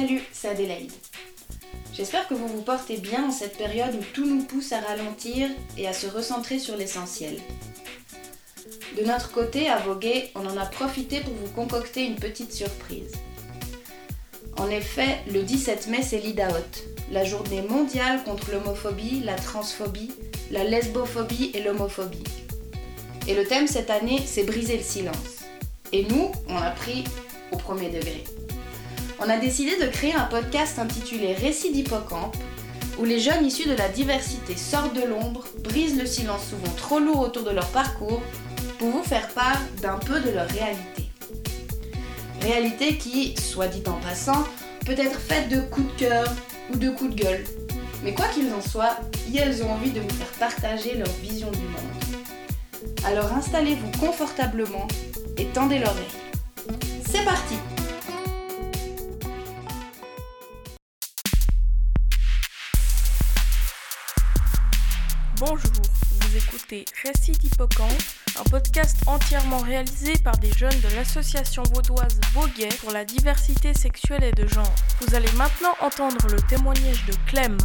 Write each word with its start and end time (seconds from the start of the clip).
Salut, 0.00 0.22
c'est 0.30 0.50
Adélaïde. 0.50 0.92
J'espère 1.92 2.28
que 2.28 2.34
vous 2.34 2.46
vous 2.46 2.62
portez 2.62 2.98
bien 2.98 3.24
en 3.24 3.30
cette 3.32 3.58
période 3.58 3.96
où 3.96 4.04
tout 4.14 4.24
nous 4.24 4.44
pousse 4.44 4.70
à 4.70 4.78
ralentir 4.78 5.48
et 5.76 5.88
à 5.88 5.92
se 5.92 6.06
recentrer 6.06 6.60
sur 6.60 6.76
l'essentiel. 6.76 7.36
De 8.96 9.04
notre 9.04 9.32
côté, 9.32 9.68
à 9.68 9.78
Voguer, 9.78 10.30
on 10.36 10.46
en 10.46 10.56
a 10.56 10.66
profité 10.66 11.18
pour 11.18 11.34
vous 11.34 11.50
concocter 11.52 12.06
une 12.06 12.14
petite 12.14 12.52
surprise. 12.52 13.10
En 14.56 14.70
effet, 14.70 15.18
le 15.32 15.42
17 15.42 15.88
mai, 15.88 16.02
c'est 16.02 16.18
l'Idaot, 16.18 16.44
la 17.10 17.24
journée 17.24 17.62
mondiale 17.62 18.22
contre 18.22 18.52
l'homophobie, 18.52 19.22
la 19.24 19.34
transphobie, 19.34 20.12
la 20.52 20.62
lesbophobie 20.62 21.50
et 21.54 21.62
l'homophobie. 21.64 22.22
Et 23.26 23.34
le 23.34 23.44
thème 23.44 23.66
cette 23.66 23.90
année, 23.90 24.22
c'est 24.24 24.44
briser 24.44 24.76
le 24.76 24.84
silence. 24.84 25.40
Et 25.90 26.04
nous, 26.04 26.30
on 26.48 26.56
a 26.56 26.70
pris 26.70 27.02
au 27.50 27.56
premier 27.56 27.90
degré 27.90 28.22
on 29.20 29.28
a 29.28 29.36
décidé 29.38 29.76
de 29.76 29.86
créer 29.86 30.14
un 30.14 30.24
podcast 30.24 30.78
intitulé 30.78 31.34
Récits 31.34 31.72
d'hippocampe, 31.72 32.36
où 32.98 33.04
les 33.04 33.20
jeunes 33.20 33.46
issus 33.46 33.68
de 33.68 33.74
la 33.74 33.88
diversité 33.88 34.56
sortent 34.56 34.94
de 34.94 35.06
l'ombre, 35.06 35.44
brisent 35.62 35.98
le 35.98 36.06
silence 36.06 36.48
souvent 36.50 36.72
trop 36.76 36.98
lourd 36.98 37.20
autour 37.20 37.44
de 37.44 37.50
leur 37.50 37.68
parcours, 37.68 38.22
pour 38.78 38.90
vous 38.90 39.02
faire 39.02 39.28
part 39.28 39.60
d'un 39.82 39.98
peu 39.98 40.20
de 40.20 40.30
leur 40.30 40.48
réalité. 40.48 41.04
Réalité 42.42 42.96
qui, 42.96 43.34
soit 43.36 43.66
dit 43.66 43.82
en 43.86 44.00
passant, 44.06 44.44
peut 44.86 44.98
être 44.98 45.18
faite 45.18 45.48
de 45.48 45.60
coups 45.60 45.92
de 45.94 46.06
cœur 46.06 46.32
ou 46.72 46.76
de 46.76 46.90
coups 46.90 47.14
de 47.14 47.22
gueule. 47.22 47.44
Mais 48.04 48.14
quoi 48.14 48.26
qu'il 48.28 48.52
en 48.52 48.60
soit, 48.60 48.96
elles 49.36 49.62
ont 49.62 49.72
envie 49.72 49.90
de 49.90 50.00
vous 50.00 50.08
faire 50.10 50.32
partager 50.38 50.94
leur 50.94 51.10
vision 51.22 51.50
du 51.50 51.58
monde. 51.58 53.04
Alors 53.04 53.32
installez-vous 53.32 53.90
confortablement 53.98 54.86
et 55.36 55.46
tendez 55.46 55.78
l'oreille. 55.78 55.94
C'est 57.06 57.24
parti 57.24 57.54
Bonjour, 65.40 65.70
vous 66.20 66.36
écoutez 66.36 66.84
Récit 67.04 67.30
d'Hippocampe, 67.30 67.92
un 68.40 68.42
podcast 68.50 68.96
entièrement 69.06 69.58
réalisé 69.58 70.14
par 70.24 70.36
des 70.38 70.50
jeunes 70.50 70.80
de 70.80 70.96
l'association 70.96 71.62
vaudoise 71.72 72.18
Voguet 72.32 72.70
pour 72.80 72.90
la 72.90 73.04
diversité 73.04 73.72
sexuelle 73.72 74.24
et 74.24 74.32
de 74.32 74.48
genre. 74.48 74.74
Vous 75.00 75.14
allez 75.14 75.30
maintenant 75.36 75.74
entendre 75.80 76.26
le 76.28 76.40
témoignage 76.42 77.06
de 77.06 77.12
Clem. 77.28 77.56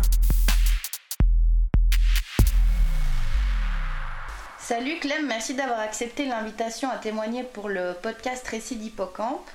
Salut 4.59 4.99
Clem, 4.99 5.25
merci 5.25 5.55
d'avoir 5.55 5.79
accepté 5.79 6.27
l'invitation 6.27 6.91
à 6.91 6.97
témoigner 6.97 7.41
pour 7.41 7.69
le 7.69 7.95
podcast 8.03 8.47
Récit 8.47 8.75
d'Hippocampe. 8.75 9.49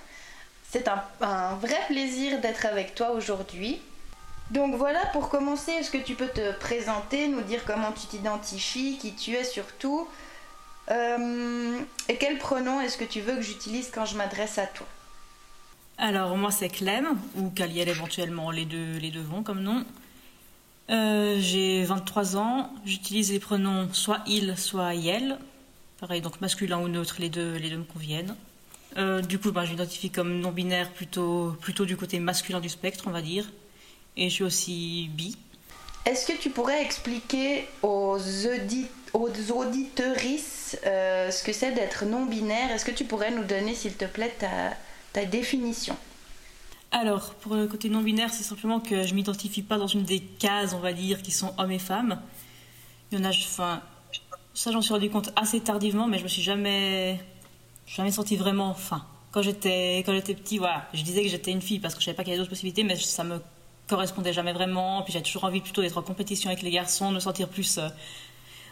C'est 0.68 0.88
un, 0.88 1.04
un 1.20 1.54
vrai 1.54 1.78
plaisir 1.86 2.40
d'être 2.40 2.66
avec 2.66 2.96
toi 2.96 3.12
aujourd'hui. 3.12 3.80
Donc 4.50 4.74
voilà, 4.76 5.04
pour 5.12 5.28
commencer, 5.28 5.72
est-ce 5.72 5.90
que 5.90 5.98
tu 5.98 6.14
peux 6.14 6.28
te 6.28 6.58
présenter, 6.58 7.28
nous 7.28 7.42
dire 7.42 7.64
comment 7.66 7.92
tu 7.92 8.06
t'identifies, 8.06 8.96
qui 8.98 9.14
tu 9.14 9.32
es 9.32 9.44
surtout 9.44 10.08
euh, 10.90 11.78
Et 12.08 12.16
quel 12.16 12.38
pronom 12.38 12.80
est-ce 12.80 12.96
que 12.96 13.04
tu 13.04 13.20
veux 13.20 13.34
que 13.34 13.42
j'utilise 13.42 13.90
quand 13.92 14.06
je 14.06 14.16
m'adresse 14.16 14.58
à 14.58 14.66
toi? 14.66 14.86
Alors 15.98 16.36
moi 16.36 16.50
c'est 16.50 16.68
Clem, 16.68 17.18
ou 17.36 17.50
Caliel 17.50 17.88
éventuellement, 17.88 18.50
les 18.50 18.64
deux, 18.64 18.96
les 18.98 19.10
deux 19.10 19.20
vont 19.20 19.42
comme 19.42 19.60
nom. 19.60 19.84
Euh, 20.90 21.36
j'ai 21.40 21.84
23 21.84 22.36
ans, 22.38 22.72
j'utilise 22.86 23.30
les 23.32 23.40
pronoms 23.40 23.92
soit 23.92 24.20
il, 24.26 24.56
soit 24.56 24.94
yel. 24.94 25.38
Pareil, 26.00 26.22
donc 26.22 26.40
masculin 26.40 26.78
ou 26.78 26.88
neutre, 26.88 27.16
les 27.18 27.28
deux, 27.28 27.56
les 27.56 27.68
deux 27.68 27.78
me 27.78 27.84
conviennent. 27.84 28.34
Euh, 28.96 29.20
du 29.20 29.38
coup, 29.38 29.52
ben, 29.52 29.64
je 29.64 29.72
m'identifie 29.72 30.08
comme 30.08 30.40
non-binaire 30.40 30.90
plutôt, 30.92 31.54
plutôt 31.60 31.84
du 31.84 31.96
côté 31.98 32.20
masculin 32.20 32.60
du 32.60 32.70
spectre, 32.70 33.04
on 33.06 33.10
va 33.10 33.20
dire 33.20 33.44
et 34.18 34.28
je 34.28 34.34
suis 34.34 34.44
aussi 34.44 35.10
bi. 35.12 35.36
Est-ce 36.04 36.26
que 36.26 36.38
tu 36.38 36.50
pourrais 36.50 36.82
expliquer 36.82 37.66
aux, 37.82 38.16
audit 38.16 38.88
aux 39.12 39.28
euh, 40.86 41.30
ce 41.30 41.44
que 41.44 41.52
c'est 41.52 41.72
d'être 41.72 42.04
non-binaire? 42.04 42.70
Est-ce 42.70 42.84
que 42.84 42.90
tu 42.90 43.04
pourrais 43.04 43.30
nous 43.30 43.44
donner, 43.44 43.74
s'il 43.74 43.94
te 43.94 44.04
plaît, 44.04 44.34
ta, 44.38 44.74
ta 45.12 45.24
définition? 45.24 45.96
Alors, 46.90 47.34
pour 47.34 47.54
le 47.54 47.66
côté 47.66 47.90
non-binaire, 47.90 48.32
c'est 48.32 48.42
simplement 48.42 48.80
que 48.80 49.02
je 49.02 49.14
m'identifie 49.14 49.62
pas 49.62 49.76
dans 49.76 49.86
une 49.86 50.04
des 50.04 50.20
cases, 50.20 50.72
on 50.72 50.78
va 50.78 50.92
dire, 50.92 51.20
qui 51.20 51.30
sont 51.30 51.52
hommes 51.58 51.72
et 51.72 51.78
femmes. 51.78 52.20
Il 53.10 53.18
y 53.18 53.20
en 53.20 53.24
a, 53.24 53.30
enfin, 53.30 53.82
ça 54.54 54.72
j'en 54.72 54.80
suis 54.80 54.92
rendu 54.92 55.10
compte 55.10 55.30
assez 55.36 55.60
tardivement, 55.60 56.06
mais 56.06 56.18
je 56.18 56.24
me 56.24 56.28
suis 56.28 56.42
jamais, 56.42 57.20
jamais 57.86 58.10
senti 58.10 58.36
vraiment, 58.36 58.70
enfin, 58.70 59.04
quand 59.30 59.42
j'étais, 59.42 59.98
quand 59.98 60.14
j'étais 60.14 60.34
petit, 60.34 60.56
voilà, 60.56 60.88
je 60.94 61.02
disais 61.02 61.22
que 61.22 61.28
j'étais 61.28 61.50
une 61.50 61.62
fille 61.62 61.78
parce 61.78 61.94
que 61.94 62.00
je 62.00 62.06
savais 62.06 62.16
pas 62.16 62.24
qu'il 62.24 62.30
y 62.30 62.34
avait 62.34 62.40
d'autres 62.40 62.50
possibilités, 62.50 62.84
mais 62.84 62.96
ça 62.96 63.24
me 63.24 63.38
correspondait 63.88 64.32
jamais 64.32 64.52
vraiment. 64.52 65.02
Puis 65.02 65.12
j'avais 65.12 65.24
toujours 65.24 65.44
envie 65.44 65.60
plutôt 65.60 65.82
d'être 65.82 65.98
en 65.98 66.02
compétition 66.02 66.50
avec 66.50 66.62
les 66.62 66.70
garçons, 66.70 67.10
de 67.10 67.16
me 67.16 67.20
sentir 67.20 67.48
plus. 67.48 67.78
Euh, 67.78 67.88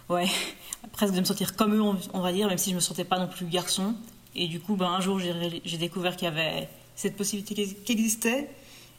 ouais, 0.09 0.29
presque 0.93 1.15
de 1.15 1.21
me 1.21 1.25
sentir 1.25 1.57
comme 1.57 1.75
eux, 1.75 1.83
on, 2.13 2.21
va 2.21 2.33
dire, 2.33 2.47
même 2.47 2.59
si 2.59 2.71
je 2.71 2.77
me 2.77 2.81
sentais 2.81 3.05
pas 3.05 3.19
non 3.19 3.27
plus 3.27 3.47
garçon. 3.47 3.95
Et 4.35 4.47
du 4.49 4.61
coup, 4.61 4.77
ben, 4.77 4.87
un 4.87 5.01
jour, 5.01 5.19
j'ai 5.19 5.79
découvert 5.79 6.17
qu'il 6.17 6.27
y 6.27 6.31
avait 6.31 6.69
cette 6.95 7.17
possibilité 7.17 7.67
qui 7.85 7.93
existait. 7.93 8.51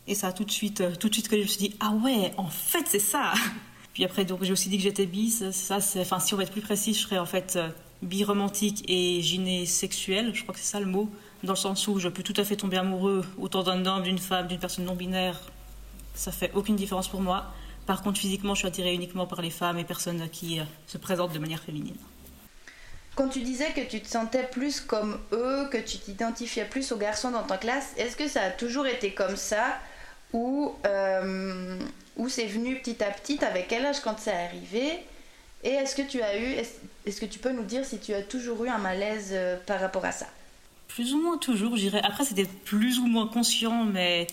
Et 0.08 0.16
ça 0.16 0.28
a 0.28 0.32
tout 0.34 0.46
de 0.46 0.52
suite, 0.52 0.82
euh, 0.82 0.96
tout 0.96 1.10
de 1.10 1.14
suite 1.14 1.28
que 1.28 1.36
je 1.36 1.42
me 1.42 1.48
suis 1.48 1.58
dit, 1.58 1.76
ah 1.80 1.92
ouais, 2.04 2.34
en 2.38 2.48
fait, 2.48 2.86
c'est 2.88 3.00
ça. 3.00 3.34
Puis 3.94 4.06
après, 4.06 4.26
donc, 4.26 4.44
j'ai 4.44 4.52
aussi 4.52 4.70
dit 4.70 4.78
que 4.78 4.84
j'étais 4.84 5.06
bi. 5.06 5.30
Ça, 5.30 5.82
c'est, 5.82 6.02
enfin, 6.02 6.20
si 6.20 6.34
on 6.34 6.38
va 6.38 6.44
être 6.44 6.52
plus 6.52 6.62
précis, 6.62 6.94
je 6.94 7.00
serais 7.00 7.18
en 7.18 7.26
fait 7.26 7.56
euh, 7.56 7.70
bi 8.02 8.24
romantique 8.24 8.84
et 8.88 9.22
sexuel 9.66 10.32
Je 10.34 10.44
crois 10.44 10.54
que 10.54 10.60
c'est 10.60 10.72
ça 10.72 10.80
le 10.80 10.86
mot. 10.86 11.10
Dans 11.44 11.54
le 11.54 11.58
sens 11.58 11.88
où 11.88 12.00
je 12.00 12.08
peux 12.08 12.24
tout 12.24 12.34
à 12.38 12.44
fait 12.44 12.56
tomber 12.56 12.78
amoureux 12.78 13.24
autant 13.38 13.64
d'un 13.64 13.86
homme, 13.86 14.04
d'une 14.04 14.18
femme, 14.18 14.48
d'une 14.48 14.60
personne 14.60 14.86
non 14.86 14.96
binaire, 14.96 15.40
ça 16.18 16.32
fait 16.32 16.52
aucune 16.54 16.76
différence 16.76 17.08
pour 17.08 17.22
moi. 17.22 17.46
Par 17.86 18.02
contre, 18.02 18.20
physiquement, 18.20 18.54
je 18.54 18.60
suis 18.60 18.68
attirée 18.68 18.94
uniquement 18.94 19.26
par 19.26 19.42
les 19.42 19.50
femmes 19.50 19.78
et 19.78 19.86
personnes 19.86 20.28
qui 20.30 20.60
euh, 20.60 20.64
se 20.88 20.98
présentent 20.98 21.34
de 21.34 21.40
manière 21.40 21.62
féminine. 21.62 21.96
Quand 23.16 23.30
tu 23.30 23.40
disais 23.40 23.72
que 23.72 23.82
tu 23.82 24.02
te 24.02 24.08
sentais 24.08 24.44
plus 24.44 24.82
comme 24.82 25.18
eux, 25.32 25.68
que 25.72 25.78
tu 25.78 25.98
t'identifiais 25.98 26.66
plus 26.66 26.92
aux 26.92 26.98
garçons 26.98 27.32
dans 27.32 27.44
ta 27.44 27.58
classe, 27.58 27.94
est-ce 27.98 28.16
que 28.16 28.28
ça 28.28 28.42
a 28.44 28.50
toujours 28.52 28.86
été 28.86 29.12
comme 29.12 29.38
ça 29.38 29.80
ou, 30.34 30.76
euh, 30.86 31.80
ou 32.18 32.30
c'est 32.30 32.46
venu 32.46 32.76
petit 32.76 33.02
à 33.04 33.10
petit 33.10 33.44
Avec 33.44 33.70
quel 33.70 33.86
âge 33.86 34.02
quand 34.02 34.20
c'est 34.20 34.34
arrivé 34.34 35.00
Et 35.64 35.70
est-ce 35.70 35.96
que 35.96 36.04
tu 36.04 36.22
as 36.22 36.38
eu, 36.38 36.58
est-ce 37.06 37.22
que 37.22 37.26
tu 37.26 37.40
peux 37.40 37.52
nous 37.52 37.64
dire 37.64 37.86
si 37.86 37.98
tu 37.98 38.14
as 38.14 38.22
toujours 38.22 38.66
eu 38.66 38.70
un 38.70 38.78
malaise 38.78 39.30
euh, 39.32 39.58
par 39.66 39.80
rapport 39.80 40.06
à 40.06 40.12
ça? 40.12 40.28
Plus 40.90 41.14
ou 41.14 41.22
moins 41.22 41.38
toujours, 41.38 41.76
j'irais. 41.76 42.02
Après, 42.04 42.26
c'était 42.26 42.48
plus 42.66 43.00
ou 43.00 43.08
moins 43.08 43.28
conscient, 43.28 43.84
mais 43.84 44.28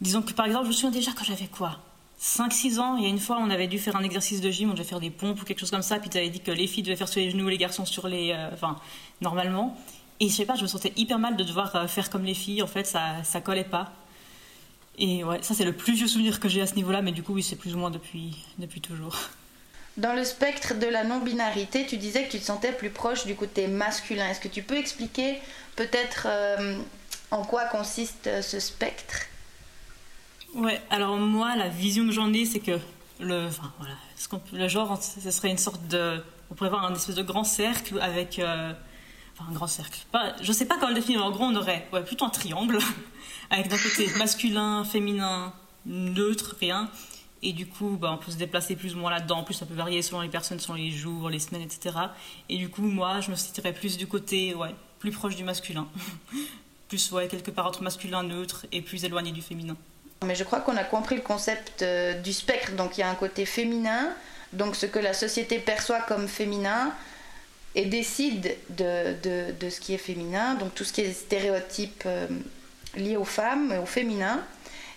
Disons 0.00 0.22
que 0.22 0.32
par 0.32 0.46
exemple, 0.46 0.64
je 0.64 0.68
me 0.68 0.74
souviens 0.74 0.90
déjà 0.90 1.12
quand 1.12 1.24
j'avais 1.24 1.46
quoi? 1.46 1.78
5-6 2.20 2.78
ans, 2.78 2.96
il 2.96 3.04
y 3.04 3.06
a 3.06 3.10
une 3.10 3.18
fois, 3.18 3.38
on 3.38 3.50
avait 3.50 3.66
dû 3.66 3.78
faire 3.78 3.96
un 3.96 4.02
exercice 4.02 4.40
de 4.40 4.50
gym, 4.50 4.70
on 4.70 4.74
devait 4.74 4.84
faire 4.84 5.00
des 5.00 5.10
pompes 5.10 5.42
ou 5.42 5.44
quelque 5.44 5.58
chose 5.58 5.70
comme 5.70 5.82
ça, 5.82 5.98
puis 5.98 6.08
tu 6.08 6.16
avais 6.16 6.30
dit 6.30 6.40
que 6.40 6.50
les 6.50 6.66
filles 6.66 6.82
devaient 6.82 6.96
faire 6.96 7.08
sur 7.08 7.20
les 7.20 7.30
genoux, 7.30 7.48
les 7.48 7.58
garçons 7.58 7.84
sur 7.84 8.08
les. 8.08 8.32
Euh, 8.32 8.50
enfin, 8.52 8.78
normalement. 9.20 9.76
Et 10.20 10.28
je 10.28 10.34
sais 10.34 10.46
pas, 10.46 10.54
je 10.54 10.62
me 10.62 10.66
sentais 10.66 10.92
hyper 10.96 11.18
mal 11.18 11.36
de 11.36 11.44
devoir 11.44 11.74
euh, 11.76 11.86
faire 11.86 12.08
comme 12.08 12.24
les 12.24 12.34
filles, 12.34 12.62
en 12.62 12.66
fait, 12.66 12.86
ça, 12.86 13.22
ça 13.24 13.40
collait 13.40 13.64
pas. 13.64 13.92
Et 14.96 15.24
ouais, 15.24 15.42
ça 15.42 15.54
c'est 15.54 15.64
le 15.64 15.72
plus 15.72 15.94
vieux 15.94 16.06
souvenir 16.06 16.38
que 16.38 16.48
j'ai 16.48 16.62
à 16.62 16.66
ce 16.66 16.76
niveau-là, 16.76 17.02
mais 17.02 17.12
du 17.12 17.22
coup, 17.22 17.34
oui, 17.34 17.42
c'est 17.42 17.56
plus 17.56 17.74
ou 17.74 17.78
moins 17.78 17.90
depuis, 17.90 18.36
depuis 18.58 18.80
toujours. 18.80 19.16
Dans 19.96 20.14
le 20.14 20.24
spectre 20.24 20.74
de 20.74 20.86
la 20.86 21.04
non-binarité, 21.04 21.84
tu 21.86 21.96
disais 21.96 22.24
que 22.24 22.30
tu 22.30 22.38
te 22.38 22.44
sentais 22.44 22.72
plus 22.72 22.90
proche 22.90 23.26
du 23.26 23.34
côté 23.34 23.66
masculin. 23.66 24.28
Est-ce 24.28 24.40
que 24.40 24.48
tu 24.48 24.62
peux 24.62 24.76
expliquer 24.76 25.38
peut-être 25.76 26.26
euh, 26.28 26.78
en 27.30 27.44
quoi 27.44 27.64
consiste 27.66 28.28
ce 28.40 28.60
spectre? 28.60 29.26
Ouais, 30.54 30.80
alors 30.90 31.16
moi, 31.16 31.56
la 31.56 31.68
vision 31.68 32.06
que 32.06 32.12
j'en 32.12 32.32
ai, 32.32 32.44
c'est 32.44 32.60
que 32.60 32.78
le, 33.20 33.46
enfin, 33.46 33.72
voilà, 33.78 33.94
le 34.52 34.68
genre, 34.68 35.00
ce 35.02 35.30
serait 35.30 35.50
une 35.50 35.58
sorte 35.58 35.86
de. 35.88 36.22
On 36.50 36.54
pourrait 36.54 36.70
voir 36.70 36.84
un 36.84 36.94
espèce 36.94 37.16
de 37.16 37.22
grand 37.22 37.44
cercle 37.44 37.98
avec. 38.00 38.38
Euh, 38.38 38.72
enfin, 39.36 39.50
un 39.50 39.54
grand 39.54 39.66
cercle. 39.66 40.00
Pas, 40.12 40.34
je 40.40 40.52
sais 40.52 40.66
pas 40.66 40.76
comment 40.76 40.88
le 40.88 40.94
définir, 40.94 41.20
mais 41.20 41.26
en 41.26 41.30
gros, 41.30 41.44
on 41.44 41.56
aurait 41.56 41.88
ouais, 41.92 42.04
plutôt 42.04 42.24
un 42.24 42.30
triangle, 42.30 42.78
avec 43.50 43.68
d'un 43.68 43.78
côté 43.78 44.08
masculin, 44.16 44.84
féminin, 44.84 45.52
neutre, 45.86 46.56
rien. 46.60 46.88
Et 47.42 47.52
du 47.52 47.66
coup, 47.66 47.98
bah, 48.00 48.10
on 48.12 48.16
peut 48.16 48.30
se 48.30 48.36
déplacer 48.36 48.76
plus 48.76 48.94
ou 48.94 48.98
moins 48.98 49.10
là-dedans. 49.10 49.38
En 49.38 49.44
plus, 49.44 49.54
ça 49.54 49.66
peut 49.66 49.74
varier 49.74 50.02
selon 50.02 50.20
les 50.20 50.28
personnes, 50.28 50.60
selon 50.60 50.76
les 50.76 50.90
jours, 50.90 51.28
les 51.28 51.40
semaines, 51.40 51.62
etc. 51.62 51.96
Et 52.48 52.56
du 52.56 52.70
coup, 52.70 52.82
moi, 52.82 53.20
je 53.20 53.30
me 53.30 53.36
situerais 53.36 53.72
plus 53.72 53.96
du 53.96 54.06
côté, 54.06 54.54
ouais, 54.54 54.74
plus 54.98 55.10
proche 55.10 55.36
du 55.36 55.44
masculin. 55.44 55.86
plus, 56.88 57.12
ouais, 57.12 57.28
quelque 57.28 57.50
part 57.50 57.66
entre 57.66 57.82
masculin, 57.82 58.22
neutre 58.22 58.66
et 58.72 58.80
plus 58.80 59.04
éloigné 59.04 59.32
du 59.32 59.42
féminin. 59.42 59.76
Mais 60.24 60.34
je 60.34 60.44
crois 60.44 60.60
qu'on 60.60 60.76
a 60.76 60.84
compris 60.84 61.16
le 61.16 61.22
concept 61.22 61.82
euh, 61.82 62.14
du 62.14 62.32
spectre. 62.32 62.72
Donc 62.72 62.98
il 62.98 63.00
y 63.00 63.04
a 63.04 63.08
un 63.08 63.14
côté 63.14 63.46
féminin, 63.46 64.12
donc 64.52 64.76
ce 64.76 64.86
que 64.86 64.98
la 64.98 65.14
société 65.14 65.58
perçoit 65.58 66.00
comme 66.00 66.28
féminin, 66.28 66.92
et 67.74 67.86
décide 67.86 68.56
de, 68.70 69.68
ce 69.68 69.80
qui 69.80 69.94
est 69.94 69.98
féminin, 69.98 70.54
donc 70.54 70.74
tout 70.74 70.84
ce 70.84 70.92
qui 70.92 71.00
est 71.00 71.12
stéréotype 71.12 72.04
euh, 72.06 72.28
lié 72.96 73.16
aux 73.16 73.24
femmes 73.24 73.72
et 73.72 73.78
au 73.78 73.86
féminin. 73.86 74.40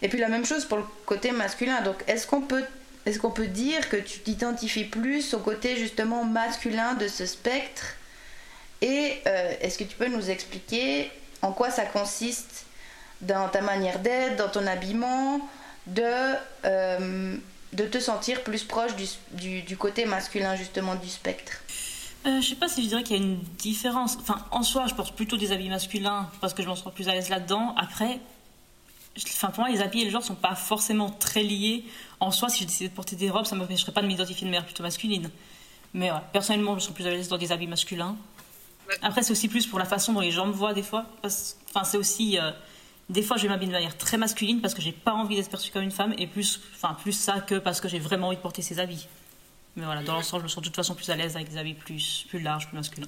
Et 0.02 0.10
puis 0.10 0.20
la 0.20 0.30
même 0.30 0.46
chose 0.46 0.66
pour 0.66 0.78
le 0.78 0.84
côté 1.06 1.32
masculin. 1.32 1.82
Donc 1.82 1.96
est-ce 2.08 2.28
qu'on 2.28 2.42
peut, 2.42 2.64
est 3.06 3.18
qu'on 3.18 3.32
peut 3.32 3.48
dire 3.48 3.90
que 3.90 3.98
tu 3.98 4.20
t'identifies 4.20 4.86
plus 4.86 5.34
au 5.34 5.40
côté 5.40 5.76
justement 5.76 6.24
masculin 6.24 6.94
de 6.94 7.08
ce 7.08 7.26
spectre? 7.26 7.96
Et 8.82 9.14
euh, 9.26 9.54
est-ce 9.62 9.80
que 9.80 9.84
tu 9.84 9.96
peux 9.96 10.08
nous 10.08 10.30
expliquer 10.30 11.10
en 11.42 11.52
quoi 11.52 11.72
ça 11.72 11.86
consiste 11.86 12.67
dans 13.22 13.50
ta 13.50 13.62
manière 13.62 14.00
d'être, 14.00 14.38
dans 14.38 14.50
ton 14.50 14.66
habillement, 14.68 15.40
de, 15.88 16.36
euh, 16.66 17.36
de 17.74 17.86
te 17.86 18.00
sentir 18.00 18.44
plus 18.44 18.64
proche 18.64 18.92
du, 19.32 19.62
du, 19.62 19.78
côté 19.78 20.06
masculin 20.06 20.56
justement 20.56 20.96
du 20.96 21.10
spectre 21.10 21.54
euh, 22.26 22.42
je 22.42 22.50
sais 22.50 22.56
pas 22.56 22.68
si 22.68 22.84
je 22.84 22.90
dirais 22.90 23.04
qu'il 23.04 23.16
y 23.16 23.20
a 23.20 23.24
une 23.24 23.40
différence. 23.60 24.18
Enfin, 24.20 24.44
en 24.52 24.62
soi, 24.62 24.86
je 24.88 24.96
porte 24.96 25.16
plutôt 25.16 25.38
des 25.38 25.54
habits 25.54 25.70
masculins 25.70 26.30
parce 26.42 26.54
que 26.54 26.62
je 26.62 26.68
m'en 26.68 26.76
sens 26.76 26.94
plus 26.94 27.08
à 27.08 27.14
l'aise 27.14 27.30
là-dedans. 27.30 27.74
Après, 27.78 28.20
enfin, 29.18 29.50
pour 29.50 29.64
moi, 29.64 29.70
les 29.70 29.82
habits 29.82 30.02
et 30.02 30.06
le 30.06 30.12
genre 30.12 30.24
sont 30.24 30.36
pas 30.36 30.56
forcément 30.56 31.10
très 31.10 31.44
liés. 31.44 31.86
En 32.20 32.32
soi, 32.32 32.50
si 32.50 32.64
je 32.64 32.68
décidais 32.68 32.90
de 32.90 32.94
porter 32.96 33.16
des 33.16 33.30
robes, 33.30 33.46
ça 33.46 33.56
ne 33.56 33.62
m'empêcherait 33.62 33.94
pas 33.94 34.02
de 34.02 34.08
m'identifier 34.08 34.46
de 34.46 34.50
manière 34.52 34.66
plutôt 34.66 34.84
masculine. 34.84 35.30
Mais 35.94 36.10
personnellement, 36.34 36.72
je 36.72 36.76
me 36.76 36.80
sens 36.82 36.94
plus 36.94 37.08
à 37.08 37.12
l'aise 37.12 37.30
dans 37.30 37.38
des 37.38 37.54
habits 37.54 37.68
masculins. 37.68 38.18
Après, 39.04 39.24
c'est 39.24 39.32
aussi 39.32 39.48
plus 39.48 39.66
pour 39.66 39.80
la 39.80 39.86
façon 39.86 40.12
dont 40.12 40.20
les 40.20 40.32
gens 40.32 40.48
me 40.48 40.52
voient 40.52 40.74
des 40.74 40.84
fois. 40.84 41.06
Enfin, 41.24 41.84
c'est 41.86 41.98
aussi. 41.98 42.40
Euh, 42.40 42.52
des 43.10 43.22
fois, 43.22 43.38
je 43.38 43.44
vais 43.44 43.50
m'habiller 43.50 43.72
de 43.72 43.76
manière 43.78 43.98
très 43.98 44.18
masculine 44.18 44.60
parce 44.62 44.74
que 44.74 44.82
j'ai 44.82 44.92
pas 44.92 45.14
envie 45.14 45.36
d'être 45.36 45.50
perçue 45.50 45.72
comme 45.72 45.84
une 45.84 45.92
femme, 45.92 46.14
et 46.18 46.28
plus, 46.28 46.60
enfin, 46.76 46.94
plus 46.94 47.14
ça 47.14 47.40
que 47.40 47.56
parce 47.56 47.80
que 47.80 47.88
j'ai 47.88 48.00
vraiment 48.00 48.28
envie 48.28 48.38
de 48.38 48.42
porter 48.42 48.62
ces 48.62 48.80
habits. 48.80 49.08
Mais 49.76 49.86
voilà, 49.86 50.02
dans 50.04 50.14
l'ensemble, 50.14 50.42
je 50.42 50.46
me 50.46 50.50
sens 50.50 50.62
de 50.64 50.68
toute 50.68 50.76
façon 50.76 50.96
plus 50.96 51.10
à 51.10 51.16
l'aise 51.16 51.36
avec 51.36 51.50
des 51.50 51.58
habits 51.58 51.76
plus, 51.76 52.26
plus 52.30 52.40
larges, 52.40 52.68
plus 52.68 52.76
masculins. 52.76 53.08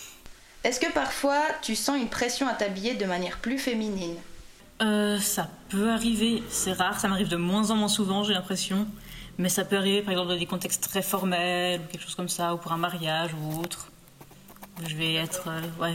Est-ce 0.64 0.80
que 0.80 0.90
parfois 0.92 1.42
tu 1.62 1.76
sens 1.76 1.96
une 2.00 2.08
pression 2.08 2.48
à 2.48 2.54
t'habiller 2.54 2.94
de 2.94 3.04
manière 3.04 3.38
plus 3.38 3.58
féminine? 3.58 4.16
Euh, 4.82 5.18
Ça 5.20 5.48
peut 5.68 5.90
arriver, 5.90 6.42
c'est 6.48 6.72
rare, 6.72 6.98
ça 6.98 7.06
m'arrive 7.08 7.28
de 7.28 7.36
moins 7.36 7.70
en 7.70 7.76
moins 7.76 7.88
souvent, 7.88 8.24
j'ai 8.24 8.34
l'impression. 8.34 8.88
Mais 9.38 9.48
ça 9.50 9.64
peut 9.64 9.76
arriver 9.76 10.00
par 10.02 10.12
exemple 10.12 10.30
dans 10.30 10.38
des 10.38 10.46
contextes 10.46 10.82
très 10.82 11.02
formels 11.02 11.80
ou 11.80 11.84
quelque 11.92 12.02
chose 12.02 12.14
comme 12.14 12.28
ça, 12.28 12.54
ou 12.54 12.56
pour 12.56 12.72
un 12.72 12.78
mariage 12.78 13.30
ou 13.34 13.60
autre. 13.60 13.92
Je 14.88 14.96
vais 14.96 15.14
être. 15.14 15.48
Euh, 15.48 15.62
ouais. 15.80 15.94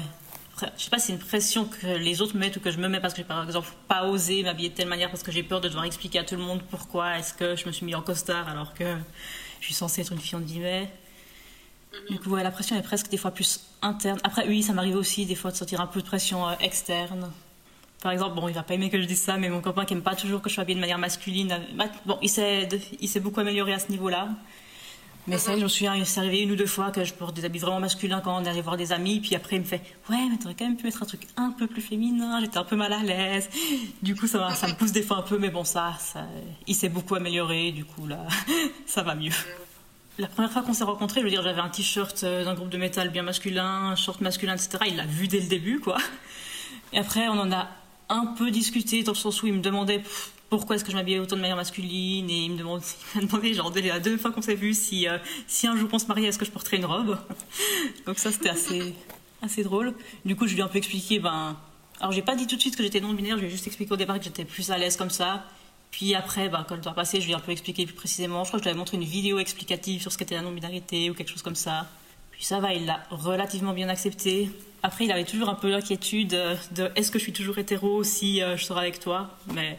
Je 0.77 0.83
sais 0.83 0.89
pas 0.89 0.99
si 0.99 1.07
c'est 1.07 1.13
une 1.13 1.19
pression 1.19 1.65
que 1.65 1.87
les 1.87 2.21
autres 2.21 2.35
mettent 2.35 2.57
ou 2.57 2.59
que 2.59 2.71
je 2.71 2.77
me 2.77 2.87
mets 2.87 2.99
parce 2.99 3.13
que 3.13 3.21
j'ai 3.21 3.27
par 3.27 3.43
exemple 3.43 3.69
pas 3.87 4.05
osé 4.05 4.43
m'habiller 4.43 4.69
de 4.69 4.75
telle 4.75 4.87
manière 4.87 5.09
parce 5.09 5.23
que 5.23 5.31
j'ai 5.31 5.43
peur 5.43 5.61
de 5.61 5.67
devoir 5.67 5.85
expliquer 5.85 6.19
à 6.19 6.23
tout 6.23 6.35
le 6.35 6.41
monde 6.41 6.61
pourquoi 6.69 7.17
est-ce 7.17 7.33
que 7.33 7.55
je 7.55 7.65
me 7.65 7.71
suis 7.71 7.85
mis 7.85 7.95
en 7.95 8.01
costard 8.01 8.47
alors 8.47 8.73
que 8.73 8.95
je 9.59 9.65
suis 9.65 9.73
censée 9.73 10.01
être 10.01 10.11
une 10.11 10.19
fille 10.19 10.35
en 10.35 10.41
guillemets. 10.41 10.89
Du 12.09 12.19
coup, 12.19 12.31
ouais, 12.31 12.43
la 12.43 12.51
pression 12.51 12.77
est 12.77 12.81
presque 12.81 13.09
des 13.09 13.17
fois 13.17 13.31
plus 13.31 13.59
interne. 13.81 14.19
Après, 14.23 14.47
oui, 14.47 14.63
ça 14.63 14.73
m'arrive 14.73 14.95
aussi 14.95 15.25
des 15.25 15.35
fois 15.35 15.51
de 15.51 15.57
sentir 15.57 15.81
un 15.81 15.87
peu 15.87 16.01
de 16.01 16.05
pression 16.05 16.47
euh, 16.47 16.53
externe. 16.61 17.31
Par 18.01 18.11
exemple, 18.11 18.35
bon, 18.35 18.47
il 18.47 18.53
va 18.55 18.63
pas 18.63 18.73
aimer 18.73 18.89
que 18.89 18.99
je 18.99 19.05
dise 19.05 19.21
ça, 19.21 19.37
mais 19.37 19.49
mon 19.49 19.61
copain 19.61 19.85
qui 19.85 19.93
aime 19.93 20.01
pas 20.01 20.15
toujours 20.15 20.41
que 20.41 20.49
je 20.49 20.55
sois 20.55 20.63
habillée 20.63 20.75
de 20.75 20.81
manière 20.81 20.97
masculine, 20.97 21.51
euh, 21.51 21.85
bon, 22.05 22.17
il 22.21 22.29
s'est, 22.29 22.67
il 22.99 23.07
s'est 23.07 23.19
beaucoup 23.19 23.39
amélioré 23.39 23.73
à 23.73 23.79
ce 23.79 23.89
niveau-là. 23.91 24.29
Mais 25.27 25.37
c'est 25.37 25.51
vrai 25.51 25.61
que 25.61 26.19
arrivé 26.19 26.41
une 26.41 26.51
ou 26.51 26.55
deux 26.55 26.65
fois 26.65 26.91
que 26.91 27.03
je 27.03 27.13
porte 27.13 27.35
des 27.35 27.45
habits 27.45 27.59
vraiment 27.59 27.79
masculins 27.79 28.21
quand 28.21 28.41
on 28.41 28.45
allait 28.45 28.61
voir 28.61 28.75
des 28.75 28.91
amis, 28.91 29.19
puis 29.19 29.35
après 29.35 29.57
il 29.57 29.61
me 29.61 29.65
fait 29.65 29.81
Ouais, 30.09 30.27
mais 30.29 30.37
t'aurais 30.37 30.55
quand 30.55 30.65
même 30.65 30.77
pu 30.77 30.85
mettre 30.85 31.03
un 31.03 31.05
truc 31.05 31.27
un 31.37 31.51
peu 31.51 31.67
plus 31.67 31.81
féminin, 31.81 32.39
j'étais 32.41 32.57
un 32.57 32.63
peu 32.63 32.75
mal 32.75 32.91
à 32.91 33.03
l'aise. 33.03 33.49
Du 34.01 34.15
coup, 34.15 34.27
ça, 34.27 34.49
ça 34.55 34.67
me 34.67 34.73
pousse 34.73 34.91
des 34.91 35.03
fois 35.03 35.17
un 35.17 35.21
peu, 35.21 35.37
mais 35.37 35.49
bon, 35.49 35.63
ça, 35.63 35.93
ça 35.99 36.25
il 36.65 36.75
s'est 36.75 36.89
beaucoup 36.89 37.15
amélioré, 37.15 37.71
du 37.71 37.85
coup, 37.85 38.07
là, 38.07 38.25
ça 38.87 39.03
va 39.03 39.13
mieux. 39.13 39.31
La 40.17 40.27
première 40.27 40.51
fois 40.51 40.63
qu'on 40.63 40.73
s'est 40.73 40.83
rencontrés, 40.83 41.21
je 41.21 41.25
veux 41.25 41.31
dire, 41.31 41.43
j'avais 41.43 41.61
un 41.61 41.69
t-shirt 41.69 42.23
euh, 42.23 42.43
d'un 42.43 42.53
groupe 42.53 42.69
de 42.69 42.77
métal 42.77 43.09
bien 43.09 43.23
masculin, 43.23 43.91
un 43.91 43.95
short 43.95 44.21
masculin, 44.21 44.55
etc. 44.55 44.85
Il 44.87 44.95
l'a 44.97 45.05
vu 45.05 45.27
dès 45.27 45.39
le 45.39 45.47
début, 45.47 45.79
quoi. 45.79 45.97
Et 46.93 46.97
après, 46.97 47.27
on 47.27 47.39
en 47.39 47.51
a 47.51 47.69
un 48.09 48.25
peu 48.25 48.51
discuté 48.51 49.03
dans 49.03 49.13
le 49.13 49.17
sens 49.17 49.41
où 49.41 49.47
il 49.47 49.53
me 49.53 49.61
demandait 49.61 50.03
pourquoi 50.51 50.75
est-ce 50.75 50.83
que 50.83 50.91
je 50.91 50.97
m'habillais 50.97 51.17
autant 51.17 51.37
de 51.37 51.41
manière 51.41 51.55
masculine 51.55 52.29
et 52.29 52.43
il 52.43 52.51
me 52.51 52.57
demandait, 52.57 52.83
il 53.15 53.21
m'a 53.21 53.27
demandé 53.27 53.53
genre 53.53 53.73
la 53.73 53.99
deux 54.01 54.17
fois 54.17 54.31
qu'on 54.31 54.41
s'est 54.41 54.53
vu 54.53 54.73
si 54.73 55.07
euh, 55.07 55.17
si 55.47 55.65
un 55.65 55.77
jour 55.77 55.89
on 55.93 55.97
se 55.97 56.05
mariait 56.07 56.27
est-ce 56.27 56.37
que 56.37 56.45
je 56.45 56.51
porterais 56.51 56.75
une 56.75 56.85
robe? 56.85 57.17
Donc 58.05 58.19
ça 58.19 58.31
c'était 58.31 58.49
assez 58.49 58.93
assez 59.41 59.63
drôle. 59.63 59.93
Du 60.25 60.35
coup 60.35 60.47
je 60.47 60.53
lui 60.53 60.59
ai 60.59 60.63
un 60.63 60.67
peu 60.67 60.77
expliqué 60.77 61.19
ben 61.19 61.55
alors 62.01 62.11
j'ai 62.11 62.21
pas 62.21 62.35
dit 62.35 62.47
tout 62.47 62.57
de 62.57 62.61
suite 62.61 62.75
que 62.75 62.83
j'étais 62.83 62.99
non 62.99 63.13
binaire 63.13 63.37
je 63.37 63.43
lui 63.43 63.47
ai 63.47 63.49
juste 63.49 63.65
expliqué 63.65 63.93
au 63.93 63.95
départ 63.95 64.19
que 64.19 64.25
j'étais 64.25 64.43
plus 64.43 64.71
à 64.71 64.77
l'aise 64.77 64.97
comme 64.97 65.09
ça. 65.09 65.45
Puis 65.89 66.15
après 66.15 66.49
ben, 66.49 66.65
quand 66.67 66.75
le 66.75 66.81
temps 66.81 66.93
passé 66.93 67.21
je 67.21 67.27
lui 67.27 67.31
ai 67.31 67.35
un 67.35 67.39
peu 67.39 67.53
expliqué 67.53 67.85
plus 67.85 67.95
précisément. 67.95 68.43
Je 68.43 68.49
crois 68.49 68.59
que 68.59 68.65
je 68.65 68.69
lui 68.69 68.71
avais 68.71 68.77
montré 68.77 68.97
une 68.97 69.05
vidéo 69.05 69.39
explicative 69.39 70.01
sur 70.01 70.11
ce 70.11 70.17
qu'était 70.17 70.35
la 70.35 70.41
non 70.41 70.51
binarité 70.51 71.09
ou 71.09 71.13
quelque 71.13 71.29
chose 71.29 71.43
comme 71.43 71.55
ça. 71.55 71.87
Puis 72.31 72.43
ça 72.43 72.59
va 72.59 72.73
il 72.73 72.85
l'a 72.85 73.01
relativement 73.09 73.71
bien 73.71 73.87
accepté. 73.87 74.49
Après, 74.83 75.05
il 75.05 75.11
avait 75.11 75.25
toujours 75.25 75.47
un 75.47 75.55
peu 75.55 75.69
l'inquiétude 75.69 76.29
de 76.71 76.91
est-ce 76.95 77.11
que 77.11 77.19
je 77.19 77.23
suis 77.23 77.33
toujours 77.33 77.59
hétéro 77.59 78.03
si 78.03 78.41
euh, 78.41 78.57
je 78.57 78.65
sors 78.65 78.79
avec 78.79 78.99
toi? 78.99 79.37
Mais 79.53 79.77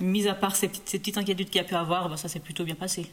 mis 0.00 0.28
à 0.28 0.34
part 0.34 0.56
ces 0.56 0.68
petites, 0.68 1.18
inquiétudes 1.18 1.50
qu'il 1.50 1.60
a 1.60 1.64
pu 1.64 1.74
avoir, 1.74 2.08
bah, 2.08 2.16
ça 2.16 2.28
s'est 2.28 2.40
plutôt 2.40 2.64
bien 2.64 2.74
passé. 2.74 3.06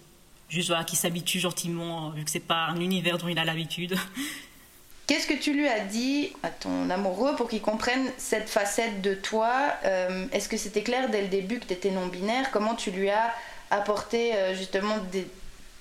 Juste 0.50 0.68
voilà, 0.68 0.83
qu'il 0.83 0.98
s'habitue 0.98 1.39
gentiment, 1.39 2.10
vu 2.10 2.25
que 2.25 2.31
c'est 2.31 2.39
pas 2.39 2.66
un 2.66 2.80
univers 2.80 3.18
dont 3.18 3.28
il 3.28 3.39
a 3.39 3.45
l'habitude. 3.45 3.95
Qu'est-ce 5.07 5.28
que 5.28 5.33
tu 5.33 5.54
lui 5.54 5.68
as 5.68 5.81
dit 5.81 6.31
à 6.44 6.50
ton 6.50 6.89
amoureux 6.89 7.36
pour 7.36 7.50
qu'il 7.50 7.62
comprenne 7.62 8.10
cette 8.18 8.50
facette 8.50 9.01
de 9.01 9.13
toi 9.13 9.51
euh, 9.83 10.25
Est-ce 10.31 10.48
que 10.48 10.57
c'était 10.57 10.83
clair 10.83 11.10
dès 11.10 11.22
le 11.22 11.28
début 11.28 11.60
que 11.60 11.66
tu 11.66 11.74
étais 11.74 11.92
non-binaire? 11.92 12.51
Comment 12.51 12.75
tu 12.75 12.92
lui 12.92 13.10
as 13.10 13.34
apporté 13.72 14.36
euh, 14.36 14.56
justement 14.56 14.98
des... 15.12 15.27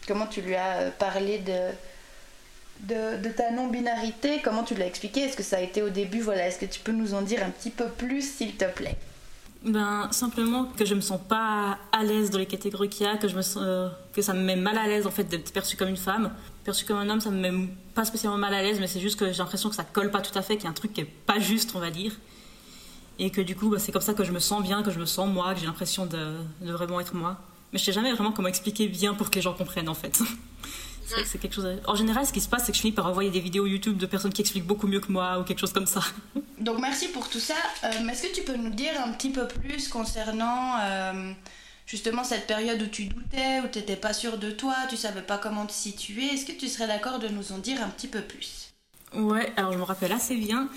Comment 0.08 0.26
tu 0.26 0.40
lui 0.40 0.56
as 0.56 0.90
parlé 0.98 1.38
de, 1.38 1.70
de, 3.18 3.28
ta 3.28 3.50
non-binarité, 3.50 4.40
comment 4.42 4.64
tu 4.64 4.74
l'as 4.74 4.86
expliqué? 4.86 5.20
Est-ce 5.20 5.36
que 5.36 5.42
ça 5.42 5.58
a 5.58 5.60
été 5.60 5.82
au 5.82 5.90
début? 5.90 6.20
Voilà, 6.20 6.48
est-ce 6.48 6.58
que 6.58 6.66
tu 6.66 6.80
peux 6.80 6.92
nous 6.92 7.14
en 7.14 7.22
dire 7.22 7.44
un 7.44 7.50
petit 7.50 7.70
peu 7.70 7.86
plus, 7.86 8.22
s'il 8.22 8.56
te 8.56 8.64
plaît? 8.64 8.96
Ben, 9.64 10.08
simplement 10.10 10.64
que 10.76 10.86
je 10.86 10.94
me 10.94 11.00
sens 11.00 11.20
pas 11.20 11.78
à 11.92 12.02
l'aise 12.02 12.30
dans 12.30 12.38
les 12.38 12.46
catégories 12.46 12.88
qu'il 12.88 13.06
y 13.06 13.08
a, 13.08 13.16
que, 13.16 13.28
je 13.28 13.36
me 13.36 13.42
euh, 13.58 13.88
que 14.12 14.22
ça 14.22 14.32
me 14.32 14.40
met 14.40 14.56
mal 14.56 14.78
à 14.78 14.86
l'aise 14.86 15.06
en 15.06 15.10
fait 15.10 15.24
d'être 15.24 15.52
perçue 15.52 15.76
comme 15.76 15.88
une 15.88 15.98
femme. 15.98 16.32
Perçue 16.64 16.86
comme 16.86 16.96
un 16.96 17.08
homme, 17.10 17.20
ça 17.20 17.30
me 17.30 17.50
met 17.50 17.68
pas 17.94 18.04
spécialement 18.04 18.38
mal 18.38 18.54
à 18.54 18.62
l'aise, 18.62 18.80
mais 18.80 18.86
c'est 18.86 19.00
juste 19.00 19.18
que 19.18 19.32
j'ai 19.32 19.38
l'impression 19.38 19.68
que 19.68 19.74
ça 19.74 19.84
colle 19.84 20.10
pas 20.10 20.22
tout 20.22 20.36
à 20.38 20.42
fait, 20.42 20.56
qu'il 20.56 20.64
y 20.64 20.66
a 20.66 20.70
un 20.70 20.74
truc 20.74 20.94
qui 20.94 21.02
est 21.02 21.04
pas 21.04 21.38
juste, 21.38 21.72
on 21.74 21.78
va 21.78 21.90
dire. 21.90 22.12
Et 23.18 23.30
que 23.30 23.42
du 23.42 23.54
coup, 23.54 23.68
bah, 23.68 23.78
c'est 23.78 23.92
comme 23.92 24.00
ça 24.00 24.14
que 24.14 24.24
je 24.24 24.32
me 24.32 24.38
sens 24.38 24.62
bien, 24.62 24.82
que 24.82 24.90
je 24.90 24.98
me 24.98 25.04
sens 25.04 25.28
moi, 25.28 25.52
que 25.52 25.60
j'ai 25.60 25.66
l'impression 25.66 26.06
de, 26.06 26.36
de, 26.62 26.72
vraiment 26.72 26.98
être 27.00 27.14
moi. 27.14 27.36
Mais 27.72 27.78
je 27.78 27.84
sais 27.84 27.92
jamais 27.92 28.12
vraiment 28.12 28.32
comment 28.32 28.48
expliquer 28.48 28.88
bien 28.88 29.12
pour 29.12 29.28
que 29.28 29.34
les 29.34 29.42
gens 29.42 29.52
comprennent 29.52 29.90
en 29.90 29.94
fait. 29.94 30.22
C'est 31.24 31.38
quelque 31.38 31.54
chose. 31.54 31.66
En 31.86 31.94
général, 31.94 32.26
ce 32.26 32.32
qui 32.32 32.40
se 32.40 32.48
passe, 32.48 32.64
c'est 32.64 32.72
que 32.72 32.76
je 32.76 32.82
finis 32.82 32.92
par 32.92 33.06
envoyer 33.06 33.30
des 33.30 33.40
vidéos 33.40 33.66
YouTube 33.66 33.96
de 33.96 34.06
personnes 34.06 34.32
qui 34.32 34.40
expliquent 34.40 34.66
beaucoup 34.66 34.86
mieux 34.86 35.00
que 35.00 35.10
moi 35.10 35.38
ou 35.38 35.44
quelque 35.44 35.58
chose 35.58 35.72
comme 35.72 35.86
ça. 35.86 36.00
Donc 36.58 36.80
merci 36.80 37.08
pour 37.08 37.28
tout 37.28 37.40
ça. 37.40 37.54
Euh, 37.84 38.08
est-ce 38.08 38.22
que 38.22 38.34
tu 38.34 38.42
peux 38.42 38.56
nous 38.56 38.70
dire 38.70 38.92
un 39.04 39.12
petit 39.12 39.30
peu 39.30 39.46
plus 39.48 39.88
concernant 39.88 40.78
euh, 40.80 41.32
justement 41.86 42.24
cette 42.24 42.46
période 42.46 42.80
où 42.82 42.86
tu 42.86 43.04
doutais, 43.04 43.60
où 43.60 43.68
tu 43.68 43.78
n'étais 43.78 43.96
pas 43.96 44.12
sûr 44.12 44.38
de 44.38 44.50
toi, 44.50 44.74
tu 44.88 44.96
savais 44.96 45.22
pas 45.22 45.38
comment 45.38 45.66
te 45.66 45.72
situer? 45.72 46.26
Est-ce 46.26 46.46
que 46.46 46.52
tu 46.52 46.68
serais 46.68 46.86
d'accord 46.86 47.18
de 47.18 47.28
nous 47.28 47.52
en 47.52 47.58
dire 47.58 47.82
un 47.82 47.88
petit 47.88 48.08
peu 48.08 48.20
plus? 48.20 48.72
Ouais, 49.14 49.52
alors 49.56 49.72
je 49.72 49.78
me 49.78 49.84
rappelle 49.84 50.12
assez 50.12 50.36
bien. 50.36 50.68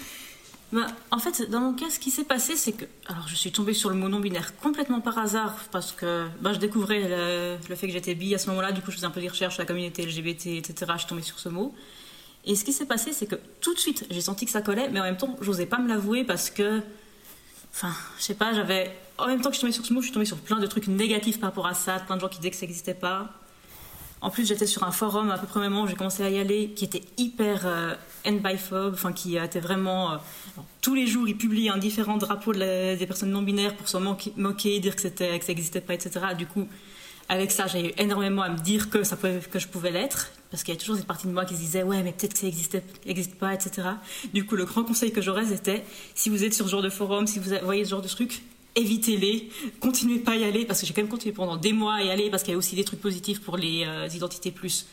Bah, 0.74 0.88
en 1.12 1.20
fait, 1.20 1.52
dans 1.52 1.60
mon 1.60 1.74
cas, 1.74 1.92
ce 1.92 2.00
qui 2.00 2.10
s'est 2.10 2.24
passé, 2.24 2.56
c'est 2.56 2.72
que. 2.72 2.86
Alors, 3.06 3.28
je 3.28 3.36
suis 3.36 3.52
tombée 3.52 3.74
sur 3.74 3.92
le 3.92 3.96
mot 3.96 4.10
non-binaire 4.10 4.58
complètement 4.58 5.02
par 5.02 5.20
hasard, 5.20 5.56
parce 5.72 5.92
que 5.92 6.28
bah, 6.42 6.52
je 6.52 6.58
découvrais 6.58 7.58
le, 7.70 7.76
fait 7.76 7.86
que 7.86 7.94
j'étais 7.94 8.16
bi 8.16 8.34
à 8.34 8.40
ce 8.40 8.50
moment-là, 8.50 8.72
du 8.72 8.82
coup, 8.82 8.90
je 8.90 8.96
faisais 8.96 9.06
un 9.06 9.12
peu 9.12 9.22
des 9.22 9.30
recherches 9.30 9.54
sur 9.54 9.62
la 9.62 9.68
communauté 9.68 10.04
LGBT, 10.04 10.48
etc. 10.48 10.74
Je 10.94 10.98
suis 10.98 11.08
tombée 11.08 11.22
sur 11.22 11.38
ce 11.38 11.48
mot. 11.48 11.76
Et 12.46 12.56
ce 12.56 12.66
qui 12.66 12.74
s'est 12.74 12.88
passé, 12.88 13.14
c'est 13.14 13.28
que 13.28 13.36
tout 13.62 13.76
de 13.76 13.80
suite, 13.80 14.08
j'ai 14.10 14.20
senti 14.20 14.46
que 14.46 14.52
ça 14.52 14.64
collait, 14.64 14.90
mais 14.90 15.00
en 15.00 15.04
même 15.04 15.16
temps, 15.16 15.38
j'osais 15.42 15.68
pas 15.68 15.78
me 15.78 15.88
l'avouer 15.88 16.24
parce 16.24 16.50
que. 16.50 16.82
Enfin, 17.72 17.94
je 18.18 18.24
sais 18.24 18.36
pas, 18.36 18.54
j'avais. 18.54 18.92
En 19.20 19.28
même 19.28 19.42
temps 19.42 19.50
que 19.50 19.56
je 19.56 19.60
suis 19.60 19.68
tombée 19.68 19.74
sur 19.74 19.86
ce 19.86 19.94
mot, 19.94 20.02
je 20.02 20.08
suis 20.08 20.14
tombée 20.14 20.26
sur 20.26 20.38
plein 20.38 20.58
de 20.58 20.66
trucs 20.66 20.88
négatifs 20.88 21.40
par 21.40 21.52
rapport 21.52 21.68
à 21.68 21.76
ça, 21.76 22.00
plein 22.00 22.16
de 22.16 22.22
gens 22.22 22.30
qui 22.30 22.40
disaient 22.40 22.50
que 22.50 22.56
ça 22.58 22.66
n'existait 22.66 22.96
pas. 22.96 23.32
En 24.24 24.30
plus, 24.30 24.48
j'étais 24.48 24.68
sur 24.68 24.84
un 24.84 24.92
forum 24.92 25.32
à 25.32 25.38
peu 25.38 25.46
près 25.46 25.60
au 25.60 25.64
moment 25.64 25.84
où 25.84 25.88
j'ai 25.88 25.96
commencé 25.96 26.24
à 26.24 26.30
y 26.30 26.40
aller, 26.40 26.70
qui 26.70 26.86
était 26.86 27.04
hyper 27.18 27.68
euh, 27.68 27.94
end-biphobe, 28.26 28.94
enfin 28.94 29.12
qui 29.12 29.36
était 29.36 29.60
vraiment. 29.60 30.14
Euh, 30.14 30.16
tous 30.80 30.96
les 30.96 31.08
jours, 31.08 31.28
ils 31.28 31.36
publiaient 31.36 31.70
un 31.70 31.78
différent 31.78 32.16
drapeau 32.16 32.54
des 32.54 33.06
personnes 33.06 33.32
non 33.32 33.42
binaires 33.42 33.76
pour 33.76 33.90
se 33.90 33.98
moquer, 33.98 34.80
dire 34.80 34.96
que, 34.96 35.02
c'était, 35.02 35.38
que 35.38 35.44
ça 35.44 35.52
n'existait 35.52 35.82
pas, 35.82 35.94
etc. 35.94 36.22
Du 36.38 36.46
coup, 36.46 36.70
avec 37.28 37.52
ça, 37.52 37.68
j'ai 37.68 37.90
eu 37.90 37.92
énormément 37.98 38.44
à 38.44 38.50
me 38.50 38.58
dire 38.58 38.90
que, 38.90 39.04
ça 39.04 39.18
pouvait, 39.18 39.42
que 39.42 39.60
je 39.60 39.68
pouvais 39.68 39.92
l'être, 39.92 40.32
parce 40.52 40.64
qu'il 40.64 40.74
y 40.74 40.78
a 40.78 40.80
toujours 40.80 40.96
cette 40.96 41.06
partie 41.08 41.28
de 41.28 41.34
moi 41.34 41.44
qui 41.44 41.56
se 41.56 41.60
disait 41.60 41.84
ouais, 41.84 42.02
mais 42.02 42.14
peut-être 42.14 42.32
que 42.32 42.40
ça 42.40 42.48
n'existe 42.48 43.36
pas, 43.36 43.54
etc. 43.54 43.90
Du 44.34 44.46
coup, 44.46 44.56
le 44.56 44.64
grand 44.64 44.86
conseil 44.86 45.12
que 45.12 45.22
j'aurais, 45.22 45.48
c'était 45.48 45.84
si 46.16 46.30
vous 46.30 46.46
êtes 46.46 46.54
sur 46.54 46.66
ce 46.66 46.72
genre 46.72 46.82
de 46.82 46.90
forum, 46.90 47.28
si 47.28 47.40
vous 47.40 47.52
voyez 47.62 47.84
ce 47.84 47.90
genre 47.90 48.02
de 48.02 48.08
truc, 48.08 48.42
évitez-les, 48.76 49.50
continuez 49.80 50.20
pas 50.20 50.32
à 50.32 50.36
y 50.36 50.44
aller, 50.44 50.66
parce 50.66 50.82
que 50.82 50.86
j'ai 50.86 50.94
quand 50.94 51.02
même 51.02 51.10
continué 51.12 51.34
pendant 51.34 51.58
des 51.58 51.74
mois 51.74 51.96
à 51.96 52.04
y 52.04 52.10
aller, 52.10 52.30
parce 52.30 52.44
qu'il 52.44 52.52
y 52.52 52.56
a 52.56 52.58
aussi 52.58 52.76
des 52.76 52.84
trucs 52.84 53.02
positifs 53.02 53.42
pour 53.42 53.58
les 53.58 53.86
euh, 53.86 54.08
identités 54.14 54.52
plus 54.52 54.88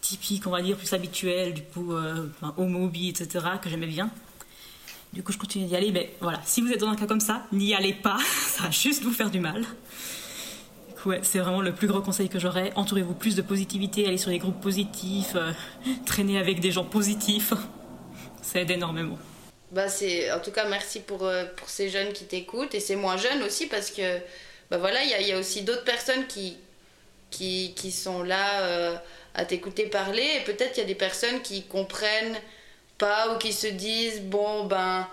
typiques, 0.00 0.46
on 0.46 0.50
va 0.50 0.62
dire, 0.62 0.76
plus 0.76 0.92
habituelles, 0.92 1.54
du 1.54 1.62
coup, 1.62 1.92
euh, 1.92 2.28
homo, 2.56 2.88
bi, 2.88 3.08
etc., 3.08 3.44
que 3.60 3.68
j'aimais 3.68 3.86
bien. 3.86 4.10
Du 5.12 5.22
coup, 5.22 5.32
je 5.32 5.38
continue 5.38 5.66
d'y 5.66 5.76
aller, 5.76 5.92
mais 5.92 6.14
voilà, 6.20 6.40
si 6.44 6.60
vous 6.60 6.70
êtes 6.70 6.80
dans 6.80 6.88
un 6.88 6.96
cas 6.96 7.06
comme 7.06 7.20
ça, 7.20 7.46
n'y 7.52 7.74
allez 7.74 7.94
pas, 7.94 8.18
ça 8.48 8.64
va 8.64 8.70
juste 8.70 9.02
vous 9.02 9.12
faire 9.12 9.30
du 9.30 9.40
mal. 9.40 9.64
Ouais, 11.04 11.20
c'est 11.22 11.38
vraiment 11.38 11.60
le 11.60 11.72
plus 11.72 11.86
gros 11.86 12.00
conseil 12.00 12.28
que 12.28 12.40
j'aurais. 12.40 12.72
Entourez-vous 12.74 13.14
plus 13.14 13.36
de 13.36 13.42
positivité, 13.42 14.08
allez 14.08 14.18
sur 14.18 14.30
les 14.30 14.38
groupes 14.38 14.60
positifs, 14.60 15.34
euh, 15.36 15.52
traînez 16.04 16.36
avec 16.36 16.58
des 16.58 16.72
gens 16.72 16.84
positifs, 16.84 17.52
ça 18.42 18.60
aide 18.60 18.72
énormément. 18.72 19.18
Bah 19.76 19.90
c'est 19.90 20.32
en 20.32 20.40
tout 20.40 20.52
cas 20.52 20.64
merci 20.64 21.00
pour, 21.00 21.24
euh, 21.24 21.44
pour 21.54 21.68
ces 21.68 21.90
jeunes 21.90 22.14
qui 22.14 22.24
t'écoutent 22.24 22.74
et 22.74 22.80
ces 22.80 22.96
moins 22.96 23.18
jeunes 23.18 23.42
aussi 23.42 23.66
parce 23.66 23.90
que 23.90 24.18
bah 24.70 24.78
voilà 24.78 25.04
il 25.04 25.26
y 25.28 25.32
a, 25.32 25.38
aussi 25.38 25.60
d'autres 25.62 25.84
personnes 25.84 26.26
qui, 26.26 26.56
qui, 27.30 27.92
sont 27.92 28.22
là 28.22 28.62
euh, 28.62 28.96
à 29.34 29.44
t'écouter 29.44 29.84
parler 29.86 30.26
et 30.36 30.44
peut-être 30.44 30.78
il 30.78 30.80
y 30.80 30.82
a 30.82 30.86
des 30.86 30.94
personnes 30.94 31.42
qui 31.42 31.64
comprennent 31.64 32.38
pas 32.96 33.34
ou 33.34 33.38
qui 33.38 33.52
se 33.52 33.66
disent 33.66 34.22
bon 34.22 34.64
ben 34.64 35.06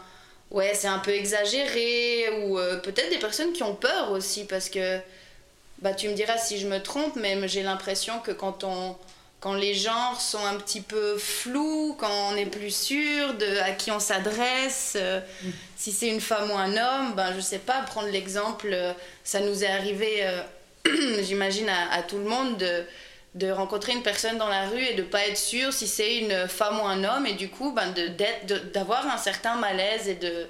ouais, 0.53 0.73
c'est 0.73 0.87
un 0.87 0.99
peu 0.99 1.11
exagéré, 1.11 2.29
ou 2.43 2.57
euh, 2.57 2.77
peut-être 2.77 3.09
des 3.09 3.19
personnes 3.19 3.51
qui 3.53 3.63
ont 3.63 3.75
peur 3.75 4.11
aussi, 4.11 4.45
parce 4.45 4.69
que, 4.69 4.99
bah, 5.79 5.93
tu 5.93 6.07
me 6.07 6.13
diras 6.13 6.37
si 6.37 6.59
je 6.59 6.67
me 6.67 6.81
trompe, 6.81 7.15
mais 7.15 7.47
j'ai 7.47 7.63
l'impression 7.63 8.19
que 8.19 8.31
quand 8.31 8.63
on 8.63 8.95
quand 9.43 9.55
les 9.55 9.73
genres 9.73 10.21
sont 10.21 10.45
un 10.45 10.55
petit 10.55 10.79
peu 10.79 11.17
flous, 11.17 11.97
quand 11.99 12.29
on 12.29 12.35
n'est 12.35 12.45
plus 12.45 12.73
sûr 12.73 13.33
de 13.33 13.59
à 13.59 13.71
qui 13.71 13.91
on 13.91 13.99
s'adresse, 13.99 14.93
euh, 14.95 15.19
mm. 15.19 15.49
si 15.75 15.91
c'est 15.91 16.07
une 16.07 16.21
femme 16.21 16.49
ou 16.49 16.55
un 16.55 16.71
homme, 16.77 17.13
ben 17.13 17.33
je 17.35 17.41
sais 17.41 17.59
pas, 17.59 17.81
prendre 17.81 18.07
l'exemple, 18.07 18.69
euh, 18.71 18.93
ça 19.25 19.41
nous 19.41 19.65
est 19.65 19.67
arrivé, 19.67 20.25
j'imagine 21.23 21.67
à, 21.67 22.01
tout 22.03 22.17
le 22.17 22.25
monde 22.25 22.57
de 22.57 22.85
de 23.35 23.49
rencontrer 23.49 23.93
une 23.93 24.03
personne 24.03 24.37
dans 24.37 24.47
la 24.47 24.67
rue 24.67 24.83
et 24.83 24.93
de 24.93 25.01
pas 25.01 25.25
être 25.27 25.37
sûr 25.37 25.73
si 25.73 25.87
c'est 25.87 26.17
une 26.17 26.47
femme 26.47 26.79
ou 26.79 26.85
un 26.85 27.03
homme 27.03 27.25
et 27.25 27.33
du 27.33 27.49
coup 27.49 27.71
ben 27.71 27.91
d'avoir 28.73 29.07
un 29.07 29.17
certain 29.17 29.55
malaise 29.55 30.07
et 30.07 30.13
de 30.13 30.47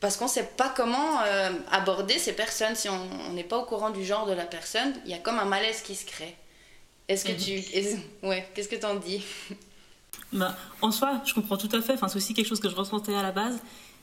parce 0.00 0.16
qu'on 0.16 0.28
sait 0.28 0.48
pas 0.56 0.72
comment 0.74 1.20
euh, 1.26 1.50
aborder 1.70 2.18
ces 2.18 2.32
personnes 2.32 2.74
si 2.76 2.88
on 2.88 3.32
n'est 3.34 3.44
pas 3.44 3.58
au 3.58 3.64
courant 3.64 3.90
du 3.90 4.06
genre 4.06 4.24
de 4.24 4.32
la 4.32 4.46
personne 4.46 4.94
il 5.04 5.10
y 5.10 5.14
a 5.14 5.18
comme 5.18 5.38
un 5.38 5.44
malaise 5.44 5.82
qui 5.82 5.94
se 5.94 6.06
crée 6.06 6.34
est-ce 7.08 7.24
que 7.24 7.32
mhm. 7.32 7.38
tu 7.38 8.26
ouais 8.26 8.48
qu'est-ce 8.54 8.68
que 8.68 8.76
t'en 8.76 8.96
dis? 8.96 9.22
Bah, 10.32 10.56
en 10.82 10.90
soi 10.90 11.22
je 11.24 11.32
comprends 11.32 11.56
tout 11.56 11.70
à 11.72 11.80
fait 11.80 11.94
enfin 11.94 12.08
c'est 12.08 12.16
aussi 12.16 12.34
quelque 12.34 12.48
chose 12.48 12.60
que 12.60 12.68
je 12.68 12.74
ressentais 12.74 13.14
à 13.14 13.22
la 13.22 13.32
base 13.32 13.58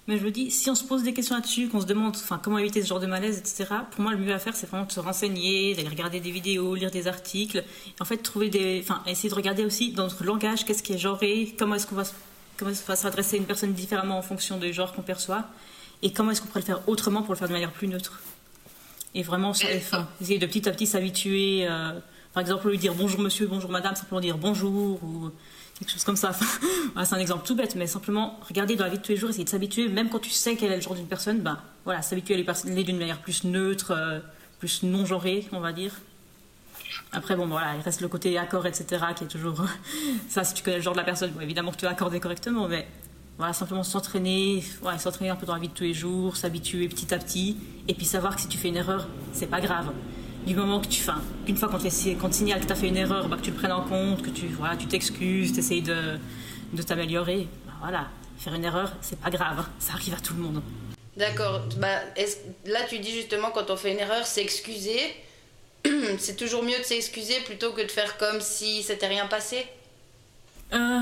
mais 0.07 0.19
je 0.19 0.23
me 0.23 0.29
dis, 0.29 0.51
si 0.51 0.69
on 0.69 0.75
se 0.75 0.83
pose 0.83 1.01
des 1.01 1.13
questions 1.13 1.35
là-dessus, 1.35 1.67
qu'on 1.67 1.81
se 1.81 1.87
demande 1.87 2.15
enfin, 2.15 2.39
comment 2.41 2.59
éviter 2.59 2.81
ce 2.83 2.87
genre 2.87 2.99
de 2.99 3.07
malaise, 3.07 3.39
etc., 3.39 3.65
pour 3.89 4.01
moi, 4.01 4.11
le 4.11 4.19
mieux 4.19 4.33
à 4.33 4.39
faire, 4.39 4.55
c'est 4.55 4.67
vraiment 4.67 4.85
de 4.85 4.91
se 4.91 4.99
renseigner, 4.99 5.73
d'aller 5.73 5.87
regarder 5.87 6.19
des 6.19 6.29
vidéos, 6.29 6.75
lire 6.75 6.91
des 6.91 7.07
articles, 7.07 7.57
et 7.57 8.01
en 8.01 8.05
fait, 8.05 8.17
trouver 8.17 8.49
des. 8.49 8.81
Enfin, 8.83 9.01
essayer 9.07 9.29
de 9.29 9.35
regarder 9.35 9.65
aussi 9.65 9.93
dans 9.93 10.03
notre 10.03 10.23
langage, 10.23 10.63
qu'est-ce 10.63 10.83
qui 10.83 10.93
est 10.93 10.99
genré, 10.99 11.55
comment 11.57 11.73
est-ce 11.73 11.87
qu'on 11.87 11.95
va, 11.95 12.03
comment 12.57 12.71
va 12.87 12.95
s'adresser 12.95 13.37
à 13.37 13.39
une 13.39 13.45
personne 13.45 13.73
différemment 13.73 14.19
en 14.19 14.21
fonction 14.21 14.59
du 14.59 14.71
genre 14.73 14.93
qu'on 14.93 15.01
perçoit, 15.01 15.45
et 16.03 16.13
comment 16.13 16.29
est-ce 16.29 16.41
qu'on 16.41 16.47
pourrait 16.47 16.61
le 16.61 16.65
faire 16.67 16.87
autrement 16.87 17.23
pour 17.23 17.33
le 17.33 17.39
faire 17.39 17.47
de 17.47 17.53
manière 17.53 17.71
plus 17.71 17.87
neutre. 17.87 18.21
Et 19.15 19.23
vraiment, 19.23 19.49
enfin, 19.49 20.07
essayer 20.21 20.37
de 20.37 20.45
petit 20.45 20.69
à 20.69 20.71
petit 20.71 20.85
s'habituer. 20.85 21.67
Euh, 21.67 21.93
par 22.35 22.41
exemple, 22.41 22.69
lui 22.69 22.77
dire 22.77 22.93
bonjour 22.93 23.21
monsieur, 23.21 23.47
bonjour 23.47 23.71
madame, 23.71 23.95
simplement 23.95 24.19
dire 24.19 24.37
bonjour, 24.37 25.01
ou 25.01 25.31
quelque 25.79 25.89
chose 25.89 26.03
comme 26.03 26.17
ça. 26.17 26.33
c'est 27.05 27.15
un 27.15 27.17
exemple 27.17 27.47
tout 27.47 27.55
bête, 27.55 27.75
mais 27.75 27.87
simplement 27.87 28.37
regarder 28.45 28.75
dans 28.75 28.83
la 28.83 28.89
vie 28.89 28.97
de 28.97 29.01
tous 29.01 29.13
les 29.13 29.17
jours, 29.17 29.29
essayer 29.29 29.45
de 29.45 29.49
s'habituer, 29.49 29.87
même 29.87 30.09
quand 30.09 30.19
tu 30.19 30.31
sais 30.31 30.57
quel 30.57 30.73
est 30.73 30.75
le 30.75 30.81
genre 30.81 30.95
d'une 30.95 31.07
personne, 31.07 31.39
ben 31.39 31.57
voilà, 31.85 32.01
s'habituer 32.01 32.33
à 32.33 32.37
les 32.65 32.83
d'une 32.83 32.97
manière 32.97 33.21
plus 33.21 33.45
neutre, 33.45 33.91
euh, 33.91 34.19
plus 34.59 34.83
non 34.83 35.05
genrée, 35.05 35.47
on 35.53 35.61
va 35.61 35.71
dire. 35.71 35.93
Après, 37.13 37.37
bon, 37.37 37.47
voilà, 37.47 37.73
il 37.77 37.81
reste 37.81 38.01
le 38.01 38.09
côté 38.09 38.37
accord, 38.37 38.67
etc., 38.67 39.05
qui 39.15 39.23
est 39.23 39.27
toujours. 39.27 39.63
ça, 40.27 40.43
si 40.43 40.53
tu 40.55 40.61
connais 40.61 40.77
le 40.77 40.83
genre 40.83 40.93
de 40.93 40.99
la 40.99 41.05
personne, 41.05 41.31
évidemment 41.39 41.71
que 41.71 41.77
tu 41.77 41.85
vas 41.85 41.91
accorder 41.91 42.19
correctement, 42.19 42.67
mais 42.67 42.85
voilà, 43.37 43.53
simplement 43.53 43.83
s'entraîner, 43.83 44.61
s'entraîner 44.97 45.29
un 45.29 45.37
peu 45.37 45.45
dans 45.45 45.53
la 45.53 45.61
vie 45.61 45.69
de 45.69 45.73
tous 45.73 45.85
les 45.85 45.93
jours, 45.93 46.35
s'habituer 46.35 46.89
petit 46.89 47.13
à 47.13 47.17
petit, 47.17 47.55
et 47.87 47.93
puis 47.93 48.05
savoir 48.05 48.35
que 48.35 48.41
si 48.41 48.49
tu 48.49 48.57
fais 48.57 48.67
une 48.67 48.75
erreur, 48.75 49.07
c'est 49.31 49.47
pas 49.47 49.61
grave 49.61 49.93
du 50.45 50.55
moment 50.55 50.79
que 50.79 50.87
tu 50.87 51.01
fais, 51.01 51.11
une 51.47 51.57
fois 51.57 51.69
qu'on 51.69 51.79
te, 51.79 51.89
signale 52.33 52.59
que 52.59 52.65
tu 52.65 52.71
as 52.71 52.75
fait 52.75 52.87
une 52.87 52.97
erreur, 52.97 53.27
bah, 53.27 53.37
que 53.37 53.41
tu 53.41 53.51
le 53.51 53.57
prennes 53.57 53.71
en 53.71 53.81
compte, 53.83 54.21
que 54.21 54.29
tu 54.29 54.47
voilà, 54.47 54.75
tu 54.75 54.87
t'excuses, 54.87 55.53
tu 55.53 55.59
essayes 55.59 55.81
de, 55.81 56.17
de 56.73 56.81
t'améliorer. 56.81 57.47
Bah, 57.65 57.73
voilà, 57.79 58.07
faire 58.37 58.53
une 58.53 58.65
erreur, 58.65 58.93
c'est 59.01 59.19
pas 59.19 59.29
grave, 59.29 59.59
hein. 59.59 59.69
ça 59.79 59.93
arrive 59.93 60.13
à 60.13 60.19
tout 60.19 60.33
le 60.35 60.41
monde. 60.41 60.61
D'accord. 61.17 61.61
Bah, 61.77 62.01
là, 62.65 62.79
tu 62.89 62.99
dis 62.99 63.11
justement 63.11 63.49
quand 63.51 63.69
on 63.69 63.77
fait 63.77 63.93
une 63.93 63.99
erreur, 63.99 64.25
s'excuser. 64.25 64.99
c'est 66.17 66.35
toujours 66.35 66.63
mieux 66.63 66.77
de 66.77 66.83
s'excuser 66.83 67.39
plutôt 67.45 67.71
que 67.71 67.81
de 67.81 67.91
faire 67.91 68.17
comme 68.17 68.41
si 68.41 68.83
c'était 68.83 69.07
rien 69.07 69.27
passé? 69.27 69.65
Euh, 70.73 70.99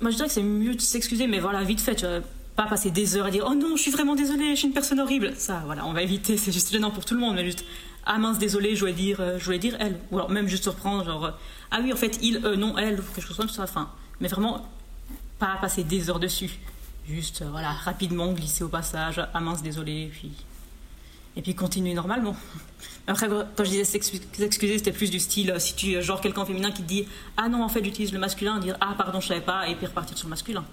Moi, 0.00 0.10
je 0.10 0.16
dirais 0.16 0.28
que 0.28 0.34
c'est 0.34 0.42
mieux 0.42 0.74
de 0.74 0.80
s'excuser, 0.80 1.26
mais 1.26 1.38
voilà, 1.38 1.62
vite 1.62 1.80
fait, 1.80 1.94
tu 1.94 2.06
vas 2.06 2.20
pas 2.56 2.66
passer 2.66 2.90
des 2.90 3.16
heures 3.16 3.26
à 3.26 3.30
dire 3.30 3.46
Oh 3.48 3.54
non, 3.54 3.76
je 3.76 3.82
suis 3.82 3.90
vraiment 3.90 4.14
désolée, 4.14 4.50
je 4.50 4.56
suis 4.56 4.68
une 4.68 4.74
personne 4.74 5.00
horrible. 5.00 5.32
Ça, 5.36 5.62
voilà, 5.66 5.86
on 5.86 5.92
va 5.92 6.02
éviter, 6.02 6.36
c'est 6.38 6.52
juste 6.52 6.72
gênant 6.72 6.90
pour 6.90 7.04
tout 7.04 7.14
le 7.14 7.20
monde, 7.20 7.36
mais 7.36 7.44
juste 7.44 7.64
ah 8.04 8.18
mince 8.18 8.38
désolé 8.38 8.74
je 8.74 8.80
voulais 8.80 8.92
dire 8.92 9.20
euh, 9.20 9.38
je 9.38 9.44
voulais 9.44 9.58
dire 9.58 9.76
elle. 9.78 9.98
Ou 10.10 10.16
alors 10.16 10.30
même 10.30 10.48
juste 10.48 10.66
reprendre 10.66 11.04
genre 11.04 11.24
euh, 11.26 11.30
ah 11.70 11.78
oui 11.82 11.92
en 11.92 11.96
fait 11.96 12.18
il 12.22 12.44
euh, 12.44 12.56
non 12.56 12.76
elle 12.76 13.00
ou 13.00 13.02
quelque 13.02 13.26
chose 13.26 13.36
comme 13.36 13.48
ça 13.48 13.62
enfin. 13.62 13.90
Mais 14.20 14.28
vraiment 14.28 14.66
pas 15.38 15.56
passer 15.60 15.84
des 15.84 16.10
heures 16.10 16.20
dessus. 16.20 16.58
Juste 17.08 17.44
voilà 17.50 17.70
rapidement 17.70 18.32
glisser 18.32 18.64
au 18.64 18.68
passage 18.68 19.20
ah 19.32 19.40
mince 19.40 19.62
désolé 19.62 20.10
puis 20.12 20.32
et 21.36 21.42
puis 21.42 21.54
continuer 21.54 21.94
normalement. 21.94 22.36
Après 23.06 23.28
quand 23.28 23.64
je 23.64 23.70
disais 23.70 23.84
s'excuser 23.84 24.78
c'était 24.78 24.92
plus 24.92 25.10
du 25.10 25.20
style 25.20 25.54
si 25.58 25.74
tu 25.74 26.02
genre 26.02 26.20
quelqu'un 26.20 26.44
féminin 26.44 26.72
qui 26.72 26.82
te 26.82 26.88
dit 26.88 27.08
ah 27.36 27.48
non 27.48 27.62
en 27.62 27.68
fait 27.68 27.84
j'utilise 27.84 28.12
le 28.12 28.18
masculin 28.18 28.58
dire 28.58 28.76
ah 28.80 28.94
pardon 28.98 29.20
je 29.20 29.28
savais 29.28 29.40
pas 29.40 29.68
et 29.68 29.76
puis 29.76 29.86
repartir 29.86 30.18
sur 30.18 30.26
le 30.26 30.30
masculin. 30.30 30.64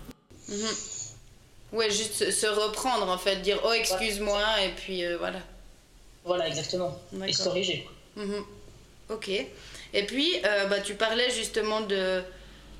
Mm-hmm. 0.50 1.76
ouais 1.78 1.92
juste 1.92 2.32
se 2.32 2.48
reprendre 2.48 3.08
en 3.08 3.20
fait 3.20 3.38
dire 3.44 3.60
oh 3.64 3.72
excuse-moi 3.72 4.42
et 4.64 4.74
puis 4.76 5.04
voilà 5.20 5.40
voilà, 6.26 6.48
exactement. 6.48 6.98
Et 7.26 7.34
se 7.34 7.44
corriger. 7.44 7.88
Mhm. 8.16 8.44
Ok. 9.10 9.30
Et 9.30 10.04
puis, 10.04 10.34
euh, 10.46 10.66
bah, 10.68 10.80
tu 10.82 10.94
parlais 10.94 11.32
justement 11.32 11.82
de, 11.82 12.22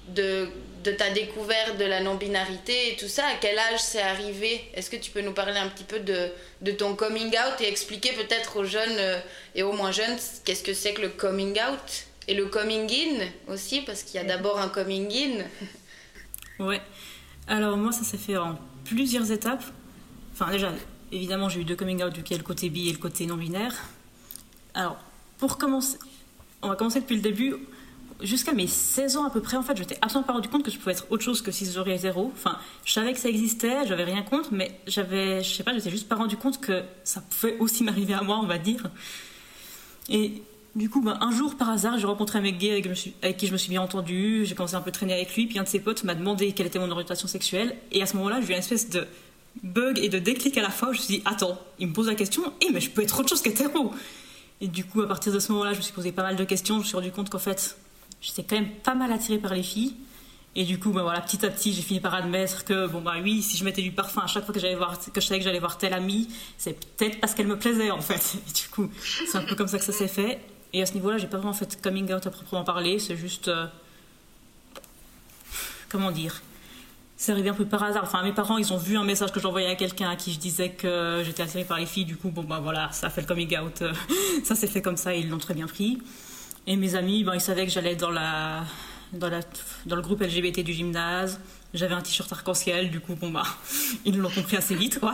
de, 0.10 0.48
de, 0.84 0.92
ta 0.92 1.10
découverte 1.10 1.78
de 1.78 1.86
la 1.86 2.02
non-binarité 2.02 2.94
et 2.94 2.96
tout 2.98 3.08
ça. 3.08 3.26
À 3.26 3.36
quel 3.42 3.58
âge 3.58 3.80
c'est 3.80 4.02
arrivé? 4.02 4.62
Est-ce 4.76 4.90
que 4.90 4.96
tu 4.96 5.12
peux 5.12 5.22
nous 5.22 5.34
parler 5.34 5.58
un 5.58 5.70
petit 5.70 5.84
peu 5.84 6.00
de, 6.00 6.30
de 6.62 6.72
ton 6.72 6.96
coming 6.96 7.30
out 7.30 7.60
et 7.62 7.68
expliquer 7.68 8.12
peut-être 8.14 8.58
aux 8.58 8.66
jeunes 8.66 8.98
euh, 8.98 9.20
et 9.56 9.64
aux 9.64 9.74
moins 9.74 9.92
jeunes 9.92 10.18
qu'est-ce 10.46 10.64
que 10.64 10.74
c'est 10.74 10.94
que 10.94 11.02
le 11.02 11.10
coming 11.10 11.54
out? 11.54 12.06
Et 12.28 12.36
le 12.36 12.46
coming 12.46 12.88
in 12.92 13.52
aussi 13.52 13.82
Parce 13.82 14.04
qu'il 14.04 14.16
y 14.16 14.24
a 14.24 14.24
d'abord 14.24 14.60
un 14.60 14.70
coming 14.70 15.12
in. 15.12 15.46
Ouais. 16.64 16.82
Alors 17.48 17.78
moi, 17.78 17.92
ça 17.92 18.04
s'est 18.04 18.18
fait 18.18 18.38
en 18.38 18.60
plusieurs 18.86 19.32
étapes. 19.32 19.64
Enfin, 20.34 20.52
déjà, 20.52 20.72
évidemment, 21.12 21.50
j'ai 21.50 21.62
eu 21.62 21.64
deux 21.64 21.76
coming 21.76 22.04
out, 22.04 22.16
vu 22.16 22.24
qu'il 22.24 22.38
le 22.38 22.44
côté 22.44 22.70
bi 22.70 22.90
et 22.90 22.92
le 22.92 22.98
côté 22.98 23.26
non-binaire. 23.26 23.74
Alors, 24.74 24.98
pour 25.38 25.58
commencer, 25.58 25.98
on 26.62 26.70
va 26.70 26.76
commencer 26.76 27.00
depuis 27.00 27.16
le 27.16 27.22
début. 27.22 27.56
Jusqu'à 28.22 28.52
mes 28.52 28.68
16 28.68 29.16
ans 29.16 29.26
à 29.26 29.30
peu 29.30 29.40
près, 29.40 29.56
en 29.56 29.64
fait, 29.64 29.76
je 29.78 29.82
m'étais 29.82 29.98
absolument 30.02 30.28
pas 30.28 30.34
rendu 30.34 30.50
compte 30.50 30.64
que 30.64 30.72
je 30.72 30.78
pouvais 30.78 30.92
être 30.92 31.08
autre 31.10 31.24
chose 31.24 31.42
que 31.42 31.52
cisgenre 31.52 31.88
et 31.88 31.96
hétéro. 31.96 32.32
Enfin, 32.36 32.58
je 32.84 32.92
savais 32.92 33.14
que 33.14 33.20
ça 33.20 33.30
existait, 33.30 33.88
j'avais 33.88 34.04
rien 34.04 34.24
contre, 34.24 34.50
mais 34.52 34.78
j'avais, 34.88 35.42
je 35.42 35.50
sais 35.54 35.64
pas, 35.64 35.74
j'étais 35.74 35.90
juste 35.90 36.10
pas 36.10 36.16
rendu 36.16 36.36
compte 36.36 36.60
que 36.60 36.84
ça 37.06 37.22
pouvait 37.22 37.58
aussi 37.60 37.84
m'arriver 37.86 38.14
à 38.14 38.22
moi, 38.22 38.38
on 38.42 38.46
va 38.46 38.58
dire. 38.58 38.84
Et 40.10 40.44
du 40.76 40.90
coup, 40.90 41.02
ben, 41.02 41.18
un 41.22 41.32
jour, 41.32 41.56
par 41.56 41.70
hasard, 41.70 41.98
j'ai 41.98 42.08
rencontré 42.08 42.40
un 42.40 42.42
mec 42.42 42.58
gay 42.58 42.72
avec, 42.72 42.88
avec, 43.22 43.38
qui 43.38 43.48
je 43.48 43.54
me 43.54 43.58
suis 43.58 43.70
bien 43.70 43.82
entendu, 43.82 44.46
j'ai 44.46 44.54
commencé 44.54 44.76
un 44.76 44.82
peu 44.82 44.92
traîner 44.92 45.14
avec 45.14 45.34
lui, 45.36 45.48
puis 45.48 45.58
un 45.58 45.64
de 45.64 45.68
ses 45.68 45.80
potes 45.80 46.04
m'a 46.04 46.14
demandé 46.14 46.52
quelle 46.52 46.68
était 46.68 46.80
mon 46.80 46.92
orientation 46.92 47.28
sexuelle, 47.28 47.76
et 47.92 48.02
à 48.02 48.06
ce 48.06 48.18
moment-là, 48.18 48.42
j'ai 48.42 48.50
eu 48.50 48.52
une 48.52 48.60
espèce 48.60 48.90
de 48.90 49.08
bug 49.64 50.00
et 50.00 50.10
de 50.10 50.20
déclic 50.20 50.58
à 50.58 50.62
la 50.62 50.70
fois. 50.70 50.92
Je 50.92 51.00
me 51.00 51.04
suis 51.04 51.16
dit, 51.16 51.22
attends, 51.26 51.60
il 51.80 51.88
me 51.88 51.94
pose 51.94 52.08
la 52.08 52.16
question, 52.16 52.46
et 52.62 52.68
eh, 52.68 52.72
mais 52.72 52.82
je 52.82 52.90
peux 52.90 53.02
être 53.02 53.20
autre 53.20 53.30
chose 53.30 53.42
qu'hétéro. 53.42 53.94
Et 54.62 54.68
du 54.68 54.86
coup, 54.86 55.02
à 55.02 55.08
partir 55.08 55.32
de 55.32 55.40
ce 55.40 55.52
moment-là, 55.52 55.74
je 55.74 55.78
me 55.78 55.82
suis 55.82 55.94
posé 55.94 56.12
pas 56.12 56.24
mal 56.24 56.36
de 56.36 56.44
questions. 56.44 56.76
Je 56.76 56.80
me 56.80 56.86
suis 56.86 56.96
rendu 56.96 57.12
compte 57.12 57.30
qu'en 57.30 57.40
fait, 57.40 57.78
j'étais 58.22 58.44
quand 58.44 58.56
même 58.56 58.72
pas 58.84 58.96
mal 58.96 59.12
attirée 59.12 59.38
par 59.38 59.54
les 59.54 59.64
filles. 59.64 59.96
Et 60.56 60.66
du 60.66 60.80
coup, 60.80 60.92
ben 60.92 61.04
voilà, 61.04 61.22
petit 61.22 61.46
à 61.46 61.50
petit, 61.50 61.74
j'ai 61.74 61.82
fini 61.82 62.00
par 62.00 62.14
admettre 62.14 62.66
que, 62.66 62.88
bon, 62.88 63.02
bah 63.02 63.14
oui, 63.22 63.42
si 63.42 63.56
je 63.56 63.64
mettais 63.64 63.82
du 63.84 63.92
parfum 63.92 64.22
à 64.22 64.28
chaque 64.28 64.44
fois 64.46 64.54
que, 64.54 64.60
j'allais 64.60 64.76
voir, 64.76 65.00
que 65.00 65.22
je 65.22 65.26
savais 65.26 65.40
que 65.40 65.46
j'allais 65.46 65.60
voir 65.60 65.78
telle 65.78 65.94
amie, 65.94 66.28
c'est 66.58 66.74
peut-être 66.74 67.20
parce 67.22 67.36
qu'elle 67.36 67.48
me 67.48 67.58
plaisait, 67.58 67.92
en 67.92 68.02
fait. 68.02 68.36
Et 68.50 68.52
du 68.52 68.68
coup, 68.70 68.90
c'est 69.28 69.38
un 69.38 69.44
peu 69.44 69.56
comme 69.56 69.68
ça 69.68 69.78
que 69.78 69.86
ça 69.86 69.94
s'est 69.94 70.08
fait. 70.08 70.40
Et 70.74 70.82
à 70.82 70.86
ce 70.86 70.94
niveau-là, 70.94 71.18
j'ai 71.18 71.28
pas 71.28 71.38
vraiment 71.38 71.54
fait 71.54 71.80
coming 71.82 72.12
out 72.14 72.26
à 72.26 72.32
proprement 72.32 72.64
parler. 72.64 73.00
C'est 73.00 73.16
juste. 73.16 73.48
Euh, 73.48 73.68
comment 75.90 76.12
dire 76.12 76.42
c'est 77.20 77.34
arrivé 77.34 77.50
un 77.50 77.54
peu 77.54 77.66
par 77.66 77.84
hasard. 77.84 78.04
Enfin, 78.04 78.24
mes 78.24 78.32
parents, 78.32 78.58
ils 78.58 78.72
ont 78.72 78.78
vu 78.78 78.98
un 78.98 79.04
message 79.04 79.34
que 79.34 79.42
j'envoyais 79.42 79.68
à 79.68 79.76
quelqu'un 79.76 80.10
à 80.10 80.16
qui 80.16 80.32
je 80.32 80.40
disais 80.40 80.70
que 80.70 81.22
j'étais 81.26 81.44
attirée 81.44 81.66
par 81.66 81.78
les 81.78 81.86
filles. 81.86 82.06
Du 82.06 82.16
coup, 82.16 82.30
bon, 82.30 82.44
ben 82.44 82.62
voilà, 82.62 82.90
ça 82.94 83.08
a 83.08 83.10
fait 83.10 83.20
le 83.20 83.28
coming 83.28 83.58
out. 83.60 83.84
ça 84.46 84.56
s'est 84.56 84.68
fait 84.68 84.82
comme 84.82 84.96
ça 84.96 85.14
et 85.14 85.20
ils 85.20 85.30
l'ont 85.30 85.38
très 85.38 85.54
bien 85.54 85.68
pris. 85.68 86.02
Et 86.66 86.78
mes 86.78 86.96
amis, 86.96 87.26
ben, 87.26 87.36
ils 87.36 87.42
savaient 87.42 87.66
que 87.66 87.74
j'allais 87.74 87.98
dans, 87.98 88.10
la, 88.10 88.64
dans, 89.12 89.28
la, 89.28 89.42
dans 89.86 89.98
le 89.98 90.02
groupe 90.02 90.22
LGBT 90.22 90.62
du 90.62 90.72
gymnase. 90.72 91.42
J'avais 91.74 91.94
un 91.94 92.02
t-shirt 92.02 92.32
arc-en-ciel, 92.32 92.90
du 92.90 93.02
coup, 93.02 93.16
bon, 93.16 93.32
bah, 93.32 93.44
ils 94.06 94.18
l'ont 94.18 94.32
compris 94.32 94.56
assez 94.56 94.76
vite, 94.76 95.02
quoi. 95.02 95.14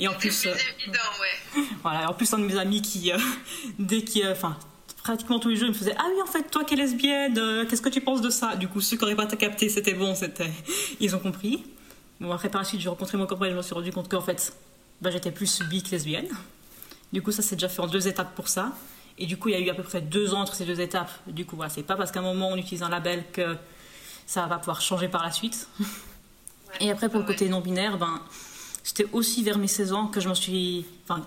Et 0.00 0.08
en 0.08 0.14
plus. 0.14 0.46
Euh, 0.46 0.54
évident, 0.80 0.98
ouais. 1.20 1.62
Voilà, 1.82 2.10
en 2.10 2.14
plus, 2.14 2.32
un 2.32 2.38
de 2.38 2.46
mes 2.46 2.56
amis 2.56 2.80
qui, 2.80 3.12
euh, 3.12 3.18
dès 3.78 4.02
qu'il. 4.02 4.26
Enfin, 4.28 4.56
pratiquement 5.04 5.38
tous 5.38 5.50
les 5.50 5.56
jours, 5.56 5.66
il 5.68 5.72
me 5.72 5.76
faisait 5.76 5.94
Ah 5.98 6.06
oui, 6.08 6.20
en 6.20 6.26
fait, 6.26 6.50
toi 6.50 6.64
qui 6.64 6.74
es 6.74 6.76
lesbienne, 6.76 7.38
euh, 7.38 7.64
qu'est-ce 7.66 7.82
que 7.82 7.90
tu 7.90 8.00
penses 8.00 8.22
de 8.22 8.30
ça? 8.30 8.56
Du 8.56 8.66
coup, 8.66 8.80
ceux 8.80 8.96
qui 8.96 9.02
n'auraient 9.02 9.14
pas 9.14 9.26
capté, 9.26 9.68
c'était 9.68 9.94
bon, 9.94 10.16
c'était... 10.16 10.50
ils 11.00 11.14
ont 11.14 11.20
compris. 11.20 11.62
Bon, 12.20 12.32
après, 12.32 12.48
par 12.48 12.62
la 12.62 12.66
suite, 12.66 12.80
j'ai 12.80 12.88
rencontré 12.88 13.16
mon 13.18 13.26
copain 13.26 13.46
et 13.46 13.50
je 13.50 13.56
me 13.56 13.62
suis 13.62 13.74
rendu 13.74 13.92
compte 13.92 14.08
qu'en 14.08 14.22
fait, 14.22 14.52
bah, 15.00 15.10
j'étais 15.10 15.30
plus 15.30 15.60
bi 15.70 15.82
que 15.82 15.90
lesbienne. 15.90 16.28
Du 17.12 17.22
coup, 17.22 17.30
ça 17.30 17.42
s'est 17.42 17.54
déjà 17.54 17.68
fait 17.68 17.80
en 17.80 17.86
deux 17.86 18.08
étapes 18.08 18.34
pour 18.34 18.48
ça. 18.48 18.72
Et 19.18 19.26
du 19.26 19.36
coup, 19.36 19.50
il 19.50 19.52
y 19.52 19.54
a 19.54 19.60
eu 19.60 19.68
à 19.68 19.74
peu 19.74 19.82
près 19.82 20.00
deux 20.00 20.34
ans 20.34 20.40
entre 20.40 20.54
ces 20.54 20.64
deux 20.64 20.80
étapes. 20.80 21.12
Du 21.26 21.44
coup, 21.44 21.54
voilà, 21.54 21.70
c'est 21.70 21.82
pas 21.82 21.96
parce 21.96 22.10
qu'à 22.10 22.20
un 22.20 22.24
moment 22.24 22.48
on 22.48 22.56
utilise 22.56 22.82
un 22.82 22.88
label 22.88 23.24
que 23.32 23.56
ça 24.26 24.46
va 24.46 24.58
pouvoir 24.58 24.80
changer 24.80 25.08
par 25.08 25.22
la 25.22 25.30
suite. 25.30 25.68
et 26.80 26.90
après, 26.90 27.08
pour 27.08 27.20
le 27.20 27.26
côté 27.26 27.48
non-binaire, 27.48 27.98
ben, 27.98 28.20
c'était 28.82 29.06
aussi 29.12 29.44
vers 29.44 29.58
mes 29.58 29.68
16 29.68 29.92
ans 29.92 30.06
que 30.08 30.20
je 30.20 30.28
m'en 30.28 30.34
suis. 30.34 30.86
Enfin, 31.04 31.24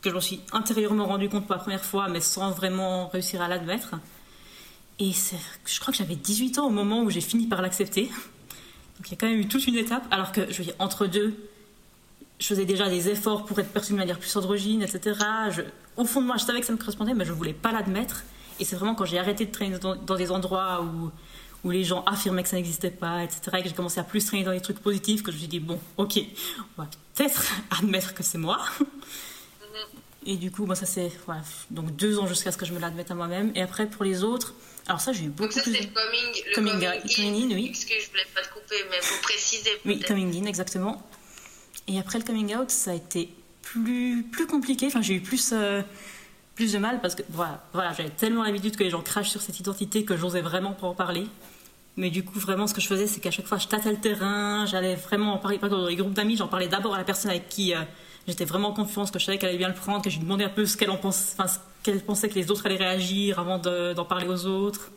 que 0.00 0.10
je 0.10 0.14
me 0.14 0.20
suis 0.20 0.40
intérieurement 0.52 1.06
rendu 1.06 1.28
compte 1.28 1.46
pour 1.46 1.54
la 1.54 1.60
première 1.60 1.84
fois, 1.84 2.08
mais 2.08 2.20
sans 2.20 2.50
vraiment 2.50 3.08
réussir 3.08 3.42
à 3.42 3.48
l'admettre. 3.48 3.96
Et 4.98 5.12
je 5.12 5.80
crois 5.80 5.92
que 5.92 5.98
j'avais 5.98 6.16
18 6.16 6.58
ans 6.58 6.66
au 6.66 6.70
moment 6.70 7.02
où 7.02 7.10
j'ai 7.10 7.20
fini 7.20 7.46
par 7.46 7.62
l'accepter. 7.62 8.04
Donc 8.04 9.06
il 9.06 9.10
y 9.10 9.14
a 9.14 9.16
quand 9.16 9.28
même 9.28 9.38
eu 9.38 9.48
toute 9.48 9.66
une 9.66 9.76
étape, 9.76 10.04
alors 10.10 10.32
que 10.32 10.50
je 10.50 10.58
veux 10.58 10.64
dire, 10.64 10.74
entre 10.78 11.06
deux, 11.06 11.36
je 12.40 12.46
faisais 12.46 12.64
déjà 12.64 12.88
des 12.88 13.08
efforts 13.08 13.44
pour 13.44 13.58
être 13.58 13.70
perçue 13.70 13.92
de 13.92 13.98
manière 13.98 14.18
plus 14.18 14.34
androgyne, 14.36 14.82
etc. 14.82 15.18
Au 15.96 16.04
fond 16.04 16.20
de 16.20 16.26
moi, 16.26 16.36
je 16.36 16.44
savais 16.44 16.60
que 16.60 16.66
ça 16.66 16.72
me 16.72 16.78
correspondait, 16.78 17.14
mais 17.14 17.24
je 17.24 17.32
ne 17.32 17.36
voulais 17.36 17.52
pas 17.52 17.72
l'admettre. 17.72 18.24
Et 18.60 18.64
c'est 18.64 18.76
vraiment 18.76 18.94
quand 18.94 19.04
j'ai 19.04 19.18
arrêté 19.18 19.46
de 19.46 19.52
traîner 19.52 19.78
dans, 19.78 19.94
des 19.94 20.30
endroits 20.32 20.82
où, 20.82 21.10
où 21.64 21.70
les 21.70 21.84
gens 21.84 22.02
affirmaient 22.04 22.42
que 22.42 22.48
ça 22.48 22.56
n'existait 22.56 22.90
pas, 22.90 23.22
etc., 23.22 23.40
et 23.58 23.62
que 23.62 23.68
j'ai 23.68 23.74
commencé 23.74 24.00
à 24.00 24.04
plus 24.04 24.24
traîner 24.24 24.44
dans 24.44 24.52
des 24.52 24.60
trucs 24.60 24.80
positifs, 24.80 25.22
que 25.22 25.30
je 25.30 25.36
me 25.36 25.40
suis 25.40 25.48
dit, 25.48 25.60
bon, 25.60 25.78
ok, 25.96 26.18
on 26.76 26.82
va 26.82 26.88
peut-être 27.14 27.52
admettre 27.78 28.14
que 28.14 28.24
c'est 28.24 28.38
moi. 28.38 28.58
Et 30.26 30.36
du 30.36 30.50
coup, 30.50 30.66
moi, 30.66 30.74
ça 30.74 30.86
c'est 30.86 31.10
voilà, 31.26 31.42
donc 31.70 31.94
deux 31.96 32.18
ans 32.18 32.26
jusqu'à 32.26 32.52
ce 32.52 32.58
que 32.58 32.66
je 32.66 32.72
me 32.72 32.80
l'admette 32.80 33.10
à 33.10 33.14
moi-même. 33.14 33.52
Et 33.54 33.62
après, 33.62 33.86
pour 33.86 34.04
les 34.04 34.24
autres, 34.24 34.54
alors 34.88 35.00
ça, 35.00 35.12
j'ai 35.12 35.24
eu 35.24 35.28
beaucoup 35.28 35.42
Donc 35.42 35.52
ça, 35.52 35.62
c'est 35.64 35.70
le 35.70 35.86
coming, 35.86 36.44
le 36.48 36.54
coming, 36.54 37.14
coming, 37.14 37.52
in, 37.52 37.54
oui. 37.54 37.66
Excuse, 37.68 37.96
je 38.04 38.10
voulais 38.10 38.26
pas 38.34 38.42
te 38.42 38.52
couper, 38.52 38.76
mais 38.90 38.98
pour 38.98 39.20
préciser. 39.20 39.70
Oui, 39.84 40.00
coming 40.00 40.42
in, 40.42 40.46
exactement. 40.46 41.02
Et 41.86 41.98
après 41.98 42.18
le 42.18 42.24
coming 42.24 42.56
out, 42.56 42.70
ça 42.70 42.92
a 42.92 42.94
été 42.94 43.30
plus, 43.62 44.24
plus 44.24 44.46
compliqué. 44.46 44.86
Enfin, 44.86 45.02
j'ai 45.02 45.14
eu 45.14 45.20
plus, 45.20 45.50
euh, 45.52 45.82
plus 46.54 46.72
de 46.72 46.78
mal 46.78 47.00
parce 47.00 47.14
que 47.14 47.22
voilà, 47.30 47.64
voilà 47.72 47.92
j'avais 47.92 48.10
tellement 48.10 48.42
l'habitude 48.42 48.76
que 48.76 48.84
les 48.84 48.90
gens 48.90 49.02
crachent 49.02 49.30
sur 49.30 49.40
cette 49.40 49.60
identité 49.60 50.04
que 50.04 50.16
j'osais 50.16 50.40
vraiment 50.40 50.72
pas 50.72 50.86
en 50.86 50.94
parler. 50.94 51.26
Mais 51.96 52.10
du 52.10 52.24
coup, 52.24 52.38
vraiment, 52.38 52.66
ce 52.66 52.74
que 52.74 52.80
je 52.80 52.86
faisais, 52.86 53.06
c'est 53.06 53.20
qu'à 53.20 53.30
chaque 53.30 53.46
fois, 53.46 53.58
je 53.58 53.66
tâtais 53.66 53.90
le 53.90 53.98
terrain, 53.98 54.64
j'allais 54.66 54.94
vraiment 54.94 55.34
en 55.34 55.38
parler. 55.38 55.58
Par 55.58 55.66
exemple, 55.68 55.82
dans 55.82 55.88
les 55.88 55.96
groupes 55.96 56.14
d'amis, 56.14 56.36
j'en 56.36 56.48
parlais 56.48 56.68
d'abord 56.68 56.94
à 56.94 56.98
la 56.98 57.04
personne 57.04 57.30
avec 57.30 57.48
qui 57.48 57.74
euh, 57.74 57.82
j'étais 58.26 58.44
vraiment 58.44 58.68
en 58.68 58.74
confiance, 58.74 59.10
que 59.10 59.18
je 59.18 59.24
savais 59.24 59.38
qu'elle 59.38 59.50
allait 59.50 59.58
bien 59.58 59.68
le 59.68 59.74
prendre, 59.74 60.02
que 60.02 60.10
je 60.10 60.16
lui 60.16 60.24
demandais 60.24 60.44
un 60.44 60.50
peu 60.50 60.66
ce 60.66 60.76
qu'elle 60.76 60.90
en 60.90 60.96
pense, 60.96 61.34
enfin, 61.34 61.48
ce 61.48 61.58
qu'elle 61.82 62.00
pensait 62.02 62.28
que 62.28 62.34
les 62.34 62.50
autres 62.50 62.66
allaient 62.66 62.76
réagir 62.76 63.38
avant 63.38 63.58
d'en 63.58 64.04
parler 64.04 64.26
aux 64.26 64.46
autres. 64.46 64.90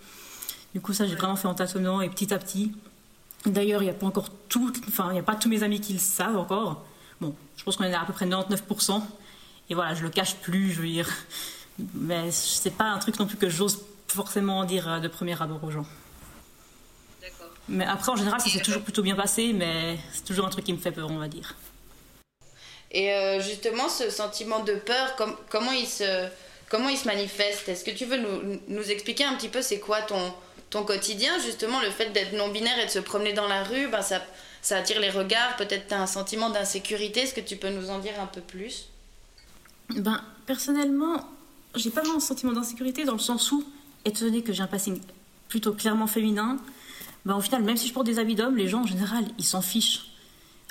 Du 0.73 0.81
coup, 0.81 0.93
ça, 0.93 1.05
j'ai 1.05 1.15
vraiment 1.15 1.35
fait 1.35 1.47
en 1.47 1.53
tâtonnant 1.53 2.01
et 2.01 2.09
petit 2.09 2.33
à 2.33 2.39
petit. 2.39 2.71
D'ailleurs, 3.45 3.81
il 3.81 3.85
n'y 3.85 3.91
a 3.91 3.95
pas 3.95 4.05
encore 4.05 4.29
tout, 4.49 4.71
enfin, 4.87 5.07
il 5.09 5.13
n'y 5.13 5.19
a 5.19 5.23
pas 5.23 5.35
tous 5.35 5.49
mes 5.49 5.63
amis 5.63 5.81
qui 5.81 5.93
le 5.93 5.99
savent 5.99 6.37
encore. 6.37 6.83
Bon, 7.19 7.35
je 7.57 7.63
pense 7.63 7.77
qu'on 7.77 7.83
est 7.83 7.93
à, 7.93 8.01
à 8.01 8.05
peu 8.05 8.13
près 8.13 8.25
99%. 8.25 9.01
Et 9.69 9.73
voilà, 9.73 9.93
je 9.93 10.03
le 10.03 10.09
cache 10.09 10.35
plus, 10.35 10.71
je 10.71 10.81
veux 10.81 10.87
dire. 10.87 11.09
Mais 11.93 12.31
c'est 12.31 12.75
pas 12.75 12.85
un 12.85 12.99
truc 12.99 13.19
non 13.19 13.25
plus 13.25 13.37
que 13.37 13.49
j'ose 13.49 13.79
forcément 14.07 14.63
dire 14.65 14.87
euh, 14.87 14.99
de 14.99 15.07
premier 15.07 15.41
abord 15.41 15.63
aux 15.63 15.71
gens. 15.71 15.85
Mais 17.69 17.85
après, 17.85 18.11
en 18.11 18.15
général, 18.15 18.41
ça 18.41 18.49
s'est 18.49 18.61
toujours 18.61 18.81
plutôt 18.81 19.01
bien 19.01 19.15
passé, 19.15 19.53
mais 19.53 19.97
c'est 20.11 20.25
toujours 20.25 20.45
un 20.45 20.49
truc 20.49 20.65
qui 20.65 20.73
me 20.73 20.77
fait 20.77 20.91
peur, 20.91 21.09
on 21.09 21.17
va 21.17 21.27
dire. 21.27 21.55
Et 22.91 23.13
euh, 23.13 23.41
justement, 23.41 23.87
ce 23.87 24.09
sentiment 24.09 24.59
de 24.59 24.73
peur, 24.73 25.15
comment, 25.49 25.71
il 25.71 25.87
se, 25.87 26.27
comment 26.69 26.89
il 26.89 26.97
se 26.97 27.05
manifeste? 27.05 27.69
Est-ce 27.69 27.85
que 27.85 27.91
tu 27.91 28.05
veux 28.05 28.17
nous, 28.17 28.59
nous, 28.67 28.91
expliquer 28.91 29.23
un 29.23 29.35
petit 29.35 29.47
peu 29.47 29.61
c'est 29.61 29.79
quoi 29.79 30.01
ton, 30.01 30.33
ton 30.69 30.83
quotidien 30.83 31.39
Justement, 31.39 31.79
le 31.81 31.89
fait 31.89 32.11
d'être 32.11 32.33
non-binaire 32.33 32.77
et 32.79 32.85
de 32.85 32.91
se 32.91 32.99
promener 32.99 33.31
dans 33.31 33.47
la 33.47 33.63
rue, 33.63 33.87
ben 33.87 34.01
ça, 34.01 34.21
attire 34.71 34.99
les 34.99 35.09
regards, 35.09 35.55
peut-être 35.55 35.87
tu 35.87 35.93
as 35.93 36.01
un 36.01 36.07
sentiment 36.07 36.49
d'insécurité. 36.49 37.21
Est-ce 37.21 37.33
que 37.33 37.41
tu 37.41 37.55
peux 37.55 37.69
nous 37.69 37.89
en 37.89 37.99
dire 37.99 38.19
un 38.21 38.27
peu 38.27 38.41
plus? 38.41 38.87
Ben, 39.95 40.21
personnellement, 40.45 41.29
j'ai 41.75 41.91
pas 41.91 42.01
vraiment 42.01 42.17
un 42.17 42.21
sentiment 42.21 42.51
d'insécurité 42.51 43.05
dans 43.05 43.13
le 43.13 43.19
sens 43.19 43.51
où, 43.53 43.63
étant 44.03 44.25
donné 44.25 44.41
que 44.41 44.51
j'ai 44.51 44.63
un 44.63 44.67
passing 44.67 44.99
plutôt 45.47 45.71
clairement 45.73 46.07
féminin, 46.07 46.57
ben, 47.25 47.35
au 47.35 47.41
final, 47.41 47.63
même 47.63 47.77
si 47.77 47.87
je 47.87 47.93
porte 47.93 48.05
des 48.05 48.19
habits 48.19 48.35
d'homme, 48.35 48.57
les 48.57 48.67
gens 48.67 48.81
en 48.81 48.87
général, 48.87 49.23
ils 49.37 49.45
s'en 49.45 49.61
fichent. 49.61 50.10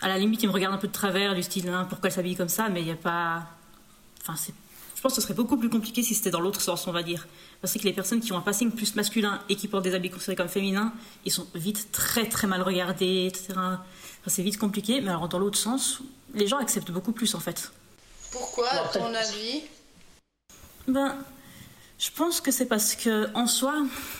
À 0.02 0.08
la 0.08 0.18
limite, 0.18 0.42
ils 0.42 0.46
me 0.46 0.52
regardent 0.52 0.74
un 0.74 0.78
peu 0.78 0.88
de 0.88 0.92
travers, 0.92 1.34
du 1.34 1.42
style 1.42 1.68
hein, 1.68 1.86
pourquoi 1.88 2.08
elle 2.08 2.14
s'habille 2.14 2.36
comme 2.36 2.48
ça, 2.48 2.68
mais 2.68 2.80
il 2.80 2.86
n'y 2.86 2.92
a 2.92 2.96
pas. 2.96 3.44
Enfin, 4.22 4.34
je 5.00 5.02
pense 5.02 5.12
que 5.12 5.16
ce 5.16 5.22
serait 5.22 5.34
beaucoup 5.34 5.56
plus 5.56 5.70
compliqué 5.70 6.02
si 6.02 6.14
c'était 6.14 6.30
dans 6.30 6.40
l'autre 6.40 6.60
sens, 6.60 6.86
on 6.86 6.92
va 6.92 7.02
dire. 7.02 7.26
Parce 7.60 7.72
que 7.74 7.78
les 7.84 7.92
personnes 7.92 8.20
qui 8.20 8.32
ont 8.32 8.38
un 8.38 8.42
passing 8.42 8.70
plus 8.70 8.94
masculin 8.96 9.40
et 9.48 9.56
qui 9.56 9.66
portent 9.68 9.84
des 9.84 9.94
habits 9.94 10.10
considérés 10.10 10.36
comme 10.36 10.48
féminins, 10.48 10.92
ils 11.24 11.32
sont 11.32 11.46
vite 11.54 11.90
très 11.92 12.28
très 12.28 12.46
mal 12.46 12.62
regardés, 12.62 13.26
etc. 13.26 13.54
Enfin, 13.56 13.80
c'est 14.26 14.42
vite 14.42 14.58
compliqué, 14.58 15.00
mais 15.00 15.08
alors 15.08 15.28
dans 15.28 15.38
l'autre 15.38 15.58
sens, 15.58 16.00
les 16.34 16.46
gens 16.46 16.58
acceptent 16.58 16.90
beaucoup 16.90 17.12
plus 17.12 17.34
en 17.34 17.40
fait. 17.40 17.72
Pourquoi, 18.30 18.68
à 18.68 18.88
ton 18.88 19.12
avis 19.14 19.62
Ben, 20.86 21.16
je 21.98 22.10
pense 22.10 22.40
que 22.40 22.50
c'est 22.50 22.66
parce 22.66 22.94
que 22.94 23.28
en 23.34 23.46
soi, 23.46 23.74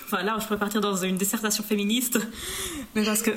enfin 0.04 0.22
là 0.22 0.36
je 0.38 0.46
pourrais 0.46 0.58
partir 0.58 0.80
dans 0.80 0.96
une 0.96 1.16
dissertation 1.16 1.62
féministe, 1.62 2.18
mais 2.94 3.04
parce 3.04 3.22
que 3.22 3.30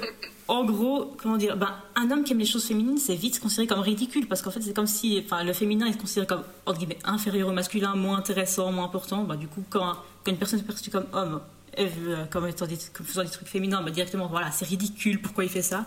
en 0.54 0.66
gros, 0.66 1.16
comment 1.18 1.38
dire, 1.38 1.58
ben, 1.58 1.74
un 1.96 2.12
homme 2.12 2.24
qui 2.24 2.34
aime 2.34 2.40
les 2.40 2.46
choses 2.46 2.66
féminines, 2.66 3.00
c'est 3.00 3.16
vite 3.16 3.40
considéré 3.40 3.66
comme 3.66 3.80
ridicule 3.80 4.28
parce 4.28 4.44
qu'en 4.44 4.52
fait 4.52 4.62
c'est 4.62 4.76
comme 4.76 4.86
si, 4.86 5.20
enfin 5.26 5.44
le 5.44 5.52
féminin 5.52 5.88
est 5.88 5.98
considéré 6.00 6.28
comme 6.28 6.44
entre 6.68 6.78
guillemets 6.78 7.00
inférieur 7.04 7.50
au 7.50 7.52
masculin, 7.52 7.96
moins 7.96 8.18
intéressant, 8.18 8.72
moins 8.72 8.86
important. 8.86 9.24
Ben, 9.24 9.36
du 9.36 9.48
coup, 9.48 9.64
quand, 9.70 9.96
quand 10.24 10.32
une 10.32 10.38
personne 10.38 10.60
est 10.60 10.64
perçue 10.64 10.92
comme 10.92 11.08
homme, 11.12 11.42
euh, 11.80 12.26
comme, 12.30 12.48
comme 12.54 13.06
faisant 13.06 13.24
des 13.24 13.30
trucs 13.30 13.48
féminins, 13.48 13.82
ben, 13.82 13.92
directement 13.92 14.28
voilà, 14.28 14.52
c'est 14.52 14.66
ridicule, 14.66 15.22
pourquoi 15.22 15.44
il 15.44 15.50
fait 15.50 15.64
ça? 15.64 15.86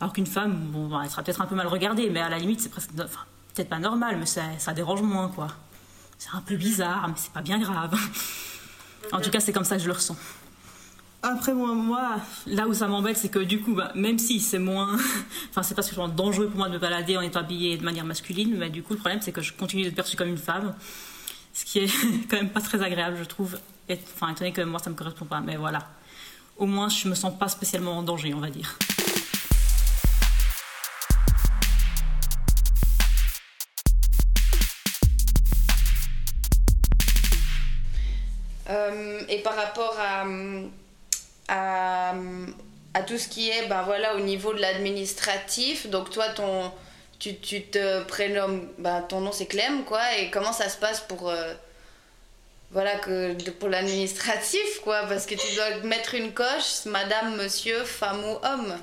Alors 0.00 0.12
qu'une 0.12 0.26
femme, 0.26 0.70
bon, 0.72 0.90
elle 1.00 1.08
sera 1.08 1.22
peut-être 1.22 1.40
un 1.40 1.46
peu 1.46 1.54
mal 1.54 1.68
regardée, 1.68 2.10
mais 2.10 2.20
à 2.20 2.28
la 2.28 2.38
limite 2.38 2.60
c'est 2.60 2.70
presque, 2.70 2.90
enfin, 2.96 3.20
peut-être 3.54 3.68
pas 3.68 3.78
normal, 3.78 4.16
mais 4.18 4.26
ça, 4.26 4.42
ça 4.58 4.72
dérange 4.72 5.02
moins 5.02 5.28
quoi 5.28 5.48
c'est 6.22 6.36
un 6.36 6.40
peu 6.40 6.54
bizarre, 6.54 7.08
mais 7.08 7.14
c'est 7.16 7.32
pas 7.32 7.42
bien 7.42 7.58
grave. 7.58 7.94
en 9.12 9.20
tout 9.20 9.30
cas, 9.30 9.40
c'est 9.40 9.52
comme 9.52 9.64
ça 9.64 9.76
que 9.76 9.82
je 9.82 9.88
le 9.88 9.94
ressens. 9.94 10.16
Après, 11.24 11.54
moi, 11.54 11.72
moi 11.72 12.16
là 12.48 12.66
où 12.66 12.74
ça 12.74 12.88
m'embête, 12.88 13.16
c'est 13.16 13.28
que 13.28 13.38
du 13.38 13.60
coup, 13.60 13.74
bah, 13.74 13.92
même 13.94 14.18
si 14.18 14.40
c'est 14.40 14.58
moins. 14.58 14.96
enfin, 15.50 15.62
c'est 15.62 15.76
pas 15.76 15.82
suffisamment 15.82 16.08
dangereux 16.08 16.48
pour 16.48 16.58
moi 16.58 16.68
de 16.68 16.74
me 16.74 16.78
balader 16.80 17.16
en 17.16 17.20
étant 17.20 17.40
habillée 17.40 17.76
de 17.76 17.84
manière 17.84 18.04
masculine, 18.04 18.56
mais 18.58 18.70
du 18.70 18.82
coup, 18.82 18.94
le 18.94 18.98
problème, 18.98 19.20
c'est 19.22 19.30
que 19.30 19.40
je 19.40 19.52
continue 19.52 19.84
d'être 19.84 19.94
perçue 19.94 20.16
comme 20.16 20.28
une 20.28 20.36
femme. 20.36 20.74
Ce 21.52 21.64
qui 21.64 21.78
est 21.78 21.92
quand 22.28 22.38
même 22.38 22.50
pas 22.50 22.60
très 22.60 22.82
agréable, 22.82 23.16
je 23.20 23.24
trouve. 23.24 23.56
Enfin, 23.88 24.30
étant 24.30 24.40
donné 24.40 24.52
que 24.52 24.62
moi, 24.62 24.80
ça 24.80 24.90
me 24.90 24.96
correspond 24.96 25.26
pas. 25.26 25.40
Mais 25.40 25.56
voilà. 25.56 25.86
Au 26.56 26.66
moins, 26.66 26.88
je 26.88 27.08
me 27.08 27.14
sens 27.14 27.38
pas 27.38 27.48
spécialement 27.48 27.98
en 27.98 28.02
danger, 28.02 28.34
on 28.34 28.40
va 28.40 28.50
dire. 28.50 28.76
Euh, 38.70 39.20
et 39.28 39.38
par 39.38 39.54
rapport 39.54 39.94
à, 40.00 40.24
à, 41.52 43.02
tout 43.06 43.18
ce 43.18 43.28
qui 43.28 43.50
est 43.50 43.68
ben 43.68 43.82
voilà, 43.82 44.16
au 44.16 44.20
niveau 44.20 44.52
de 44.54 44.60
l'administratif, 44.60 45.88
donc 45.88 46.10
toi, 46.10 46.28
ton, 46.30 46.70
tu, 47.18 47.36
tu 47.36 47.62
te 47.62 48.02
prénommes, 48.04 48.68
ben, 48.78 49.02
ton 49.02 49.20
nom 49.20 49.32
c'est 49.32 49.46
Clem, 49.46 49.84
quoi, 49.84 50.00
et 50.18 50.30
comment 50.30 50.52
ça 50.52 50.68
se 50.68 50.78
passe 50.78 51.00
pour, 51.00 51.28
euh, 51.28 51.54
voilà, 52.70 52.96
que, 52.98 53.50
pour 53.50 53.68
l'administratif, 53.68 54.80
quoi, 54.82 55.02
parce 55.08 55.26
que 55.26 55.34
tu 55.34 55.54
dois 55.54 55.88
mettre 55.88 56.14
une 56.14 56.32
coche, 56.32 56.86
madame, 56.86 57.36
monsieur, 57.36 57.84
femme 57.84 58.24
ou 58.24 58.46
homme. 58.46 58.74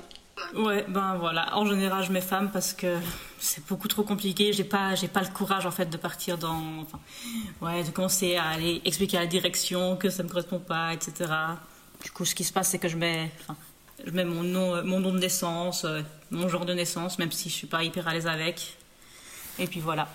Ouais, 0.54 0.86
ben 0.88 1.16
voilà. 1.18 1.54
En 1.54 1.66
général, 1.66 2.02
je 2.02 2.12
mets 2.12 2.22
femme 2.22 2.50
parce 2.50 2.72
que 2.72 2.96
c'est 3.38 3.64
beaucoup 3.66 3.88
trop 3.88 4.04
compliqué. 4.04 4.54
J'ai 4.54 4.64
pas, 4.64 4.94
j'ai 4.94 5.06
pas 5.06 5.20
le 5.20 5.28
courage 5.28 5.66
en 5.66 5.70
fait 5.70 5.90
de 5.90 5.98
partir 5.98 6.38
dans, 6.38 6.62
enfin, 6.80 6.98
ouais, 7.60 7.84
de 7.84 7.90
commencer 7.90 8.36
à 8.36 8.48
aller 8.48 8.80
expliquer 8.86 9.18
à 9.18 9.20
la 9.20 9.26
direction 9.26 9.96
que 9.96 10.08
ça 10.08 10.22
me 10.22 10.28
correspond 10.28 10.58
pas, 10.58 10.94
etc. 10.94 11.30
Du 12.02 12.10
coup, 12.10 12.24
ce 12.24 12.34
qui 12.34 12.44
se 12.44 12.52
passe, 12.52 12.70
c'est 12.70 12.78
que 12.78 12.88
je 12.88 12.96
mets, 12.96 13.30
je 14.04 14.10
mets 14.10 14.24
mon 14.24 14.42
nom, 14.42 14.82
mon 14.84 15.00
nom 15.00 15.12
de 15.12 15.18
naissance, 15.18 15.84
euh, 15.84 16.02
mon 16.30 16.48
genre 16.48 16.64
de 16.64 16.72
naissance, 16.72 17.18
même 17.18 17.32
si 17.32 17.48
je 17.48 17.54
suis 17.54 17.66
pas 17.66 17.82
hyper 17.82 18.08
à 18.08 18.14
l'aise 18.14 18.26
avec. 18.26 18.76
Et 19.58 19.66
puis 19.66 19.80
voilà. 19.80 20.08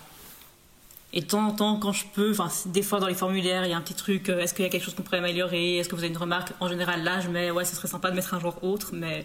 Et 1.12 1.20
de 1.20 1.26
temps 1.26 1.46
en 1.46 1.52
temps, 1.52 1.76
quand 1.76 1.92
je 1.92 2.04
peux, 2.06 2.34
des 2.66 2.82
fois 2.82 2.98
dans 2.98 3.06
les 3.06 3.14
formulaires, 3.14 3.64
il 3.64 3.70
y 3.70 3.74
a 3.74 3.76
un 3.76 3.80
petit 3.80 3.94
truc, 3.94 4.28
euh, 4.28 4.40
est-ce 4.40 4.54
qu'il 4.54 4.64
y 4.64 4.68
a 4.68 4.70
quelque 4.70 4.84
chose 4.84 4.94
qu'on 4.94 5.02
pourrait 5.02 5.18
améliorer? 5.18 5.78
Est-ce 5.78 5.88
que 5.88 5.94
vous 5.94 6.02
avez 6.02 6.12
une 6.12 6.18
remarque? 6.18 6.52
En 6.60 6.68
général, 6.68 7.04
là, 7.04 7.20
je 7.20 7.28
mets, 7.28 7.50
ouais, 7.50 7.64
ce 7.64 7.76
serait 7.76 7.88
sympa 7.88 8.10
de 8.10 8.16
mettre 8.16 8.34
un 8.34 8.40
genre 8.40 8.62
autre, 8.62 8.90
mais 8.92 9.24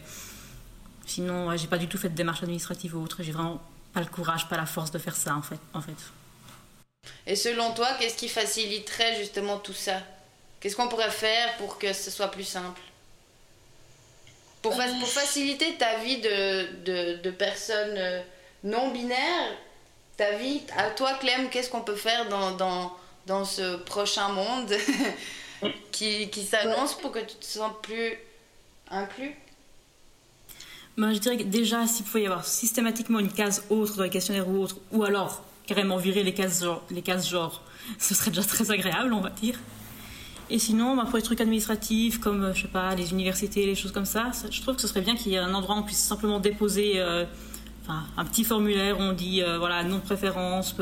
Sinon, 1.12 1.56
j'ai 1.58 1.67
pas 1.67 1.78
du 1.78 1.88
tout 1.88 1.97
fait 1.97 2.08
de 2.08 2.15
démarche 2.15 2.41
administrative 2.43 2.95
ou 2.95 3.04
autre. 3.04 3.17
J'ai 3.21 3.34
vraiment 3.34 3.62
pas 3.93 4.00
le 4.00 4.06
courage, 4.06 4.47
pas 4.47 4.56
la 4.56 4.65
force 4.65 4.91
de 4.91 4.97
faire 4.97 5.15
ça, 5.15 5.36
en 5.36 5.41
fait. 5.41 5.60
En 5.74 5.82
fait. 5.82 5.91
Et 7.28 7.36
selon 7.36 7.74
toi, 7.74 7.88
qu'est-ce 8.00 8.15
qui 8.15 8.30
faciliterait 8.30 9.17
justement 9.17 9.58
tout 9.58 9.74
ça? 9.74 9.97
Qu'est-ce 10.62 10.76
qu'on 10.76 10.88
pourrait 10.88 11.10
faire 11.10 11.58
pour 11.58 11.78
que 11.78 11.91
ce 11.91 12.10
soit 12.10 12.30
plus 12.30 12.45
simple? 12.45 12.80
Pour, 14.62 14.76
faciliter 14.76 15.76
ta 15.80 15.97
vie 15.97 16.21
de, 16.21 17.15
de, 17.24 17.32
personne 17.32 17.97
euh, 17.97 18.21
non 18.63 18.91
binaire, 18.91 19.58
ta 20.17 20.34
vie, 20.34 20.62
à 20.78 20.91
toi 20.91 21.15
Clem, 21.15 21.50
qu'est-ce 21.50 21.71
qu'on 21.71 21.82
peut 21.82 21.95
faire 21.95 22.30
dans, 22.30 22.52
dans, 22.52 22.95
dans 23.26 23.43
ce 23.43 23.78
prochain 23.78 24.30
monde 24.30 24.71
qui, 25.91 26.30
qui 26.30 26.45
s'annonce 26.45 26.93
pour 26.93 27.12
que 27.12 27.19
tu 27.19 27.36
te 27.38 27.45
sentes 27.45 27.82
plus 27.82 28.19
inclus? 28.91 29.36
Je 30.97 31.17
dirais 31.17 31.38
que 31.38 31.43
déjà, 31.43 31.88
s'il 31.88 32.06
pouvait 32.06 32.24
y 32.24 32.26
avoir 32.28 32.45
systématiquement 32.45 33.17
une 33.17 33.32
case 33.32 33.63
autre 33.71 33.97
dans 33.97 34.04
les 34.04 34.10
questionnaires 34.12 34.47
ou 34.47 34.62
autre, 34.62 34.76
ou 34.91 35.04
alors 35.04 35.43
carrément 35.65 35.97
virer 35.97 36.21
les 36.21 36.34
cases 36.34 36.63
genre, 36.63 36.84
les 36.91 37.02
cases 37.02 37.28
genre 37.28 37.63
ce 37.97 38.13
serait 38.13 38.30
déjà 38.30 38.43
très 38.43 38.69
agréable, 38.71 39.13
on 39.13 39.21
va 39.21 39.30
dire. 39.30 39.58
Et 40.51 40.59
sinon, 40.59 40.97
bah, 40.97 41.05
pour 41.05 41.15
les 41.15 41.23
trucs 41.23 41.39
administratifs, 41.39 42.19
comme, 42.19 42.43
euh, 42.43 42.53
je 42.53 42.63
sais 42.63 42.67
pas, 42.67 42.93
les 42.93 43.11
universités, 43.11 43.65
les 43.65 43.73
choses 43.73 43.93
comme 43.93 44.05
ça, 44.05 44.31
je 44.51 44.61
trouve 44.61 44.75
que 44.75 44.81
ce 44.81 44.87
serait 44.87 44.99
bien 44.99 45.15
qu'il 45.15 45.31
y 45.31 45.35
ait 45.35 45.37
un 45.37 45.53
endroit 45.53 45.75
où 45.75 45.79
on 45.79 45.83
puisse 45.83 46.03
simplement 46.03 46.41
déposer 46.41 46.95
euh, 46.97 47.23
un 47.87 48.25
petit 48.25 48.43
formulaire 48.43 48.99
où 48.99 49.01
on 49.01 49.13
dit, 49.13 49.41
euh, 49.41 49.57
voilà, 49.57 49.81
nom 49.83 49.95
de 49.95 50.01
préférence, 50.01 50.75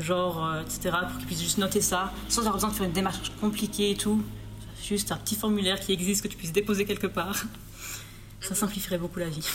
genre, 0.00 0.56
etc., 0.60 0.96
pour 1.08 1.18
qu'ils 1.18 1.26
puissent 1.26 1.42
juste 1.42 1.58
noter 1.58 1.80
ça, 1.80 2.12
sans 2.28 2.40
avoir 2.40 2.54
besoin 2.54 2.70
de 2.70 2.74
faire 2.74 2.86
une 2.86 2.92
démarche 2.92 3.30
compliquée 3.40 3.92
et 3.92 3.96
tout. 3.96 4.20
Juste 4.82 5.12
un 5.12 5.16
petit 5.16 5.36
formulaire 5.36 5.78
qui 5.78 5.92
existe, 5.92 6.24
que 6.24 6.28
tu 6.28 6.36
puisses 6.36 6.52
déposer 6.52 6.84
quelque 6.84 7.06
part. 7.06 7.44
Ça 8.40 8.56
simplifierait 8.56 8.98
beaucoup 8.98 9.20
la 9.20 9.28
vie. 9.28 9.46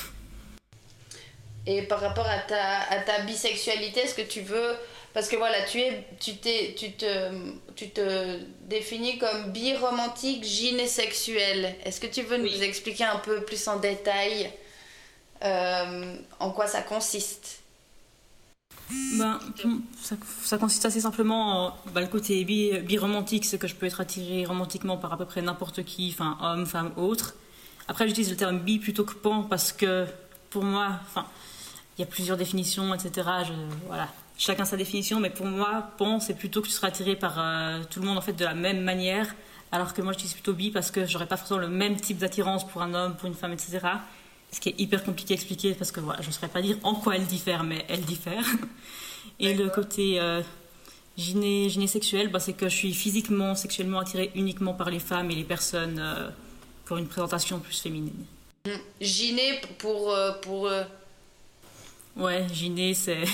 Et 1.66 1.82
par 1.82 2.00
rapport 2.00 2.28
à 2.28 2.40
ta 2.40 3.22
bisexualité, 3.26 4.02
est-ce 4.02 4.16
que 4.16 4.22
tu 4.22 4.42
veux 4.42 4.76
parce 5.16 5.30
que 5.30 5.38
voilà, 5.38 5.64
tu, 5.64 5.80
es, 5.80 6.06
tu, 6.20 6.36
t'es, 6.36 6.76
tu, 6.78 6.92
te, 6.92 7.32
tu 7.78 7.90
te 7.90 8.38
définis 8.68 9.18
comme 9.18 9.54
bi-romantique. 9.54 10.44
Est-ce 10.44 12.02
que 12.02 12.08
tu 12.08 12.22
veux 12.22 12.36
nous 12.36 12.62
expliquer 12.62 13.06
un 13.06 13.20
peu 13.20 13.46
plus 13.46 13.66
en 13.70 13.80
détail 13.80 14.52
euh, 15.42 16.18
en 16.42 16.52
quoi 16.52 16.68
ça 16.68 16.82
consiste? 16.82 17.62
Ben, 19.18 19.40
ça, 20.04 20.18
ça, 20.44 20.58
consiste 20.58 20.84
assez 20.86 21.00
simplement 21.00 21.68
en 21.68 21.78
ben, 21.94 22.02
le 22.02 22.08
côté 22.08 22.44
bi-romantique, 22.44 23.46
c'est 23.46 23.58
que 23.58 23.68
je 23.68 23.76
peux 23.76 23.86
être 23.86 24.02
attirée 24.02 24.44
romantiquement 24.44 24.98
par 24.98 25.14
à 25.14 25.18
peu 25.18 25.26
près 25.26 25.42
n'importe 25.42 25.86
qui, 25.86 26.14
enfin 26.14 26.38
homme, 26.42 26.66
femme, 26.66 26.92
autre. 26.98 27.36
Après, 27.88 28.06
j'utilise 28.06 28.32
le 28.32 28.36
terme 28.36 28.60
bi 28.60 28.80
plutôt 28.80 29.06
que 29.06 29.14
pan 29.14 29.44
parce 29.44 29.72
que 29.72 30.08
pour 30.50 30.66
moi, 30.66 31.00
enfin, 31.08 31.26
il 31.98 32.02
y 32.02 32.04
a 32.04 32.08
plusieurs 32.08 32.36
définitions, 32.36 32.94
etc. 32.94 33.30
Je, 33.48 33.54
voilà, 33.88 34.10
chacun 34.38 34.66
sa 34.66 34.78
définition, 34.78 35.20
mais 35.20 35.30
pour 35.30 35.46
moi, 35.46 35.92
pan, 35.98 36.20
c'est 36.20 36.34
plutôt 36.34 36.62
que 36.62 36.68
tu 36.68 36.74
seras 36.74 36.88
attiré 36.88 37.16
par 37.16 37.36
euh, 37.38 37.82
tout 37.90 38.00
le 38.00 38.06
monde 38.06 38.18
en 38.18 38.22
fait 38.22 38.34
de 38.34 38.46
la 38.46 38.54
même 38.54 38.82
manière, 38.82 39.34
alors 39.72 39.94
que 39.94 40.02
moi, 40.02 40.14
j'utilise 40.14 40.34
plutôt 40.34 40.54
bi 40.54 40.72
parce 40.72 40.92
que 40.92 41.06
j'aurais 41.06 41.28
pas 41.28 41.38
forcément 41.38 41.60
le 41.60 41.68
même 41.68 41.96
type 42.00 42.18
d'attirance 42.18 42.68
pour 42.68 42.82
un 42.82 42.94
homme, 42.94 43.16
pour 43.16 43.28
une 43.28 43.34
femme, 43.34 43.54
etc. 43.54 43.80
Ce 44.52 44.60
qui 44.60 44.70
est 44.70 44.80
hyper 44.80 45.04
compliqué 45.04 45.34
à 45.34 45.36
expliquer 45.36 45.74
parce 45.74 45.92
que 45.92 46.00
voilà, 46.00 46.22
je 46.22 46.28
ne 46.28 46.32
saurais 46.32 46.48
pas 46.48 46.62
dire 46.62 46.78
en 46.84 46.96
quoi 46.96 47.16
elle 47.16 47.26
diffère, 47.26 47.64
mais 47.64 47.86
elle 47.90 48.02
diffère. 48.02 48.46
Et 49.40 49.54
le 49.54 49.70
côté 49.70 50.20
euh, 50.20 50.42
gyné, 51.18 51.68
gyné 51.70 51.88
bah, 52.32 52.40
c'est 52.40 52.54
que 52.54 52.70
je 52.70 52.76
suis 52.76 52.94
physiquement, 52.94 53.56
sexuellement 53.56 54.00
attirée 54.00 54.32
uniquement 54.36 54.74
par 54.74 54.90
les 54.90 55.00
femmes 55.00 55.32
et 55.32 55.36
les 55.36 55.44
personnes 55.44 56.00
euh, 56.00 56.30
ont 56.90 56.98
une 56.98 57.08
présentation 57.08 57.60
plus 57.60 57.80
féminine. 57.82 58.26
Gyné 59.02 59.60
pour. 59.80 60.12
Euh, 60.12 60.32
pour 60.42 60.70
Ouais, 62.16 62.48
gyné, 62.54 62.94
c'est 62.94 63.26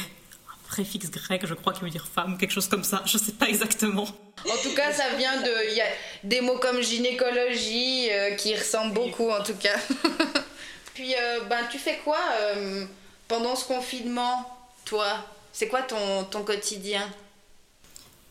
préfixe 0.71 1.11
grec, 1.11 1.45
je 1.45 1.53
crois, 1.53 1.73
qui 1.73 1.81
veut 1.81 1.89
dire 1.89 2.07
femme, 2.07 2.37
quelque 2.37 2.51
chose 2.51 2.69
comme 2.69 2.85
ça. 2.85 3.01
Je 3.05 3.17
sais 3.17 3.33
pas 3.33 3.49
exactement. 3.49 4.03
En 4.03 4.57
tout 4.63 4.73
cas, 4.73 4.93
ça 4.93 5.09
vient 5.17 5.41
de. 5.41 5.69
Il 5.69 5.75
y 5.75 5.81
a 5.81 5.85
des 6.23 6.39
mots 6.39 6.59
comme 6.59 6.81
gynécologie 6.81 8.09
euh, 8.09 8.35
qui 8.35 8.55
ressemblent 8.55 8.93
beaucoup, 8.93 9.29
en 9.29 9.43
tout 9.43 9.55
cas. 9.55 9.75
Puis, 10.93 11.13
euh, 11.13 11.41
ben, 11.49 11.59
tu 11.69 11.77
fais 11.77 11.99
quoi 12.05 12.19
euh, 12.39 12.85
pendant 13.27 13.57
ce 13.57 13.65
confinement, 13.65 14.49
toi? 14.85 15.07
C'est 15.51 15.67
quoi 15.67 15.81
ton, 15.81 16.23
ton 16.23 16.43
quotidien? 16.43 17.05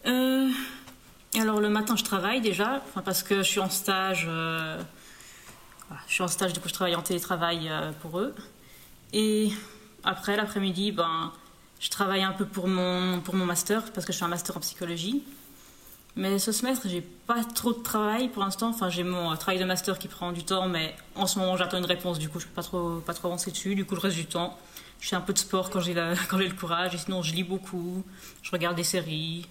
Alors, 0.04 1.60
le 1.60 1.68
matin, 1.68 1.94
je 1.96 2.04
travaille 2.04 2.40
déjà, 2.40 2.82
parce 3.04 3.22
que 3.22 3.36
je 3.36 3.48
suis 3.48 3.60
en 3.60 3.68
stage. 3.68 4.26
je 4.26 6.12
suis 6.12 6.22
en 6.22 6.28
stage, 6.28 6.54
du 6.54 6.60
coup, 6.60 6.68
je 6.68 6.74
travaille 6.74 6.96
en 6.96 7.02
télétravail 7.02 7.70
pour 8.00 8.18
eux. 8.18 8.34
Et 9.12 9.50
après, 10.04 10.36
l'après-midi, 10.36 10.92
ben 10.92 11.32
je 11.80 11.88
travaille 11.88 12.22
un 12.22 12.32
peu 12.32 12.44
pour 12.44 12.68
mon, 12.68 13.20
pour 13.20 13.34
mon 13.34 13.46
master, 13.46 13.90
parce 13.92 14.06
que 14.06 14.12
je 14.12 14.16
suis 14.16 14.24
un 14.24 14.28
master 14.28 14.56
en 14.56 14.60
psychologie. 14.60 15.22
Mais 16.16 16.38
ce 16.38 16.52
semestre, 16.52 16.88
j'ai 16.88 17.00
pas 17.00 17.42
trop 17.44 17.72
de 17.72 17.82
travail 17.82 18.28
pour 18.28 18.42
l'instant. 18.42 18.68
Enfin, 18.68 18.90
j'ai 18.90 19.04
mon 19.04 19.34
travail 19.36 19.58
de 19.58 19.64
master 19.64 19.98
qui 19.98 20.08
prend 20.08 20.32
du 20.32 20.44
temps, 20.44 20.68
mais 20.68 20.94
en 21.14 21.26
ce 21.26 21.38
moment, 21.38 21.56
j'attends 21.56 21.78
une 21.78 21.84
réponse. 21.86 22.18
Du 22.18 22.28
coup, 22.28 22.40
je 22.40 22.46
peux 22.46 22.54
pas 22.54 22.62
trop, 22.62 22.98
pas 23.00 23.14
trop 23.14 23.28
avancer 23.28 23.50
dessus. 23.50 23.74
Du 23.74 23.84
coup, 23.84 23.94
je 23.96 24.00
reste 24.00 24.16
du 24.16 24.26
temps. 24.26 24.58
Je 25.00 25.08
fais 25.08 25.16
un 25.16 25.20
peu 25.20 25.32
de 25.32 25.38
sport 25.38 25.70
quand 25.70 25.80
j'ai, 25.80 25.94
quand 26.28 26.38
j'ai 26.38 26.48
le 26.48 26.54
courage. 26.54 26.94
Et 26.94 26.98
sinon, 26.98 27.22
je 27.22 27.32
lis 27.32 27.44
beaucoup. 27.44 28.04
Je 28.42 28.50
regarde 28.50 28.76
des 28.76 28.84
séries. 28.84 29.46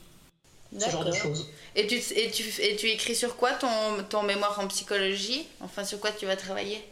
Ce 0.77 0.87
genre 0.89 1.05
de 1.05 1.13
choses. 1.13 1.47
Et 1.75 1.87
tu, 1.87 1.95
et, 1.95 2.29
tu, 2.29 2.43
et 2.61 2.75
tu 2.75 2.87
écris 2.87 3.15
sur 3.15 3.37
quoi 3.37 3.53
ton, 3.53 3.67
ton 4.07 4.21
mémoire 4.21 4.59
en 4.59 4.67
psychologie? 4.67 5.47
Enfin, 5.61 5.83
sur 5.83 5.99
quoi 5.99 6.11
tu 6.11 6.27
vas 6.27 6.35
travailler? 6.35 6.83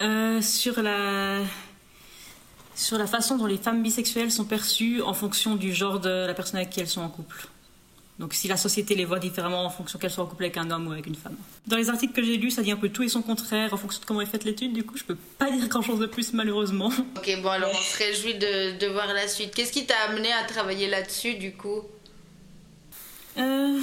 Euh, 0.00 0.40
Sur 0.40 0.80
la 0.80 1.40
sur 2.74 2.98
la 2.98 3.06
façon 3.06 3.36
dont 3.36 3.46
les 3.46 3.58
femmes 3.58 3.82
bisexuelles 3.82 4.30
sont 4.32 4.44
perçues 4.44 5.02
en 5.02 5.14
fonction 5.14 5.56
du 5.56 5.72
genre 5.74 6.00
de 6.00 6.26
la 6.26 6.34
personne 6.34 6.56
avec 6.56 6.70
qui 6.70 6.80
elles 6.80 6.88
sont 6.88 7.02
en 7.02 7.08
couple. 7.08 7.46
Donc 8.18 8.34
si 8.34 8.46
la 8.46 8.56
société 8.56 8.94
les 8.94 9.04
voit 9.04 9.18
différemment 9.18 9.64
en 9.64 9.70
fonction 9.70 9.98
qu'elles 9.98 10.10
soient 10.10 10.24
en 10.24 10.26
couple 10.26 10.44
avec 10.44 10.56
un 10.56 10.70
homme 10.70 10.86
ou 10.86 10.92
avec 10.92 11.06
une 11.06 11.14
femme. 11.14 11.34
Dans 11.66 11.76
les 11.76 11.88
articles 11.88 12.12
que 12.12 12.22
j'ai 12.22 12.36
lus, 12.36 12.50
ça 12.50 12.62
dit 12.62 12.70
un 12.70 12.76
peu 12.76 12.88
tout 12.88 13.02
et 13.02 13.08
son 13.08 13.22
contraire 13.22 13.72
en 13.72 13.76
fonction 13.76 14.00
de 14.00 14.04
comment 14.04 14.20
est 14.20 14.26
faite 14.26 14.44
l'étude. 14.44 14.72
Du 14.74 14.84
coup, 14.84 14.96
je 14.96 15.04
peux 15.04 15.16
pas 15.38 15.50
dire 15.50 15.66
grand 15.68 15.82
chose 15.82 15.98
de 15.98 16.06
plus 16.06 16.32
malheureusement. 16.32 16.90
Ok, 17.16 17.30
bon 17.42 17.48
alors 17.48 17.70
on 17.72 17.82
se 17.82 17.98
réjouit 17.98 18.34
de, 18.34 18.78
de 18.78 18.86
voir 18.86 19.08
la 19.12 19.26
suite. 19.28 19.54
Qu'est-ce 19.54 19.72
qui 19.72 19.86
t'a 19.86 19.96
amené 20.08 20.30
à 20.32 20.44
travailler 20.44 20.88
là-dessus 20.88 21.34
du 21.34 21.52
coup? 21.52 21.82
Euh, 23.38 23.80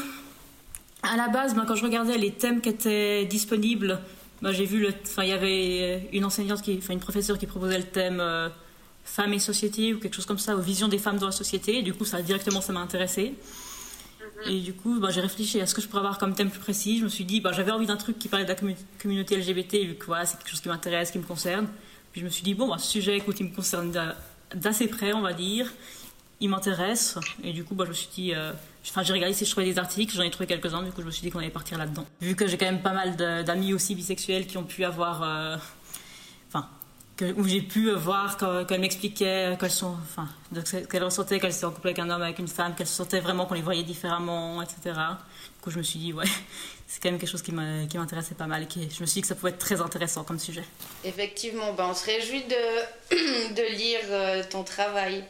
À 1.04 1.18
la 1.18 1.28
base, 1.28 1.56
ben, 1.56 1.66
quand 1.66 1.76
je 1.76 1.84
regardais 1.84 2.18
les 2.18 2.32
thèmes 2.32 2.62
qui 2.62 2.70
étaient 2.70 3.26
disponibles, 3.26 4.00
ben, 4.42 4.52
j'ai 4.52 4.66
vu 4.66 4.80
le, 4.80 4.94
enfin 5.04 5.24
il 5.24 5.30
y 5.30 5.34
avait 5.34 6.08
une 6.14 6.24
enseignante 6.24 6.62
qui, 6.62 6.78
enfin 6.78 6.94
une 6.94 7.00
professeure 7.00 7.38
qui 7.38 7.48
proposait 7.48 7.78
le 7.78 7.86
thème. 7.86 8.20
Euh, 8.22 8.50
femmes 9.10 9.34
et 9.34 9.40
société 9.40 9.94
ou 9.94 10.00
quelque 10.00 10.16
chose 10.16 10.26
comme 10.26 10.38
ça, 10.38 10.56
aux 10.56 10.62
visions 10.62 10.88
des 10.88 11.00
femmes 11.00 11.18
dans 11.18 11.26
la 11.26 11.32
société. 11.32 11.80
Et 11.80 11.82
du 11.82 11.94
coup, 11.94 12.06
ça 12.06 12.22
directement, 12.22 12.62
ça 12.62 12.74
m'a 12.74 12.80
intéressé. 12.80 13.34
Mhm. 14.46 14.52
Et 14.52 14.60
du 14.62 14.74
coup, 14.74 15.00
bah, 15.00 15.10
j'ai 15.12 15.22
réfléchi 15.22 15.60
à 15.60 15.66
ce 15.66 15.74
que 15.74 15.82
je 15.82 15.88
pourrais 15.88 16.02
avoir 16.02 16.18
comme 16.18 16.36
thème 16.36 16.52
plus 16.52 16.60
précis. 16.60 17.00
Je 17.00 17.04
me 17.04 17.10
suis 17.10 17.26
dit, 17.26 17.42
bah, 17.42 17.52
j'avais 17.52 17.72
envie 17.72 17.88
d'un 17.88 17.98
truc 17.98 18.20
qui 18.20 18.28
parlait 18.28 18.46
de 18.46 18.50
la 18.50 18.74
communauté 19.02 19.36
LGBT, 19.36 19.86
vu 19.86 19.96
que 19.96 20.06
voilà, 20.06 20.26
c'est 20.26 20.38
quelque 20.38 20.50
chose 20.50 20.62
qui 20.62 20.70
m'intéresse, 20.70 21.12
qui 21.12 21.18
me 21.18 21.24
concerne. 21.24 21.68
Puis 22.12 22.22
je 22.22 22.26
me 22.26 22.30
suis 22.30 22.44
dit, 22.44 22.54
bon, 22.54 22.68
bah, 22.68 22.78
ce 22.78 22.88
sujet, 22.88 23.18
écoute, 23.18 23.38
il 23.40 23.48
me 23.48 23.56
concerne 23.56 23.92
d'assez 24.54 24.88
près, 24.88 25.14
on 25.14 25.22
va 25.22 25.34
dire. 25.34 25.72
Il 26.42 26.50
m'intéresse. 26.50 27.18
Et 27.44 27.52
du 27.52 27.64
coup, 27.64 27.76
bah, 27.76 27.86
je 27.86 27.90
me 27.90 27.96
suis 27.96 28.10
dit, 28.14 28.34
euh, 28.34 28.54
enfin, 28.88 29.04
j'ai 29.04 29.14
regardé 29.14 29.34
si 29.34 29.44
je 29.44 29.52
trouvais 29.52 29.66
des 29.66 29.80
articles, 29.80 30.16
j'en 30.16 30.24
ai 30.24 30.30
trouvé 30.30 30.48
quelques-uns, 30.48 30.84
du 30.84 30.92
coup, 30.92 31.02
je 31.02 31.08
me 31.08 31.12
suis 31.12 31.24
dit 31.24 31.32
qu'on 31.32 31.40
allait 31.40 31.50
partir 31.50 31.78
là-dedans. 31.78 32.06
Vu 32.22 32.36
que 32.36 32.48
j'ai 32.48 32.58
quand 32.58 32.68
même 32.68 32.82
pas 32.82 32.94
mal 32.94 33.16
d'amis 33.44 33.74
aussi 33.74 33.96
bisexuels 33.96 34.46
qui 34.46 34.58
ont 34.58 34.64
pu 34.64 34.86
avoir. 34.86 35.24
Euh, 35.24 35.58
où 37.38 37.48
j'ai 37.48 37.62
pu 37.62 37.92
voir 37.92 38.38
qu'elle 38.68 38.80
m'expliquait 38.82 39.58
qu'elles 39.60 39.72
sont, 39.72 39.96
enfin, 40.02 40.28
qu'elle 40.90 41.04
ressentait 41.04 41.40
qu'elle 41.40 41.52
était 41.52 41.66
en 41.66 41.72
couple 41.72 41.88
avec 41.88 42.00
un 42.00 42.10
homme, 42.10 42.22
avec 42.22 42.40
une 42.40 42.48
femme, 42.48 42.76
qu'elle 42.76 42.88
se 42.88 42.96
sentait 42.96 43.20
vraiment 43.20 43.46
qu'on 43.46 43.56
les 43.56 43.62
voyait 43.62 43.84
différemment, 43.84 44.62
etc. 44.62 44.80
Du 44.86 45.62
coup, 45.62 45.72
je 45.72 45.78
me 45.78 45.84
suis 45.84 46.00
dit, 46.00 46.14
ouais, 46.14 46.26
c'est 46.88 47.02
quand 47.02 47.12
même 47.12 47.20
quelque 47.20 47.30
chose 47.30 47.42
qui 47.42 47.52
m'intéressait 47.52 48.36
pas 48.36 48.48
mal 48.48 48.64
et 48.64 48.68
je 48.76 49.02
me 49.02 49.06
suis 49.06 49.16
dit 49.16 49.22
que 49.22 49.28
ça 49.28 49.36
pouvait 49.36 49.52
être 49.52 49.60
très 49.60 49.82
intéressant 49.82 50.24
comme 50.24 50.40
sujet. 50.40 50.64
Effectivement, 51.04 51.74
ben, 51.74 51.88
on 51.90 51.94
se 51.94 52.06
réjouit 52.06 52.44
de, 52.44 53.16
de 53.56 53.78
lire 53.78 54.00
euh, 54.10 54.44
ton 54.50 54.64
travail. 54.64 55.24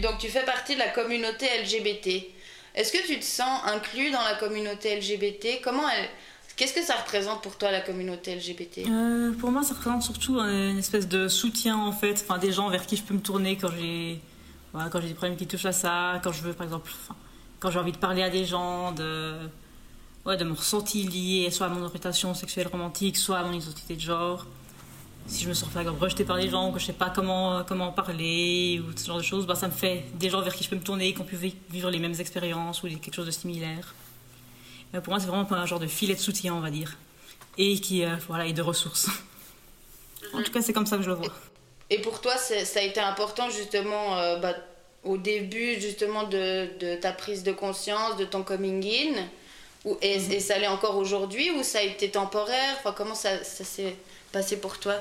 Donc 0.00 0.18
tu 0.18 0.28
fais 0.28 0.44
partie 0.44 0.74
de 0.74 0.80
la 0.80 0.88
communauté 0.88 1.46
LGBT. 1.62 2.26
Est-ce 2.74 2.92
que 2.92 3.06
tu 3.06 3.18
te 3.18 3.24
sens 3.24 3.60
inclus 3.66 4.10
dans 4.10 4.22
la 4.22 4.34
communauté 4.34 4.96
LGBT 4.96 5.60
Comment. 5.62 5.86
Qu'est-ce 6.56 6.74
que 6.74 6.82
ça 6.82 6.94
représente 6.94 7.42
pour 7.42 7.58
toi 7.58 7.72
la 7.72 7.80
communauté 7.80 8.36
LGBT 8.36 8.88
euh, 8.88 9.32
Pour 9.32 9.50
moi, 9.50 9.64
ça 9.64 9.74
représente 9.74 10.02
surtout 10.02 10.38
une 10.38 10.78
espèce 10.78 11.08
de 11.08 11.26
soutien 11.26 11.76
en 11.76 11.90
fait, 11.90 12.12
enfin 12.12 12.38
des 12.38 12.52
gens 12.52 12.68
vers 12.68 12.86
qui 12.86 12.96
je 12.96 13.02
peux 13.02 13.14
me 13.14 13.20
tourner 13.20 13.56
quand 13.56 13.70
j'ai 13.76 14.20
quand 14.72 15.00
j'ai 15.00 15.08
des 15.08 15.14
problèmes 15.14 15.36
qui 15.36 15.46
touchent 15.46 15.66
à 15.66 15.72
ça, 15.72 16.20
quand 16.22 16.32
je 16.32 16.42
veux 16.42 16.52
par 16.52 16.64
exemple, 16.64 16.90
quand 17.60 17.70
j'ai 17.70 17.78
envie 17.78 17.92
de 17.92 17.96
parler 17.96 18.22
à 18.22 18.30
des 18.30 18.44
gens, 18.44 18.92
de 18.92 19.34
ouais, 20.26 20.36
de 20.36 20.44
me 20.44 20.54
ressentir 20.54 21.08
lié 21.10 21.50
soit 21.50 21.66
à 21.66 21.70
mon 21.70 21.82
orientation 21.84 22.34
sexuelle 22.34 22.68
romantique, 22.68 23.16
soit 23.16 23.38
à 23.38 23.44
mon 23.44 23.52
identité 23.52 23.94
de 23.94 24.00
genre 24.00 24.46
si 25.26 25.44
je 25.44 25.48
me 25.48 25.54
sens 25.54 25.68
rejetée 26.00 26.24
par 26.24 26.36
les 26.36 26.48
gens, 26.48 26.70
que 26.72 26.78
je 26.78 26.86
sais 26.86 26.92
pas 26.92 27.10
comment, 27.10 27.64
comment 27.64 27.92
parler, 27.92 28.80
ou 28.80 28.96
ce 28.96 29.06
genre 29.06 29.18
de 29.18 29.22
choses, 29.22 29.46
bah, 29.46 29.54
ça 29.54 29.68
me 29.68 29.72
fait 29.72 30.04
des 30.14 30.28
gens 30.28 30.42
vers 30.42 30.54
qui 30.54 30.64
je 30.64 30.70
peux 30.70 30.76
me 30.76 30.82
tourner, 30.82 31.14
qui 31.14 31.20
ont 31.20 31.24
pu 31.24 31.36
vivre 31.36 31.90
les 31.90 31.98
mêmes 31.98 32.14
expériences 32.18 32.82
ou 32.82 32.88
quelque 32.88 33.14
chose 33.14 33.26
de 33.26 33.30
similaire. 33.30 33.94
pour 34.92 35.08
moi, 35.08 35.20
c'est 35.20 35.26
vraiment 35.26 35.50
un 35.50 35.66
genre 35.66 35.80
de 35.80 35.86
filet 35.86 36.14
de 36.14 36.20
soutien, 36.20 36.54
on 36.54 36.60
va 36.60 36.70
dire, 36.70 36.96
et 37.56 37.80
qui 37.80 38.04
euh, 38.04 38.16
voilà, 38.28 38.46
et 38.46 38.52
de 38.52 38.62
ressources. 38.62 39.08
en 40.34 40.42
tout 40.42 40.52
cas, 40.52 40.60
c'est 40.60 40.72
comme 40.72 40.86
ça 40.86 40.96
que 40.96 41.02
je 41.02 41.08
le 41.08 41.16
vois. 41.16 41.32
Et 41.90 42.00
pour 42.00 42.20
toi, 42.20 42.36
ça 42.36 42.80
a 42.80 42.82
été 42.82 43.00
important 43.00 43.50
justement 43.50 44.18
euh, 44.18 44.38
bah, 44.38 44.54
au 45.04 45.16
début 45.16 45.80
justement 45.80 46.24
de, 46.24 46.96
ta 46.96 47.12
prise 47.12 47.42
de 47.42 47.52
conscience, 47.52 48.16
de 48.16 48.24
ton 48.24 48.42
coming 48.42 48.84
in, 48.86 49.26
et, 50.00 50.40
ça 50.40 50.58
l'est 50.58 50.66
encore 50.66 50.96
aujourd'hui, 50.96 51.50
ou 51.50 51.62
ça 51.62 51.78
a 51.78 51.82
été 51.82 52.10
temporaire? 52.10 52.76
Enfin, 52.78 52.94
Comment 52.96 53.14
ça 53.14 53.42
s'est 53.44 53.96
passé 54.32 54.56
pour 54.58 54.78
toi? 54.78 54.94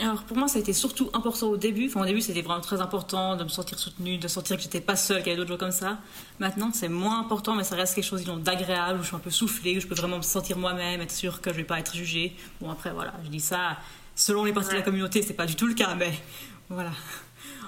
Alors 0.00 0.24
pour 0.24 0.36
moi, 0.36 0.48
ça 0.48 0.58
a 0.58 0.60
été 0.60 0.72
surtout 0.72 1.08
important 1.12 1.46
au 1.48 1.56
début. 1.56 1.86
Enfin, 1.86 2.02
au 2.02 2.04
début, 2.04 2.20
c'était 2.20 2.42
vraiment 2.42 2.60
très 2.60 2.80
important 2.80 3.36
de 3.36 3.44
me 3.44 3.48
sentir 3.48 3.78
soutenue, 3.78 4.18
de 4.18 4.26
sentir 4.26 4.56
que 4.56 4.62
j'étais 4.62 4.80
pas 4.80 4.96
seule, 4.96 5.18
qu'il 5.18 5.28
y 5.28 5.30
avait 5.30 5.36
d'autres 5.36 5.50
gens 5.50 5.58
comme 5.58 5.70
ça. 5.70 5.98
Maintenant, 6.40 6.70
c'est 6.72 6.88
moins 6.88 7.20
important, 7.20 7.54
mais 7.54 7.62
ça 7.62 7.76
reste 7.76 7.94
quelque 7.94 8.04
chose 8.04 8.24
d'agréable, 8.24 8.98
où 8.98 9.02
je 9.02 9.08
suis 9.08 9.16
un 9.16 9.20
peu 9.20 9.30
soufflée, 9.30 9.76
où 9.76 9.80
je 9.80 9.86
peux 9.86 9.94
vraiment 9.94 10.16
me 10.16 10.22
sentir 10.22 10.58
moi-même, 10.58 11.00
être 11.00 11.12
sûre 11.12 11.40
que 11.40 11.52
je 11.52 11.58
vais 11.58 11.64
pas 11.64 11.78
être 11.78 11.94
jugée. 11.94 12.34
Bon, 12.60 12.70
après, 12.70 12.90
voilà, 12.90 13.14
je 13.24 13.28
dis 13.28 13.40
ça. 13.40 13.78
Selon 14.16 14.44
les 14.44 14.52
parties 14.52 14.70
de 14.70 14.76
la 14.76 14.82
communauté, 14.82 15.22
c'est 15.22 15.34
pas 15.34 15.46
du 15.46 15.54
tout 15.54 15.66
le 15.66 15.74
cas, 15.74 15.94
mais 15.94 16.12
voilà. 16.68 16.90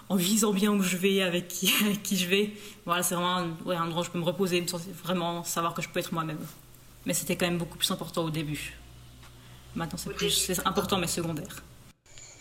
En 0.08 0.16
visant 0.16 0.52
bien 0.52 0.72
où 0.72 0.82
je 0.82 0.96
vais, 0.96 1.22
avec 1.22 1.46
qui, 1.46 1.72
qui 2.02 2.16
je 2.16 2.26
vais, 2.26 2.56
voilà, 2.84 3.04
c'est 3.04 3.14
vraiment 3.14 3.36
un, 3.36 3.56
ouais, 3.64 3.76
un 3.76 3.84
endroit 3.84 4.02
où 4.02 4.04
je 4.04 4.10
peux 4.10 4.18
me 4.18 4.24
reposer, 4.24 4.60
me 4.60 4.66
sentir, 4.66 4.92
vraiment 5.04 5.44
savoir 5.44 5.74
que 5.74 5.82
je 5.82 5.88
peux 5.88 6.00
être 6.00 6.12
moi-même. 6.12 6.38
Mais 7.04 7.14
c'était 7.14 7.36
quand 7.36 7.46
même 7.46 7.58
beaucoup 7.58 7.78
plus 7.78 7.90
important 7.92 8.24
au 8.24 8.30
début. 8.30 8.74
Maintenant, 9.76 9.98
c'est 9.98 10.66
important, 10.66 10.98
mais 10.98 11.06
secondaire. 11.06 11.62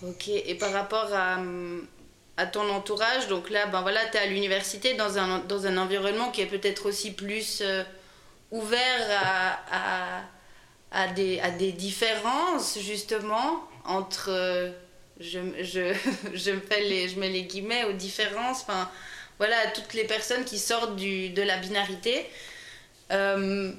Ok, 0.03 0.27
et 0.27 0.55
par 0.55 0.71
rapport 0.71 1.09
à, 1.13 2.45
ton 2.47 2.69
entourage. 2.69 3.27
Donc 3.27 3.49
là, 3.49 3.65
ben 3.67 3.81
voilà, 3.81 4.05
tu 4.07 4.17
es 4.17 4.19
à 4.19 4.25
l'université 4.25 4.93
dans 4.93 5.17
un, 5.17 5.39
dans 5.39 5.67
un 5.67 5.77
environnement 5.77 6.31
qui 6.31 6.41
est 6.41 6.45
peut-être 6.47 6.87
aussi 6.87 7.11
plus 7.11 7.61
euh, 7.61 7.83
ouvert 8.51 9.59
à, 9.71 10.21
à, 10.91 11.07
des, 11.07 11.39
à 11.39 11.51
des 11.51 11.71
différences, 11.71 12.77
justement, 12.79 13.63
entre. 13.85 14.29
euh, 14.29 14.71
je, 15.19 15.39
je, 15.61 15.93
je, 16.33 16.51
fais 16.59 16.81
les, 16.81 17.07
je 17.07 17.19
mets 17.19 17.29
les 17.29 17.43
guillemets 17.43 17.85
aux 17.85 17.93
différences, 17.93 18.61
enfin, 18.61 18.89
voilà, 19.37 19.57
à 19.59 19.67
toutes 19.67 19.93
les 19.93 20.03
personnes 20.05 20.43
qui 20.43 20.59
sortent 20.59 20.95
du, 20.95 21.29
de 21.29 21.41
la 21.41 21.57
binarité. 21.57 22.29
Euh, 23.11 23.71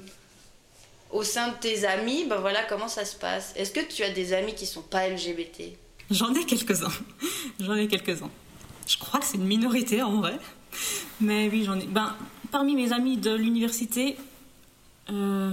au 1.11 1.23
sein 1.23 1.49
de 1.49 1.55
tes 1.55 1.85
amis, 1.85 2.25
ben 2.25 2.37
voilà, 2.37 2.63
comment 2.63 2.87
ça 2.87 3.05
se 3.05 3.15
passe? 3.15 3.53
Est-ce 3.55 3.71
que 3.71 3.79
tu 3.79 4.03
as 4.03 4.09
des 4.09 4.33
amis 4.33 4.55
qui 4.55 4.65
sont 4.65 4.81
pas 4.81 5.07
LGBT 5.07 5.73
J'en 6.09 6.33
ai 6.33 6.45
quelques-uns. 6.45 6.91
J'en 7.59 7.73
ai 7.75 7.87
quelques-uns. 7.87 8.29
Je 8.87 8.97
crois 8.97 9.19
que 9.19 9.25
c'est 9.25 9.37
une 9.37 9.45
minorité 9.45 10.01
en 10.01 10.21
vrai. 10.21 10.39
Mais 11.19 11.49
oui, 11.51 11.63
j'en 11.65 11.77
ai. 11.77 11.85
Ben, 11.85 12.15
parmi 12.51 12.75
mes 12.75 12.93
amis 12.93 13.17
de 13.17 13.33
l'université, 13.33 14.17
euh, 15.09 15.51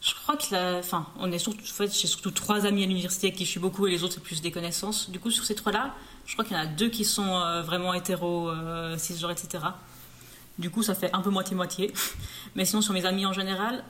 je 0.00 0.14
crois 0.14 0.36
que 0.36 0.46
la. 0.52 0.78
Enfin, 0.78 1.06
on 1.18 1.32
est 1.32 1.38
surtout. 1.38 1.60
En 1.60 1.74
fait, 1.74 1.92
j'ai 1.92 2.06
surtout 2.06 2.30
trois 2.30 2.64
amis 2.64 2.84
à 2.84 2.86
l'université 2.86 3.28
avec 3.28 3.38
qui 3.38 3.44
je 3.44 3.50
suis 3.50 3.60
beaucoup 3.60 3.86
et 3.86 3.90
les 3.90 4.04
autres, 4.04 4.14
c'est 4.14 4.22
plus 4.22 4.40
des 4.40 4.52
connaissances. 4.52 5.10
Du 5.10 5.18
coup, 5.18 5.30
sur 5.30 5.44
ces 5.44 5.56
trois-là, 5.56 5.94
je 6.26 6.34
crois 6.34 6.44
qu'il 6.44 6.56
y 6.56 6.60
en 6.60 6.62
a 6.62 6.66
deux 6.66 6.88
qui 6.88 7.04
sont 7.04 7.34
euh, 7.36 7.62
vraiment 7.62 7.92
hétéros, 7.92 8.50
euh, 8.50 8.96
cisgenres, 8.96 9.32
etc. 9.32 9.64
Du 10.58 10.70
coup, 10.70 10.82
ça 10.82 10.94
fait 10.94 11.12
un 11.12 11.20
peu 11.20 11.30
moitié-moitié. 11.30 11.92
Mais 12.54 12.64
sinon, 12.64 12.82
sur 12.82 12.94
mes 12.94 13.04
amis 13.04 13.26
en 13.26 13.32
général, 13.32 13.82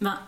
ben, 0.00 0.18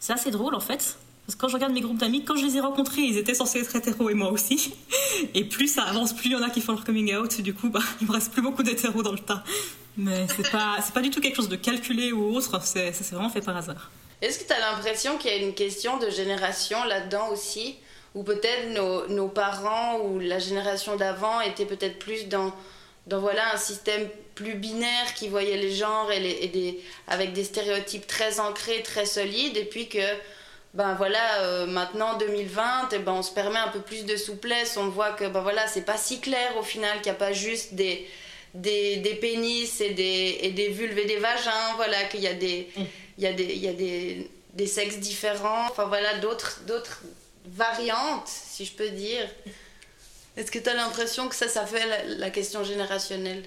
c'est 0.00 0.12
assez 0.12 0.30
drôle 0.30 0.54
en 0.54 0.60
fait. 0.60 0.98
Parce 1.26 1.36
que 1.36 1.40
quand 1.40 1.48
je 1.48 1.54
regarde 1.54 1.72
mes 1.72 1.80
groupes 1.80 1.96
d'amis, 1.96 2.22
quand 2.22 2.36
je 2.36 2.44
les 2.44 2.56
ai 2.56 2.60
rencontrés, 2.60 3.00
ils 3.00 3.16
étaient 3.16 3.34
censés 3.34 3.60
être 3.60 3.74
hétéros 3.74 4.10
et 4.10 4.14
moi 4.14 4.30
aussi. 4.30 4.74
Et 5.34 5.44
plus 5.44 5.68
ça 5.68 5.84
avance, 5.84 6.12
plus 6.12 6.26
il 6.26 6.32
y 6.32 6.36
en 6.36 6.42
a 6.42 6.50
qui 6.50 6.60
font 6.60 6.72
leur 6.72 6.84
coming 6.84 7.14
out. 7.16 7.40
Du 7.40 7.54
coup, 7.54 7.70
bah, 7.70 7.80
il 8.00 8.06
me 8.06 8.12
reste 8.12 8.32
plus 8.32 8.42
beaucoup 8.42 8.62
d'hétéros 8.62 9.02
dans 9.02 9.12
le 9.12 9.18
tas. 9.18 9.42
Mais 9.96 10.26
c'est 10.36 10.50
pas, 10.50 10.76
c'est 10.84 10.92
pas 10.92 11.00
du 11.00 11.10
tout 11.10 11.20
quelque 11.20 11.36
chose 11.36 11.48
de 11.48 11.56
calculé 11.56 12.12
ou 12.12 12.34
autre. 12.34 12.60
C'est, 12.62 12.92
ça 12.92 13.04
s'est 13.04 13.14
vraiment 13.14 13.30
fait 13.30 13.40
par 13.40 13.56
hasard. 13.56 13.90
Est-ce 14.20 14.38
que 14.40 14.46
tu 14.46 14.52
as 14.52 14.58
l'impression 14.58 15.16
qu'il 15.16 15.30
y 15.30 15.34
a 15.34 15.36
une 15.38 15.54
question 15.54 15.98
de 15.98 16.10
génération 16.10 16.84
là-dedans 16.84 17.30
aussi? 17.30 17.76
Ou 18.14 18.22
peut-être 18.22 19.08
nos, 19.08 19.28
parents 19.28 20.00
ou 20.00 20.20
la 20.20 20.38
génération 20.38 20.96
d'avant 20.96 21.40
étaient 21.40 21.66
peut-être 21.66 21.98
plus 21.98 22.28
dans, 22.28 22.52
dans 23.06 23.20
voilà, 23.20 23.54
un 23.54 23.56
système 23.56 24.08
plus 24.34 24.54
binaire 24.54 25.14
qui 25.14 25.28
voyait 25.28 25.56
les 25.56 25.72
genres 25.72 26.10
et 26.12 26.48
des, 26.48 26.80
avec 27.08 27.32
des 27.32 27.44
stéréotypes 27.44 28.06
très 28.06 28.40
ancrés, 28.40 28.82
très 28.82 29.06
solides. 29.06 29.56
Et 29.56 29.64
puis 29.64 29.88
que 29.88 29.98
ben 30.74 30.94
voilà, 30.94 31.42
euh, 31.42 31.66
maintenant 31.66 32.18
2020, 32.18 32.88
eh 32.92 32.98
ben 32.98 33.12
on 33.12 33.22
se 33.22 33.32
permet 33.32 33.60
un 33.60 33.68
peu 33.68 33.80
plus 33.80 34.04
de 34.04 34.16
souplesse. 34.16 34.76
On 34.76 34.88
voit 34.88 35.12
que 35.12 35.24
ben 35.28 35.40
voilà, 35.40 35.66
c'est 35.68 35.84
pas 35.84 35.96
si 35.96 36.20
clair 36.20 36.56
au 36.58 36.62
final, 36.62 36.96
qu'il 36.96 37.12
n'y 37.12 37.16
a 37.16 37.18
pas 37.18 37.32
juste 37.32 37.74
des, 37.74 38.08
des, 38.54 39.18
pénis 39.20 39.80
et 39.80 39.90
des, 39.90 40.38
et 40.42 40.50
des 40.50 40.68
vulves 40.68 40.98
et 40.98 41.06
des 41.06 41.18
vagins. 41.18 41.74
Voilà, 41.76 42.02
qu'il 42.04 42.20
y 42.20 42.26
a 42.26 42.34
des, 42.34 42.68
y 43.18 43.26
a 43.26 43.32
des, 43.32 43.44
il 43.44 43.62
y 43.62 43.68
a 43.68 43.72
des, 43.72 44.28
des 44.54 44.66
sexes 44.66 44.98
différents. 44.98 45.66
Enfin 45.70 45.84
voilà, 45.84 46.18
d'autres, 46.18 46.62
d'autres 46.66 47.02
variantes, 47.46 48.26
si 48.26 48.64
je 48.64 48.72
peux 48.72 48.90
dire. 48.90 49.28
Est-ce 50.36 50.50
que 50.50 50.58
tu 50.58 50.68
as 50.68 50.74
l'impression 50.74 51.28
que 51.28 51.36
ça, 51.36 51.46
ça 51.46 51.64
fait 51.66 51.86
la, 51.86 52.16
la 52.16 52.30
question 52.30 52.64
générationnelle? 52.64 53.44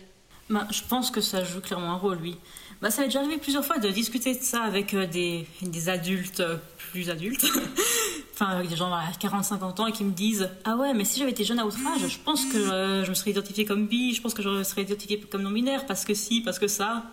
Ben, 0.49 0.65
je 0.71 0.81
pense 0.87 1.11
que 1.11 1.19
ça 1.19 1.43
joue 1.43 1.59
clairement 1.59 1.91
un 1.91 1.97
rôle, 1.97 2.19
oui. 2.21 2.37
Ben, 2.81 2.89
ça 2.89 3.01
m'est 3.01 3.07
déjà 3.07 3.19
arrivé 3.19 3.37
plusieurs 3.37 3.65
fois 3.65 3.79
de 3.79 3.89
discuter 3.89 4.35
de 4.35 4.41
ça 4.41 4.61
avec 4.63 4.93
euh, 4.93 5.07
des, 5.07 5.45
des 5.61 5.89
adultes 5.89 6.41
euh, 6.41 6.57
plus 6.97 7.11
adultes, 7.11 7.45
enfin 8.33 8.47
avec 8.47 8.69
des 8.69 8.75
gens 8.75 8.91
à 8.91 9.03
40-50 9.11 9.81
ans 9.81 9.85
et 9.85 9.91
qui 9.91 10.03
me 10.03 10.11
disent 10.11 10.49
Ah 10.65 10.75
ouais, 10.77 10.95
mais 10.95 11.05
si 11.05 11.19
j'avais 11.19 11.29
été 11.29 11.43
jeune 11.43 11.59
à 11.59 11.63
votre 11.63 11.77
âge, 11.77 12.07
je 12.07 12.17
pense 12.17 12.43
que 12.45 12.57
euh, 12.57 13.03
je 13.03 13.09
me 13.09 13.13
serais 13.13 13.29
identifiée 13.29 13.65
comme 13.65 13.85
bi, 13.85 14.15
je 14.15 14.21
pense 14.21 14.33
que 14.33 14.41
je 14.41 14.63
serais 14.63 14.81
identifiée 14.81 15.19
comme 15.19 15.43
non-binaire 15.43 15.85
parce 15.85 16.05
que 16.05 16.15
si, 16.15 16.41
parce 16.41 16.57
que 16.57 16.67
ça. 16.67 17.03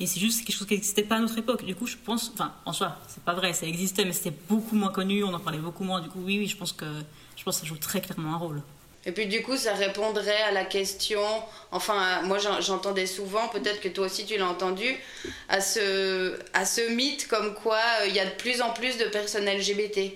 Et 0.00 0.06
c'est 0.06 0.20
juste 0.20 0.46
quelque 0.46 0.56
chose 0.56 0.66
qui 0.66 0.74
n'existait 0.74 1.02
pas 1.02 1.16
à 1.16 1.20
notre 1.20 1.36
époque. 1.36 1.64
Du 1.64 1.74
coup, 1.74 1.86
je 1.86 1.96
pense, 2.02 2.30
enfin, 2.32 2.52
en 2.64 2.72
soi, 2.72 2.96
c'est 3.08 3.22
pas 3.22 3.34
vrai, 3.34 3.52
ça 3.52 3.66
existait, 3.66 4.04
mais 4.04 4.12
c'était 4.12 4.36
beaucoup 4.48 4.76
moins 4.76 4.92
connu, 4.92 5.24
on 5.24 5.34
en 5.34 5.40
parlait 5.40 5.58
beaucoup 5.58 5.84
moins. 5.84 6.00
Du 6.00 6.08
coup, 6.08 6.20
oui, 6.24 6.38
oui, 6.38 6.46
je 6.46 6.56
pense 6.56 6.72
que, 6.72 6.86
je 7.36 7.42
pense 7.42 7.56
que 7.56 7.62
ça 7.62 7.66
joue 7.66 7.76
très 7.76 8.00
clairement 8.00 8.32
un 8.32 8.38
rôle. 8.38 8.62
Et 9.08 9.12
puis 9.12 9.26
du 9.26 9.42
coup, 9.42 9.56
ça 9.56 9.72
répondrait 9.72 10.42
à 10.42 10.52
la 10.52 10.66
question, 10.66 11.22
enfin, 11.72 12.20
moi 12.24 12.36
j'en- 12.36 12.60
j'entendais 12.60 13.06
souvent, 13.06 13.48
peut-être 13.48 13.80
que 13.80 13.88
toi 13.88 14.04
aussi 14.04 14.26
tu 14.26 14.36
l'as 14.36 14.46
entendu, 14.46 14.84
à 15.48 15.62
ce, 15.62 16.38
à 16.52 16.66
ce 16.66 16.82
mythe 16.94 17.26
comme 17.26 17.54
quoi 17.54 17.80
euh, 18.02 18.06
il 18.06 18.14
y 18.14 18.20
a 18.20 18.26
de 18.26 18.36
plus 18.36 18.60
en 18.60 18.70
plus 18.74 18.98
de 18.98 19.06
personnes 19.06 19.46
LGBT. 19.48 20.12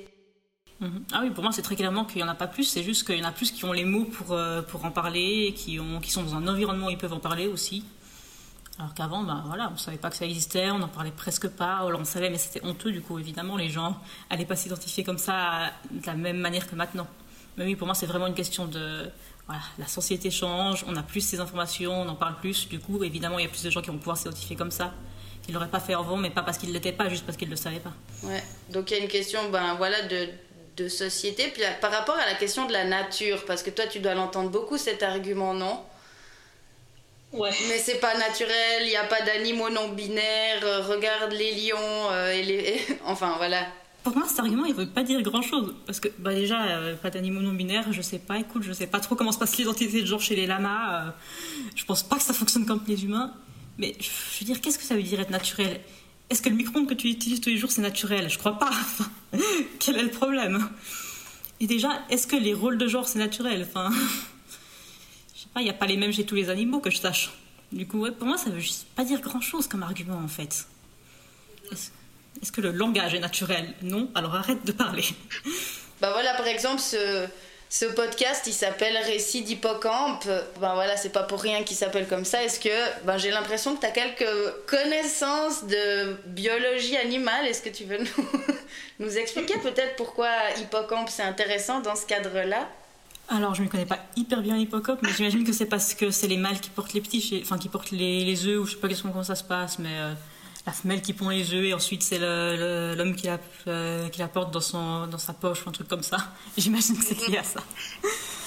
Mhm. 0.81 1.05
Ah 1.13 1.21
oui, 1.23 1.31
pour 1.31 1.43
moi, 1.43 1.53
c'est 1.53 1.63
très 1.63 1.75
clairement 1.77 2.05
qu'il 2.05 2.17
n'y 2.19 2.23
en 2.23 2.29
a 2.29 2.35
pas 2.35 2.49
plus, 2.49 2.65
c'est 2.65 2.83
juste 2.83 3.07
qu'il 3.07 3.17
y 3.17 3.25
en 3.25 3.29
a 3.29 3.33
plus 3.33 3.51
qui 3.51 3.65
ont 3.65 3.73
les 3.73 3.87
mots 3.87 4.05
pour, 4.05 4.33
euh, 4.33 4.61
pour 4.61 4.85
en 4.85 4.91
parler 4.91 5.55
qui, 5.57 5.81
ont, 5.81 5.99
qui 6.01 6.11
sont 6.11 6.23
dans 6.25 6.35
un 6.35 6.47
environnement 6.47 6.89
où 6.89 6.91
ils 6.91 6.99
peuvent 6.99 7.15
en 7.15 7.21
parler 7.21 7.47
aussi. 7.47 7.85
Alors 8.79 8.93
qu'avant, 8.93 9.23
ben 9.23 9.43
voilà, 9.47 9.71
on 9.73 9.79
savait 9.79 9.97
pas 9.97 10.11
que 10.11 10.17
ça 10.17 10.27
existait, 10.27 10.71
on 10.71 10.81
n'en 10.81 10.89
parlait 10.89 11.13
presque 11.17 11.49
pas, 11.49 11.77
alors 11.87 12.01
on 12.01 12.05
savait, 12.05 12.29
mais 12.31 12.39
c'était 12.39 12.63
honteux, 12.67 12.91
du 12.93 13.01
coup, 13.01 13.19
évidemment, 13.19 13.57
les 13.57 13.71
gens 13.71 13.97
allaient 14.29 14.45
pas 14.45 14.57
s'identifier 14.57 15.03
comme 15.03 15.19
ça 15.19 15.73
de 15.91 16.07
la 16.07 16.15
même 16.15 16.39
manière 16.39 16.69
que 16.69 16.75
maintenant. 16.75 17.07
Mais 17.57 17.65
oui, 17.65 17.77
pour 17.77 17.87
moi, 17.87 17.95
c'est 17.95 18.07
vraiment 18.07 18.27
une 18.27 18.35
question 18.35 18.67
de. 18.67 19.11
Voilà, 19.47 19.63
la 19.79 19.87
société 19.89 20.31
change, 20.31 20.85
on 20.87 20.95
a 20.97 21.03
plus 21.03 21.21
ces 21.21 21.41
informations, 21.41 21.93
on 21.93 22.09
en 22.09 22.15
parle 22.15 22.37
plus, 22.37 22.69
du 22.69 22.79
coup, 22.79 23.03
évidemment, 23.03 23.39
il 23.41 23.45
y 23.45 23.47
a 23.47 23.51
plus 23.51 23.65
de 23.65 23.71
gens 23.71 23.83
qui 23.83 23.91
vont 23.91 23.99
pouvoir 23.99 24.17
s'identifier 24.17 24.55
comme 24.55 24.71
ça, 24.71 24.95
qu'ils 25.43 25.53
l'auraient 25.53 25.67
pas 25.69 25.81
fait 25.81 25.95
avant, 25.95 26.17
mais 26.17 26.31
pas 26.31 26.43
parce 26.43 26.59
qu'ils 26.59 26.73
l'étaient 26.73 26.93
pas, 26.93 27.09
juste 27.09 27.27
parce 27.27 27.37
qu'ils 27.37 27.51
le 27.51 27.57
savaient 27.57 27.81
pas. 27.81 27.93
Ouais. 28.23 28.43
Donc 28.71 28.91
il 28.91 28.97
y 28.97 29.01
a 29.01 29.03
une 29.03 29.11
question, 29.11 29.51
ben 29.51 29.75
voilà, 29.75 30.03
de, 30.03 30.29
de 30.77 30.89
société. 30.89 31.49
Puis 31.49 31.65
euh, 31.65 31.71
par 31.81 31.91
rapport 31.91 32.17
à 32.17 32.27
la 32.27 32.35
question 32.35 32.67
de 32.67 32.73
la 32.73 32.85
nature, 32.85 33.45
parce 33.45 33.63
que 33.63 33.71
toi 33.71 33.87
tu 33.87 33.99
dois 33.99 34.15
l'entendre 34.15 34.51
beaucoup 34.51 34.79
cet 34.79 35.03
argument, 35.03 35.55
non? 35.55 35.81
Ouais. 37.33 37.51
Mais 37.69 37.79
c'est 37.79 37.99
pas 37.99 38.17
naturel, 38.19 38.83
il 38.83 38.89
n'y 38.89 38.97
a 38.97 39.05
pas 39.05 39.23
d'animaux 39.23 39.71
non 39.71 39.89
binaires, 39.89 40.65
euh, 40.65 40.83
regarde 40.83 41.33
les 41.33 41.53
lions 41.55 42.11
euh, 42.11 42.33
et 42.33 42.43
les. 42.43 42.87
enfin 43.05 43.35
voilà. 43.39 43.67
Pour 44.03 44.17
moi, 44.17 44.27
cet 44.27 44.41
argument, 44.41 44.65
il 44.65 44.75
veut 44.75 44.89
pas 44.89 45.05
dire 45.05 45.23
grand-chose. 45.23 45.75
Parce 45.87 46.01
que, 46.01 46.09
bah 46.19 46.35
déjà, 46.35 46.63
euh, 46.65 46.97
pas 46.97 47.11
d'animaux 47.11 47.41
non 47.41 47.53
binaires, 47.53 47.93
je 47.93 48.03
sais 48.03 48.19
pas, 48.19 48.39
écoute, 48.39 48.63
je 48.65 48.73
sais 48.73 48.89
pas 48.89 48.99
trop 49.01 49.15
comment 49.15 49.33
se 49.33 49.39
passe 49.39 49.57
l'identité 49.57 50.01
de 50.01 50.07
genre 50.07 50.21
chez 50.21 50.35
les 50.35 50.47
lamas. 50.47 51.07
euh, 51.07 51.11
je 51.77 51.85
pense 51.85 52.03
pas 52.03 52.17
que 52.17 52.23
ça 52.23 52.35
fonctionne 52.35 52.67
comme 52.67 52.83
les 52.89 53.05
humains. 53.05 53.33
Mais 53.79 53.97
je 54.01 54.41
veux 54.41 54.47
dire, 54.47 54.61
qu'est-ce 54.61 54.79
que 54.79 54.85
ça 54.85 54.97
veut 54.97 55.03
dire 55.03 55.21
être 55.21 55.31
naturel? 55.31 55.81
Est-ce 56.31 56.43
que 56.43 56.49
le 56.49 56.57
micro-ondes 56.57 56.89
que 56.89 56.95
tu 56.95 57.09
utilises 57.09 57.41
tous 57.41 57.51
les 57.51 57.59
jours, 57.59 57.71
c'est 57.71 57.83
naturel? 57.83 58.29
Je 58.29 58.39
crois 58.39 58.59
pas. 58.59 58.71
Quel 59.79 59.97
est 59.97 60.03
le 60.03 60.11
problème? 60.11 60.69
Et 61.61 61.67
déjà, 61.67 62.03
est-ce 62.11 62.27
que 62.27 62.37
les 62.37 62.55
rôles 62.55 62.79
de 62.79 62.89
genre, 62.89 63.07
c'est 63.07 63.19
naturel? 63.19 63.67
Enfin, 63.69 63.91
je 65.35 65.41
sais 65.43 65.49
pas, 65.55 65.61
il 65.61 65.65
n'y 65.65 65.71
a 65.71 65.75
pas 65.75 65.87
les 65.87 65.97
mêmes 65.97 66.13
chez 66.13 66.27
tous 66.27 66.35
les 66.35 66.51
animaux 66.51 66.81
que 66.81 66.91
je 66.91 66.99
sache. 66.99 67.31
Du 67.71 67.87
coup, 67.87 68.01
ouais, 68.01 68.11
pour 68.11 68.27
moi, 68.27 68.37
ça 68.37 68.51
veut 68.51 68.61
juste 68.61 68.87
pas 68.97 69.05
dire 69.05 69.21
grand-chose 69.21 69.67
comme 69.69 69.83
argument, 69.83 70.19
en 70.19 70.29
fait. 70.29 70.67
Est-ce 72.41 72.53
que 72.53 72.61
le 72.61 72.71
langage 72.71 73.15
est 73.15 73.21
naturel? 73.21 73.75
Non, 73.83 74.11
alors 74.15 74.35
arrête 74.35 74.65
de 74.65 74.73
parler. 74.73 75.05
Bah 76.01 76.11
voilà, 76.13 76.35
par 76.35 76.49
exemple, 76.49 76.81
ce, 76.81 77.29
ce 77.71 77.85
podcast, 77.85 78.43
il 78.49 78.53
s'appelle 78.53 78.97
Récit 79.07 79.43
d'hippocampe. 79.43 80.27
Ben 80.61 80.75
voilà, 80.75 80.97
c'est 80.97 81.13
pas 81.13 81.23
pour 81.23 81.41
rien 81.41 81.63
qu'il 81.63 81.77
s'appelle 81.77 82.09
comme 82.09 82.25
ça. 82.25 82.43
Est-ce 82.43 82.59
que, 82.59 83.05
ben 83.07 83.19
j'ai 83.19 83.31
l'impression 83.31 83.77
que 83.77 83.81
tu 83.81 83.87
as 83.87 83.93
quelques 83.93 84.67
connaissances 84.67 85.65
de 85.65 86.17
biologie 86.27 86.97
animale. 86.97 87.47
Est-ce 87.47 87.63
que 87.63 87.69
tu 87.69 87.85
veux 87.85 87.99
nous, 87.99 88.29
nous 89.07 89.17
expliquer 89.17 89.55
peut-être 89.59 89.95
pourquoi 89.95 90.29
hippocampe 90.59 91.09
c'est 91.09 91.23
intéressant 91.23 91.81
dans 91.81 91.95
ce 91.95 92.05
cadre-là? 92.05 92.69
Alors, 93.29 93.55
je 93.55 93.61
ne 93.61 93.67
me 93.67 93.71
connais 93.71 93.87
pas 93.87 94.01
hyper 94.17 94.43
bien 94.43 94.57
l'hippocampe, 94.57 94.99
mais 95.03 95.11
j'imagine 95.17 95.45
que 95.45 95.53
c'est 95.53 95.67
parce 95.67 95.95
que 95.95 96.11
c'est 96.11 96.27
les 96.27 96.37
mâles 96.37 96.61
qui 96.61 96.71
portent 96.71 96.93
les 96.93 97.01
petits, 97.01 97.41
enfin 97.43 97.59
qui 97.59 97.69
portent 97.69 97.93
les, 97.93 98.25
les 98.25 98.47
œufs, 98.47 98.61
ou 98.61 98.67
je 98.67 98.73
sais 98.73 98.81
pas 98.81 98.89
exactement 98.89 99.13
comment 99.13 99.25
ça 99.25 99.37
se 99.37 99.45
passe, 99.45 99.79
mais 99.79 99.97
euh, 99.99 100.13
la 100.67 100.73
femelle 100.73 101.03
qui 101.03 101.13
pond 101.13 101.29
les 101.29 101.53
œufs 101.55 101.65
et 101.65 101.75
ensuite 101.75 102.03
c'est 102.03 102.19
l'homme 102.19 103.17
qui 103.17 103.27
la, 103.27 103.39
euh, 103.67 104.09
qui 104.09 104.21
la 104.21 104.29
porte 104.29 104.53
dans, 104.53 104.61
son, 104.61 105.07
dans 105.09 105.19
sa 105.19 105.33
poche 105.33 105.65
ou 105.67 105.69
un 105.69 105.73
truc 105.73 105.89
comme 105.89 106.03
ça. 106.03 106.19
J'imagine 106.57 106.97
que 106.99 107.05
c'est 107.05 107.27
lié 107.29 107.39
à 107.39 107.45
ça. 107.45 107.61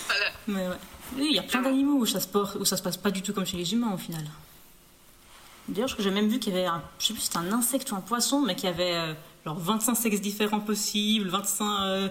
Voilà. 0.08 0.25
Mais 0.47 0.67
ouais. 0.67 0.80
Oui, 1.17 1.28
il 1.30 1.36
y 1.36 1.39
a 1.39 1.43
plein 1.43 1.62
d'animaux 1.62 1.99
où 1.99 2.06
ça, 2.06 2.19
se 2.19 2.28
porte, 2.28 2.56
où 2.56 2.65
ça 2.65 2.78
se 2.78 2.82
passe 2.82 2.97
pas 2.97 3.12
du 3.12 3.21
tout 3.21 3.32
comme 3.34 3.45
chez 3.45 3.58
les 3.58 3.73
humains 3.73 3.93
au 3.93 3.97
final. 3.97 4.23
D'ailleurs, 5.67 5.88
je 5.88 5.93
crois 5.93 6.04
que 6.04 6.10
j'ai 6.10 6.15
même 6.15 6.30
vu 6.30 6.39
qu'il 6.39 6.54
y 6.54 6.58
avait 6.58 6.65
un, 6.67 6.82
je 6.99 7.08
sais 7.08 7.13
plus 7.13 7.21
c'était 7.23 7.38
un 7.38 7.51
insecte 7.51 7.91
ou 7.91 7.95
un 7.95 8.01
poisson, 8.01 8.41
mais 8.41 8.56
qu'il 8.56 8.65
y 8.69 8.71
avait 8.73 8.93
euh, 8.95 9.13
genre 9.45 9.58
25 9.58 9.95
sexes 9.95 10.21
différents 10.21 10.60
possibles, 10.60 11.28
25 11.30 11.65
euh, 11.84 12.10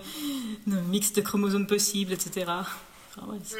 mix 0.67 1.13
de 1.13 1.21
chromosomes 1.21 1.67
possibles, 1.67 2.13
etc. 2.13 2.47
Enfin, 2.49 3.27
ouais, 3.29 3.39
c'est- 3.45 3.57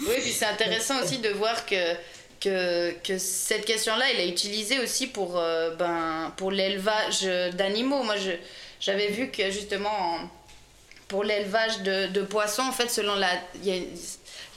Oui, 0.00 0.14
puis 0.22 0.32
c'est 0.32 0.46
intéressant 0.46 1.02
aussi 1.02 1.18
de 1.18 1.28
voir 1.30 1.64
que, 1.66 1.94
que, 2.40 2.92
que 3.02 3.18
cette 3.18 3.64
question-là, 3.64 4.04
elle 4.12 4.20
est 4.20 4.28
utilisée 4.28 4.78
aussi 4.80 5.06
pour, 5.06 5.38
euh, 5.38 5.74
ben, 5.76 6.32
pour 6.36 6.50
l'élevage 6.50 7.22
d'animaux. 7.54 8.02
Moi, 8.02 8.16
j'avais 8.80 9.08
vu 9.08 9.30
que 9.30 9.50
justement, 9.50 9.90
en- 9.90 10.30
pour 11.08 11.24
l'élevage 11.24 11.80
de, 11.82 12.06
de 12.08 12.22
poissons, 12.22 12.62
en 12.62 12.72
fait, 12.72 12.88
selon 12.90 13.14
la, 13.14 13.28
il 13.62 13.64
y 13.66 13.78
a- 13.78 13.82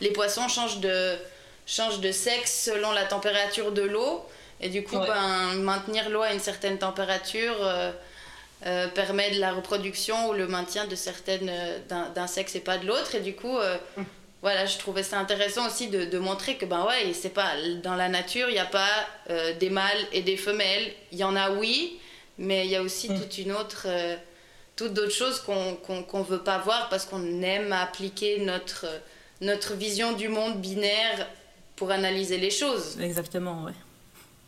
les 0.02 0.12
poissons 0.12 0.48
changent 0.48 0.80
de, 0.80 1.16
changent 1.66 2.00
de 2.00 2.12
sexe 2.12 2.64
selon 2.66 2.92
la 2.92 3.06
température 3.06 3.72
de 3.72 3.84
l'eau. 3.84 4.26
Et 4.62 4.70
du 4.70 4.84
coup, 4.84 4.98
Ouais. 4.98 5.08
ben, 5.08 5.54
maintenir 5.60 6.10
l'eau 6.10 6.22
à 6.22 6.34
une 6.34 6.40
certaine 6.40 6.78
température 6.78 7.56
euh, 7.62 7.92
euh, 8.66 8.88
permet 8.90 9.32
de 9.32 9.40
la 9.40 9.54
reproduction 9.54 10.28
ou 10.30 10.34
le 10.34 10.48
maintien 10.48 10.86
de 10.86 10.96
certaines, 10.96 11.50
d'un, 11.88 12.10
d'un 12.10 12.28
sexe 12.28 12.56
et 12.56 12.60
pas 12.60 12.78
de 12.78 12.86
l'autre. 12.86 13.16
Et 13.16 13.22
du 13.22 13.34
coup, 13.36 13.58
euh, 13.58 13.78
voilà, 14.42 14.66
je 14.66 14.78
trouvais 14.78 15.04
ça 15.04 15.20
intéressant 15.20 15.68
aussi 15.68 15.90
de, 15.90 16.06
de 16.06 16.18
montrer 16.18 16.58
que 16.58 16.66
ben 16.66 16.86
ouais, 16.86 17.14
c'est 17.14 17.34
pas 17.34 17.52
dans 17.84 17.96
la 17.96 18.08
nature, 18.08 18.48
il 18.48 18.54
n'y 18.54 18.60
a 18.60 18.66
pas 18.66 18.88
euh, 19.30 19.54
des 19.58 19.70
mâles 19.70 20.08
et 20.14 20.22
des 20.22 20.38
femelles. 20.38 20.94
Il 21.12 21.18
y 21.18 21.24
en 21.26 21.36
a 21.36 21.52
oui, 21.52 22.00
mais 22.38 22.66
il 22.66 22.72
y 22.72 22.76
a 22.76 22.82
aussi 22.82 23.12
mm. 23.12 23.20
toute 23.20 23.38
une 23.38 23.52
autre, 23.52 23.84
euh, 23.88 24.16
toutes 24.78 24.94
d'autres 24.94 25.12
choses 25.12 25.42
qu'on 25.42 25.76
qu'on 25.76 26.22
veut 26.22 26.44
pas 26.44 26.58
voir 26.60 26.88
parce 26.88 27.06
qu'on 27.06 27.42
aime 27.42 27.74
appliquer 27.74 28.40
notre 28.40 28.86
notre 29.42 29.74
vision 29.74 30.14
du 30.14 30.30
monde 30.30 30.62
binaire 30.62 31.28
pour 31.76 31.92
analyser 31.92 32.38
les 32.38 32.52
choses. 32.52 32.98
Exactement, 33.00 33.64
ouais. 33.64 33.74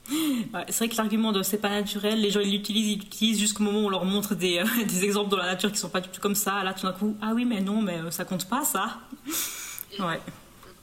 Ouais, 0.53 0.65
c'est 0.67 0.85
vrai 0.85 0.89
que 0.89 0.97
l'argument 0.97 1.31
de 1.31 1.43
c'est 1.43 1.57
pas 1.57 1.69
naturel, 1.69 2.19
les 2.19 2.31
gens 2.31 2.39
ils 2.39 2.51
l'utilisent, 2.51 2.91
ils 2.91 2.99
l'utilisent 2.99 3.39
jusqu'au 3.39 3.63
moment 3.63 3.81
où 3.81 3.85
on 3.85 3.89
leur 3.89 4.05
montre 4.05 4.35
des, 4.35 4.57
euh, 4.57 4.65
des, 4.85 5.03
exemples 5.03 5.29
dans 5.29 5.37
la 5.37 5.45
nature 5.45 5.71
qui 5.71 5.77
sont 5.77 5.89
pas 5.89 6.01
du 6.01 6.09
tout 6.09 6.21
comme 6.21 6.35
ça. 6.35 6.63
Là, 6.63 6.73
tout 6.73 6.87
d'un 6.87 6.93
coup, 6.93 7.15
ah 7.21 7.31
oui, 7.35 7.45
mais 7.45 7.59
non, 7.59 7.81
mais 7.81 7.99
ça 8.09 8.23
compte 8.23 8.47
pas 8.47 8.63
ça. 8.63 8.99
Ouais. 9.99 10.19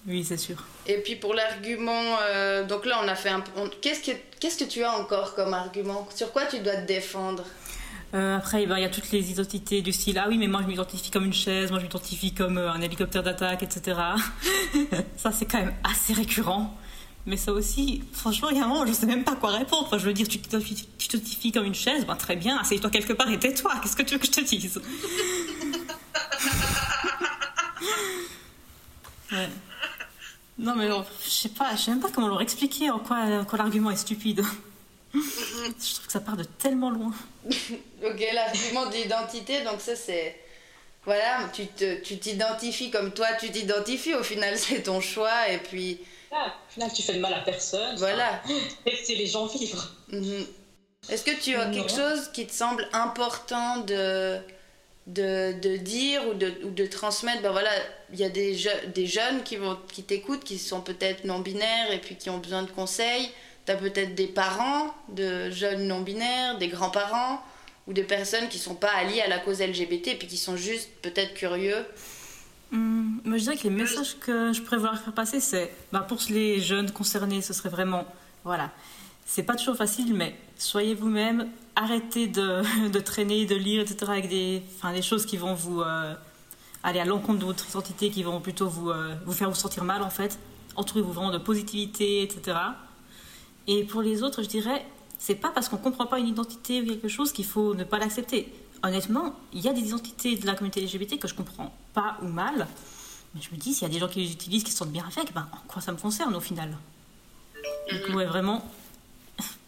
Oui, 0.06 0.24
c'est 0.24 0.36
sûr. 0.36 0.56
Et 0.86 0.98
puis 0.98 1.16
pour 1.16 1.34
l'argument, 1.34 2.16
euh, 2.22 2.64
donc 2.64 2.86
là 2.86 3.00
on 3.02 3.08
a 3.08 3.14
fait 3.14 3.28
un. 3.28 3.42
Qu'est-ce 3.82 4.00
que 4.00 4.16
qu'est-ce 4.40 4.58
que 4.58 4.68
tu 4.68 4.82
as 4.82 4.92
encore 4.92 5.34
comme 5.34 5.52
argument? 5.52 6.08
Sur 6.14 6.32
quoi 6.32 6.46
tu 6.46 6.60
dois 6.60 6.76
te 6.76 6.86
défendre? 6.86 7.44
Euh, 8.14 8.38
après, 8.38 8.64
ben, 8.64 8.78
il 8.78 8.82
y 8.82 8.86
a 8.86 8.88
toutes 8.88 9.10
les 9.10 9.30
identités 9.30 9.82
du 9.82 9.92
style 9.92 10.18
Ah 10.18 10.26
oui, 10.28 10.38
mais 10.38 10.46
moi 10.46 10.62
je 10.62 10.66
m'identifie 10.66 11.10
comme 11.10 11.26
une 11.26 11.34
chaise, 11.34 11.70
moi 11.70 11.78
je 11.78 11.84
m'identifie 11.84 12.32
comme 12.32 12.56
euh, 12.56 12.70
un 12.70 12.80
hélicoptère 12.80 13.22
d'attaque, 13.22 13.62
etc. 13.62 14.00
ça, 15.18 15.30
c'est 15.30 15.44
quand 15.44 15.58
même 15.58 15.74
assez 15.84 16.14
récurrent. 16.14 16.74
Mais 17.26 17.36
ça 17.36 17.52
aussi, 17.52 18.02
franchement, 18.12 18.48
il 18.48 18.56
y 18.56 18.60
a 18.60 18.64
un 18.64 18.68
moment, 18.68 18.86
je 18.86 18.92
sais 18.92 19.04
même 19.04 19.24
pas 19.24 19.36
quoi 19.36 19.50
répondre. 19.50 19.82
Enfin, 19.84 19.98
je 19.98 20.06
veux 20.06 20.14
dire, 20.14 20.26
tu 20.26 20.38
t'identifies 20.38 21.52
comme 21.52 21.66
une 21.66 21.74
chaise, 21.74 22.06
ben, 22.06 22.14
très 22.14 22.36
bien, 22.36 22.56
assieds-toi 22.56 22.88
quelque 22.88 23.12
part 23.12 23.30
et 23.30 23.38
tais-toi. 23.38 23.72
Qu'est-ce 23.82 23.96
que 23.96 24.02
tu 24.02 24.14
veux 24.14 24.20
que 24.20 24.26
je 24.26 24.32
te 24.32 24.40
dise? 24.40 24.80
Ouais. 29.32 29.48
Non, 30.58 30.74
mais 30.74 30.88
je 31.24 31.30
sais 31.30 31.48
pas, 31.50 31.76
je 31.76 31.82
sais 31.82 31.90
même 31.92 32.00
pas 32.00 32.10
comment 32.10 32.28
leur 32.28 32.42
expliquer 32.42 32.90
en 32.90 32.98
quoi, 32.98 33.46
l'argument 33.56 33.90
est 33.90 33.96
stupide. 33.96 34.42
je 35.14 35.94
trouve 35.94 36.06
que 36.06 36.12
ça 36.12 36.20
part 36.20 36.36
de 36.36 36.44
tellement 36.44 36.90
loin. 36.90 37.12
ok, 38.04 38.26
l'argument 38.32 38.86
d'identité, 38.86 39.62
donc 39.62 39.80
ça 39.80 39.94
c'est. 39.94 40.36
Voilà, 41.04 41.48
tu 41.52 41.66
t'identifies 42.18 42.90
comme 42.90 43.12
toi, 43.12 43.28
tu 43.40 43.50
t'identifies, 43.50 44.14
au 44.14 44.22
final 44.22 44.58
c'est 44.58 44.82
ton 44.82 45.00
choix, 45.00 45.48
et 45.48 45.58
puis. 45.58 46.00
Ah, 46.30 46.52
au 46.68 46.72
final 46.72 46.92
tu 46.92 47.02
fais 47.02 47.14
de 47.14 47.20
mal 47.20 47.32
à 47.32 47.40
personne. 47.40 47.96
Voilà. 47.96 48.42
Laissez 48.84 49.14
les 49.14 49.26
gens 49.26 49.46
vivre. 49.46 49.92
Mhm. 50.10 50.44
Est-ce 51.08 51.22
que 51.22 51.40
tu 51.40 51.54
as 51.54 51.70
quelque 51.70 51.90
chose 51.90 52.28
qui 52.32 52.46
te 52.46 52.52
semble 52.52 52.86
important 52.92 53.78
de 53.78 54.38
de, 55.08 55.58
de, 55.60 55.76
dire 55.76 56.22
ou 56.28 56.34
de, 56.34 56.52
ou 56.64 56.70
de 56.70 56.86
transmettre, 56.86 57.42
ben 57.42 57.50
voilà, 57.50 57.70
il 58.12 58.18
y 58.18 58.24
a 58.24 58.28
des, 58.28 58.56
des 58.94 59.06
jeunes 59.06 59.42
qui, 59.42 59.56
vont, 59.56 59.78
qui 59.90 60.02
t'écoutent, 60.02 60.44
qui 60.44 60.58
sont 60.58 60.82
peut-être 60.82 61.24
non-binaires 61.24 61.90
et 61.92 61.98
puis 61.98 62.16
qui 62.16 62.30
ont 62.30 62.38
besoin 62.38 62.62
de 62.62 62.70
conseils. 62.70 63.30
Tu 63.66 63.72
as 63.72 63.76
peut-être 63.76 64.14
des 64.14 64.26
parents 64.26 64.94
de 65.08 65.50
jeunes 65.50 65.88
non-binaires, 65.88 66.58
des 66.58 66.68
grands-parents 66.68 67.42
ou 67.86 67.94
des 67.94 68.02
personnes 68.02 68.48
qui 68.48 68.58
sont 68.58 68.74
pas 68.74 68.90
alliées 68.90 69.22
à 69.22 69.28
la 69.28 69.38
cause 69.38 69.60
LGBT 69.60 70.08
et 70.08 70.14
puis 70.16 70.28
qui 70.28 70.36
sont 70.36 70.56
juste 70.56 70.90
peut-être 71.00 71.32
curieux. 71.34 71.86
Hum, 72.70 73.22
moi, 73.24 73.38
je 73.38 73.44
dirais 73.44 73.56
que 73.56 73.62
les 73.62 73.70
messages 73.70 74.18
que 74.18 74.52
je 74.52 74.60
pourrais 74.60 74.76
vouloir 74.76 75.02
faire 75.02 75.14
passer, 75.14 75.40
c'est 75.40 75.72
ben, 75.90 76.00
pour 76.00 76.18
les 76.28 76.60
jeunes 76.60 76.90
concernés, 76.90 77.40
ce 77.40 77.54
serait 77.54 77.70
vraiment, 77.70 78.04
voilà, 78.44 78.70
c'est 79.24 79.42
pas 79.42 79.56
toujours 79.56 79.76
facile, 79.76 80.12
mais 80.12 80.34
soyez 80.58 80.94
vous-même, 80.94 81.48
arrêtez 81.76 82.26
de, 82.26 82.88
de, 82.88 83.00
traîner, 83.00 83.46
de 83.46 83.54
lire, 83.54 83.80
etc., 83.80 84.10
avec 84.10 84.28
des, 84.28 84.62
enfin, 84.76 84.92
des 84.92 85.02
choses 85.02 85.24
qui 85.24 85.36
vont 85.36 85.54
vous 85.54 85.80
euh, 85.80 86.14
aller 86.82 87.00
à 87.00 87.04
l'encontre 87.04 87.38
de 87.38 87.44
votre 87.46 87.68
identité, 87.68 88.10
qui 88.10 88.22
vont 88.22 88.40
plutôt 88.40 88.68
vous, 88.68 88.90
euh, 88.90 89.14
vous 89.24 89.32
faire 89.32 89.48
vous 89.48 89.56
sentir 89.56 89.84
mal, 89.84 90.02
en 90.02 90.10
fait. 90.10 90.38
Entourez-vous 90.76 91.12
vraiment 91.12 91.30
de 91.30 91.38
positivité, 91.38 92.22
etc. 92.22 92.58
Et 93.66 93.84
pour 93.84 94.02
les 94.02 94.22
autres, 94.22 94.42
je 94.42 94.48
dirais, 94.48 94.84
c'est 95.18 95.34
pas 95.34 95.50
parce 95.50 95.68
qu'on 95.68 95.76
comprend 95.76 96.06
pas 96.06 96.18
une 96.18 96.28
identité 96.28 96.82
ou 96.82 96.86
quelque 96.86 97.08
chose 97.08 97.32
qu'il 97.32 97.44
faut 97.44 97.74
ne 97.74 97.84
pas 97.84 97.98
l'accepter. 97.98 98.52
Honnêtement, 98.82 99.34
il 99.52 99.60
y 99.60 99.68
a 99.68 99.72
des 99.72 99.80
identités 99.80 100.36
de 100.36 100.46
la 100.46 100.54
communauté 100.54 100.80
LGBT 100.80 101.18
que 101.18 101.26
je 101.26 101.34
comprends 101.34 101.74
pas 101.94 102.16
ou 102.22 102.28
mal, 102.28 102.68
mais 103.34 103.40
je 103.42 103.50
me 103.50 103.56
dis, 103.60 103.74
s'il 103.74 103.82
y 103.82 103.90
a 103.90 103.92
des 103.92 103.98
gens 103.98 104.08
qui 104.08 104.20
les 104.20 104.32
utilisent, 104.32 104.62
qui 104.62 104.70
se 104.70 104.78
sentent 104.78 104.92
bien 104.92 105.04
avec, 105.04 105.34
ben, 105.34 105.48
en 105.52 105.66
quoi 105.66 105.82
ça 105.82 105.90
me 105.90 105.98
concerne 105.98 106.34
au 106.36 106.40
final? 106.40 106.76
Donc, 107.90 108.16
ouais, 108.16 108.24
vraiment, 108.24 108.64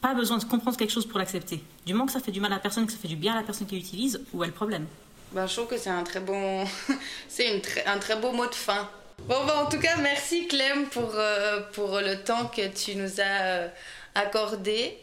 pas 0.00 0.14
besoin 0.14 0.38
de 0.38 0.44
comprendre 0.44 0.76
quelque 0.76 0.92
chose 0.92 1.06
pour 1.06 1.18
l'accepter. 1.18 1.62
Du 1.86 1.92
moment 1.92 2.06
que 2.06 2.12
ça 2.12 2.20
fait 2.20 2.32
du 2.32 2.40
mal 2.40 2.52
à 2.52 2.56
la 2.56 2.60
personne, 2.60 2.86
que 2.86 2.92
ça 2.92 2.98
fait 2.98 3.08
du 3.08 3.16
bien 3.16 3.34
à 3.34 3.36
la 3.36 3.42
personne 3.42 3.66
qui 3.66 3.76
l'utilise, 3.76 4.20
où 4.32 4.42
est 4.42 4.46
le 4.46 4.52
problème 4.52 4.86
ben, 5.32 5.46
Je 5.46 5.54
trouve 5.54 5.68
que 5.68 5.78
c'est 5.78 5.90
un 5.90 6.02
très 6.02 6.20
bon, 6.20 6.64
c'est 7.28 7.62
un 7.86 7.98
très 7.98 8.16
beau 8.16 8.32
mot 8.32 8.46
de 8.46 8.54
fin. 8.54 8.88
Bon, 9.26 9.44
ben, 9.44 9.54
en 9.54 9.66
tout 9.66 9.78
cas, 9.78 9.96
merci 9.96 10.46
Clem 10.48 10.86
pour, 10.86 11.12
euh, 11.14 11.60
pour 11.72 12.00
le 12.00 12.22
temps 12.22 12.46
que 12.46 12.66
tu 12.68 12.96
nous 12.96 13.20
as 13.20 13.42
euh, 13.42 13.68
accordé. 14.14 14.96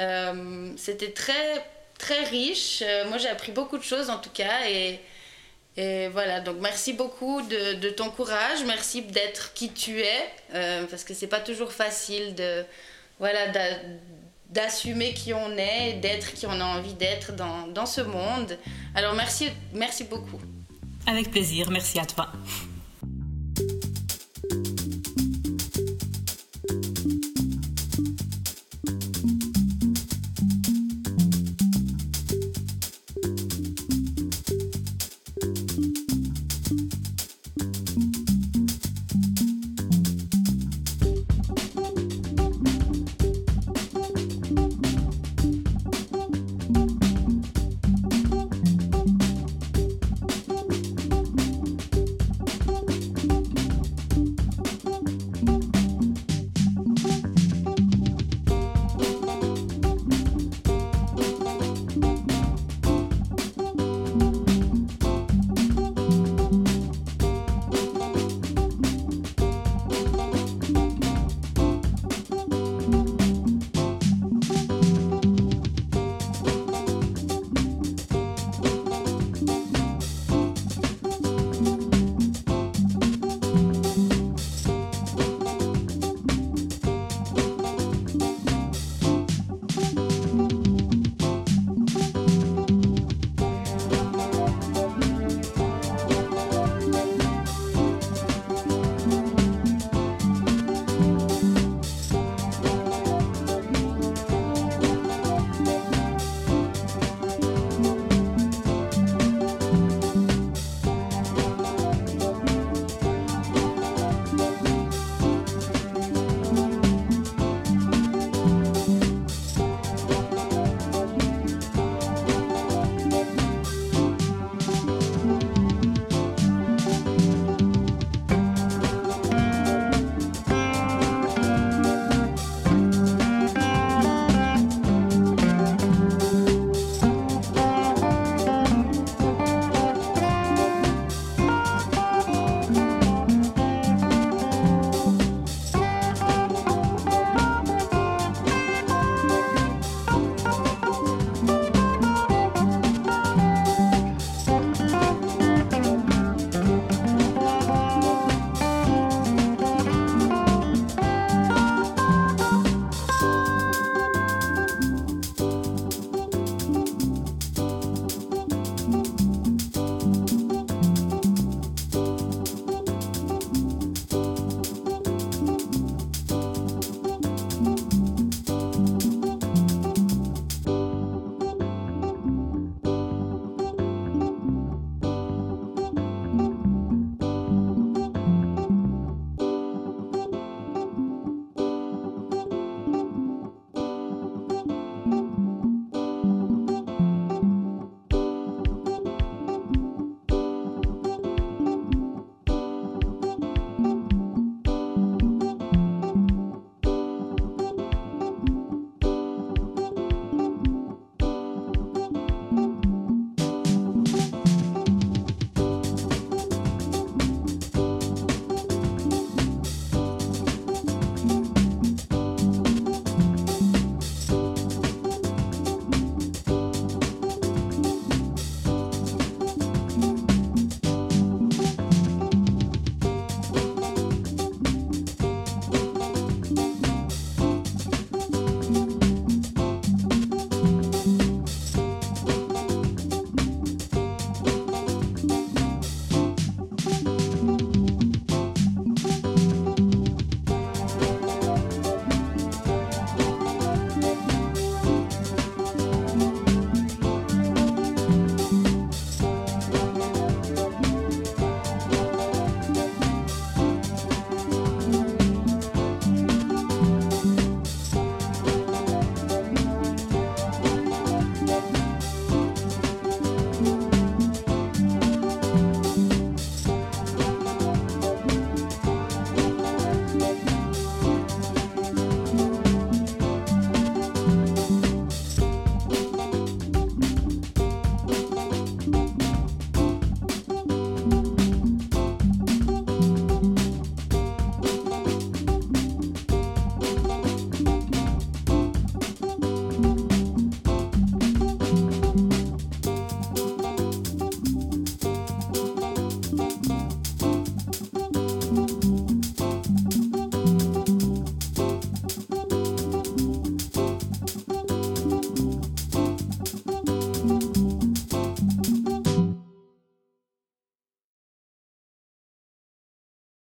Euh, 0.00 0.72
c'était 0.76 1.12
très, 1.12 1.64
très 1.98 2.24
riche. 2.24 2.82
moi, 3.08 3.16
j'ai 3.18 3.28
appris 3.28 3.52
beaucoup 3.52 3.78
de 3.78 3.82
choses 3.82 4.10
en 4.10 4.18
tout 4.18 4.30
cas. 4.30 4.68
Et, 4.68 5.00
et 5.76 6.08
voilà, 6.08 6.40
donc 6.40 6.56
merci 6.60 6.92
beaucoup 6.92 7.40
de, 7.42 7.74
de 7.74 7.88
ton 7.88 8.10
courage. 8.10 8.62
Merci 8.66 9.02
d'être 9.02 9.54
qui 9.54 9.72
tu 9.72 10.00
es. 10.00 10.86
parce 10.90 11.04
que 11.04 11.14
c'est 11.14 11.26
pas 11.26 11.40
toujours 11.40 11.72
facile 11.72 12.34
de 12.34 12.64
voilà, 13.18 13.48
d'assumer 14.50 15.14
qui 15.14 15.32
on 15.32 15.56
est, 15.56 15.94
d'être 15.94 16.34
qui 16.34 16.46
on 16.46 16.60
a 16.60 16.64
envie 16.64 16.94
d'être 16.94 17.34
dans, 17.34 17.66
dans 17.68 17.86
ce 17.86 18.00
monde. 18.00 18.58
Alors 18.94 19.14
merci, 19.14 19.48
merci 19.72 20.04
beaucoup. 20.04 20.40
Avec 21.06 21.30
plaisir, 21.30 21.70
merci 21.70 21.98
à 21.98 22.06
toi. 22.06 22.28